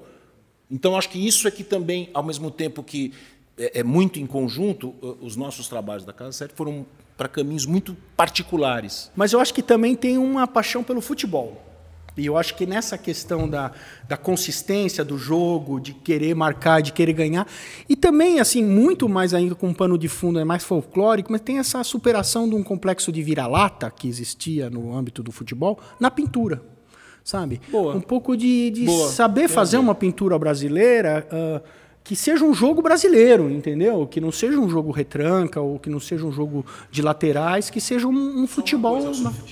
então 0.72 0.98
acho 0.98 1.10
que 1.10 1.20
isso 1.20 1.48
é 1.48 1.52
que 1.52 1.64
também, 1.64 2.10
ao 2.14 2.24
mesmo 2.24 2.50
tempo 2.50 2.82
que 2.82 3.14
é, 3.58 3.82
é 3.82 3.84
muito 3.84 4.20
em 4.20 4.26
conjunto, 4.26 4.96
os 5.22 5.36
nossos 5.36 5.68
trabalhos 5.68 6.06
da 6.06 6.14
Casa 6.14 6.32
Sete 6.32 6.54
foram 6.56 6.86
para 7.16 7.28
caminhos 7.28 7.66
muito 7.66 7.96
particulares. 8.16 9.12
Mas 9.16 9.34
eu 9.34 9.40
acho 9.40 9.54
que 9.54 9.62
também 9.62 9.96
tem 9.96 10.18
uma 10.18 10.48
paixão 10.48 10.84
pelo 10.84 11.02
futebol. 11.02 11.69
E 12.20 12.26
eu 12.26 12.38
acho 12.38 12.56
que 12.56 12.66
nessa 12.66 12.98
questão 12.98 13.48
da, 13.48 13.72
da 14.08 14.18
consistência 14.18 15.04
do 15.04 15.18
jogo, 15.18 15.80
de 15.80 15.94
querer 15.94 16.36
marcar, 16.36 16.82
de 16.82 16.92
querer 16.92 17.14
ganhar, 17.14 17.48
e 17.88 17.96
também, 17.96 18.40
assim, 18.40 18.64
muito 18.64 19.08
mais 19.08 19.34
ainda 19.34 19.56
com 19.56 19.68
um 19.68 19.74
pano 19.74 19.98
de 19.98 20.08
fundo, 20.08 20.40
é 20.40 20.44
mais 20.44 20.64
folclórico, 20.64 21.32
mas 21.32 21.42
tem 21.42 21.60
essa 21.60 21.84
superação 21.84 22.48
de 22.50 22.56
um 22.56 22.64
complexo 22.64 23.12
de 23.12 23.24
vira-lata 23.24 23.90
que 23.90 24.08
existia 24.08 24.70
no 24.70 24.96
âmbito 24.96 25.24
do 25.24 25.32
futebol 25.32 25.80
na 26.00 26.12
pintura, 26.12 26.62
sabe? 27.24 27.62
Boa. 27.70 27.96
Um 27.96 28.02
pouco 28.02 28.36
de, 28.36 28.72
de 28.72 28.88
saber 29.10 29.48
fazer 29.48 29.78
uma 29.78 29.96
pintura 29.96 30.38
brasileira. 30.38 31.28
Uh, 31.32 31.79
que 32.10 32.16
seja 32.16 32.44
um 32.44 32.56
jogo 32.56 32.82
brasileiro, 32.82 33.52
entendeu? 33.52 34.08
Que 34.08 34.20
não 34.20 34.32
seja 34.32 34.60
um 34.60 34.68
jogo 34.68 34.90
retranca 34.90 35.62
ou 35.62 35.78
que 35.78 35.92
não 35.92 36.00
seja 36.00 36.26
um 36.26 36.32
jogo 36.32 36.66
de 36.90 37.04
laterais, 37.04 37.70
que 37.70 37.80
seja 37.80 38.08
um, 38.08 38.42
um 38.42 38.48
futebol. 38.48 39.00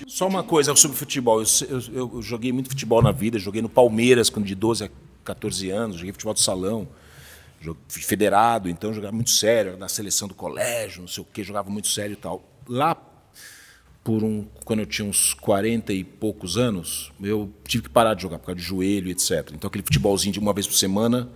Só 0.08 0.28
uma 0.28 0.41
coisa 0.41 0.76
sobre 0.76 0.97
futebol. 0.97 1.39
Eu, 1.39 1.45
eu, 1.70 2.12
eu, 2.16 2.22
joguei 2.24 2.51
muito 2.51 2.70
futebol 2.70 2.99
na 2.99 3.12
vida, 3.12 3.38
joguei 3.38 3.62
no 3.62 3.70
Palmeiras 3.70 4.28
quando 4.28 4.47
de 4.47 4.55
12 4.55 4.86
a 4.86 4.89
14 5.24 5.70
anos, 5.70 5.97
joguei 5.97 6.12
futebol 6.12 6.34
do 6.34 6.39
salão, 6.39 6.88
federado, 7.88 8.68
então 8.68 8.91
jogava 8.91 9.14
muito 9.14 9.30
sério, 9.30 9.78
na 9.78 9.88
seleção 9.88 10.28
do 10.28 10.34
colégio, 10.34 11.01
não 11.01 11.08
sei 11.08 11.22
o 11.22 11.28
quê, 11.32 11.43
jogava 11.43 11.70
muito 11.70 11.89
sério 11.89 12.14
e 12.14 12.16
tal. 12.16 12.43
Lá 12.68 12.97
por 14.03 14.24
um, 14.24 14.47
quando 14.66 14.80
eu 14.80 14.88
tinha 14.88 15.08
uns 15.08 15.36
40 15.36 15.93
e 15.93 16.03
poucos 16.03 16.58
anos, 16.58 17.12
eu 17.22 17.53
tive 17.68 17.84
que 17.84 17.89
parar 17.91 18.16
de 18.16 18.24
jogar 18.24 18.39
por 18.39 18.47
causa 18.47 18.60
de 18.60 18.66
joelho, 18.66 19.12
etc. 19.12 19.51
Então 19.53 19.68
aquele 19.68 19.84
futebolzinho 19.84 20.34
de 20.34 20.39
uma 20.39 20.53
vez 20.53 20.66
por 20.66 20.74
semana 20.74 21.30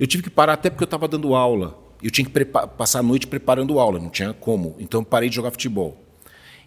eu 0.00 0.06
tive 0.06 0.22
que 0.22 0.30
parar 0.30 0.54
até 0.54 0.70
porque 0.70 0.82
eu 0.82 0.86
estava 0.86 1.06
dando 1.06 1.34
aula. 1.34 1.78
Eu 2.02 2.10
tinha 2.10 2.26
que 2.26 2.44
passar 2.78 3.00
a 3.00 3.02
noite 3.02 3.26
preparando 3.26 3.78
aula, 3.78 3.98
não 3.98 4.08
tinha 4.08 4.32
como. 4.32 4.74
Então 4.78 5.04
parei 5.04 5.28
de 5.28 5.36
jogar 5.36 5.50
futebol. 5.50 6.02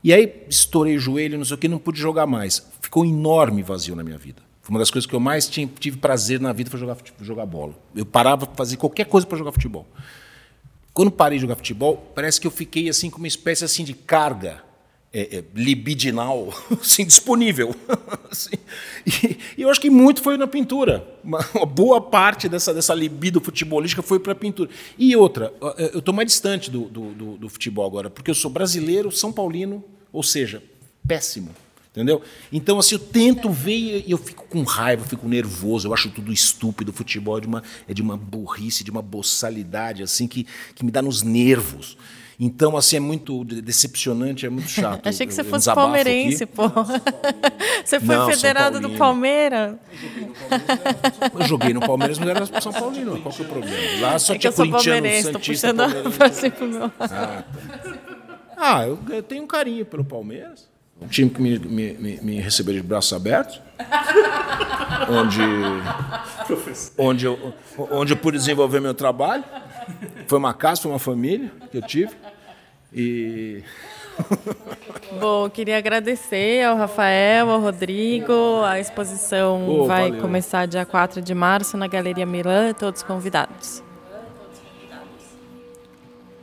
E 0.03 0.13
aí 0.13 0.45
estourei 0.47 0.95
o 0.95 0.99
joelho, 0.99 1.39
não 1.39 1.43
sei 1.43 1.55
o 1.55 1.57
que, 1.57 1.67
não 1.67 1.79
pude 1.79 1.99
jogar 1.99 2.27
mais. 2.27 2.63
Ficou 2.79 3.01
um 3.01 3.07
enorme 3.07 3.63
vazio 3.63 3.95
na 3.95 4.03
minha 4.03 4.19
vida. 4.19 4.43
Foi 4.61 4.71
uma 4.71 4.79
das 4.79 4.91
coisas 4.91 5.09
que 5.09 5.15
eu 5.15 5.19
mais 5.19 5.49
tinha, 5.49 5.67
tive 5.79 5.97
prazer 5.97 6.39
na 6.39 6.53
vida 6.53 6.69
foi 6.69 6.79
jogar, 6.79 6.95
jogar 7.21 7.47
bola. 7.47 7.73
Eu 7.95 8.05
parava 8.05 8.45
para 8.45 8.55
fazer 8.55 8.77
qualquer 8.77 9.05
coisa 9.05 9.25
para 9.25 9.35
jogar 9.35 9.51
futebol. 9.51 9.87
Quando 10.93 11.09
parei 11.09 11.39
de 11.39 11.41
jogar 11.41 11.55
futebol, 11.55 12.11
parece 12.13 12.39
que 12.39 12.45
eu 12.45 12.51
fiquei 12.51 12.87
assim 12.87 13.09
com 13.09 13.17
uma 13.17 13.27
espécie 13.27 13.65
assim 13.65 13.83
de 13.83 13.95
carga 13.95 14.61
é, 15.13 15.37
é, 15.37 15.43
libidinal 15.53 16.49
assim, 16.81 17.05
disponível. 17.05 17.75
assim. 18.31 18.55
E, 19.05 19.37
e, 19.57 19.61
eu 19.61 19.69
acho 19.69 19.79
que 19.79 19.89
muito 19.89 20.21
foi 20.21 20.37
na 20.37 20.47
pintura. 20.47 21.07
Uma, 21.23 21.39
uma 21.53 21.65
boa 21.65 22.01
parte 22.01 22.49
dessa, 22.49 22.73
dessa 22.73 22.95
libido 22.95 23.39
futebolística 23.39 24.01
foi 24.01 24.19
para 24.19 24.31
a 24.31 24.35
pintura. 24.35 24.71
E 24.97 25.15
outra, 25.15 25.53
eu 25.93 25.99
estou 25.99 26.13
mais 26.13 26.27
distante 26.27 26.71
do, 26.71 26.85
do, 26.85 27.13
do, 27.13 27.37
do 27.37 27.49
futebol 27.49 27.85
agora, 27.85 28.09
porque 28.09 28.31
eu 28.31 28.35
sou 28.35 28.49
brasileiro, 28.49 29.11
São 29.11 29.31
Paulino, 29.31 29.83
ou 30.11 30.23
seja, 30.23 30.63
péssimo. 31.07 31.51
Entendeu? 31.91 32.23
Então, 32.51 32.79
assim, 32.79 32.95
eu 32.95 32.99
tento 32.99 33.51
ver 33.51 34.03
e 34.07 34.09
eu 34.09 34.17
fico 34.17 34.47
com 34.47 34.63
raiva, 34.63 35.03
eu 35.03 35.07
fico 35.07 35.27
nervoso, 35.27 35.87
eu 35.87 35.93
acho 35.93 36.09
tudo 36.09 36.33
estúpido. 36.33 36.89
O 36.89 36.93
futebol 36.93 37.37
é 37.37 37.41
de 37.41 37.45
uma, 37.45 37.63
é 37.87 37.93
de 37.93 38.01
uma 38.01 38.17
burrice, 38.17 38.83
de 38.83 38.89
uma 38.89 39.01
boçalidade, 39.01 40.01
assim, 40.01 40.27
que, 40.27 40.47
que 40.73 40.83
me 40.83 40.89
dá 40.89 41.03
nos 41.03 41.21
nervos. 41.21 41.95
Então, 42.39 42.75
assim, 42.75 42.97
é 42.97 42.99
muito 42.99 43.43
decepcionante, 43.43 44.45
é 44.45 44.49
muito 44.49 44.69
chato. 44.69 45.05
Achei 45.07 45.25
que 45.25 45.33
você 45.33 45.43
fosse 45.43 45.73
palmeirense, 45.73 46.43
aqui. 46.43 46.53
pô. 46.53 46.63
Você 47.83 47.99
foi 47.99 48.15
não, 48.15 48.29
federado 48.29 48.79
do 48.79 48.91
Palmeiras. 48.91 49.75
Eu 51.37 51.47
joguei 51.47 51.73
no 51.73 51.81
Palmeiras, 51.81 52.17
mas 52.17 52.29
era 52.29 52.61
São 52.61 52.71
Paulino. 52.71 53.19
Qual 53.19 53.33
que 53.33 53.41
é 53.41 53.45
o 53.45 53.49
problema? 53.49 54.01
Lá 54.01 54.17
só 54.17 54.33
é 54.33 54.37
tinha 54.37 54.53
corintiano, 54.53 55.07
santista, 55.21 55.39
puxando 55.39 56.69
meu. 56.69 56.91
Ah, 56.99 57.07
tá. 57.07 57.45
ah 58.57 58.87
eu, 58.87 58.97
eu, 59.09 59.21
tenho 59.21 59.43
um 59.43 59.47
carinho 59.47 59.85
pelo 59.85 60.05
Palmeiras. 60.05 60.69
Um 61.01 61.07
time 61.07 61.29
que 61.29 61.41
me, 61.41 61.59
me, 61.59 61.93
me, 61.93 62.21
me 62.21 62.39
recebeu 62.39 62.73
de 62.73 62.81
braços 62.81 63.11
abertos. 63.11 63.59
onde, 65.09 65.41
onde, 66.97 67.25
eu, 67.25 67.53
onde 67.91 68.13
eu 68.13 68.17
pude 68.17 68.37
desenvolver 68.37 68.79
meu 68.79 68.93
trabalho. 68.93 69.43
Foi 70.27 70.37
uma 70.37 70.53
casa, 70.53 70.81
foi 70.81 70.91
uma 70.91 70.99
família 70.99 71.51
que 71.71 71.77
eu 71.77 71.81
tive. 71.81 72.13
E. 72.93 73.63
Bom, 75.19 75.49
queria 75.49 75.77
agradecer 75.77 76.63
ao 76.63 76.77
Rafael, 76.77 77.49
ao 77.49 77.59
Rodrigo. 77.59 78.61
A 78.63 78.79
exposição 78.79 79.67
oh, 79.67 79.85
vai 79.85 80.09
valeu. 80.09 80.21
começar 80.21 80.67
dia 80.67 80.85
4 80.85 81.21
de 81.21 81.33
março 81.33 81.77
na 81.77 81.87
Galeria 81.87 82.25
Milan, 82.25 82.73
todos 82.73 83.01
convidados. 83.01 83.83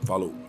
Falou. 0.05 0.40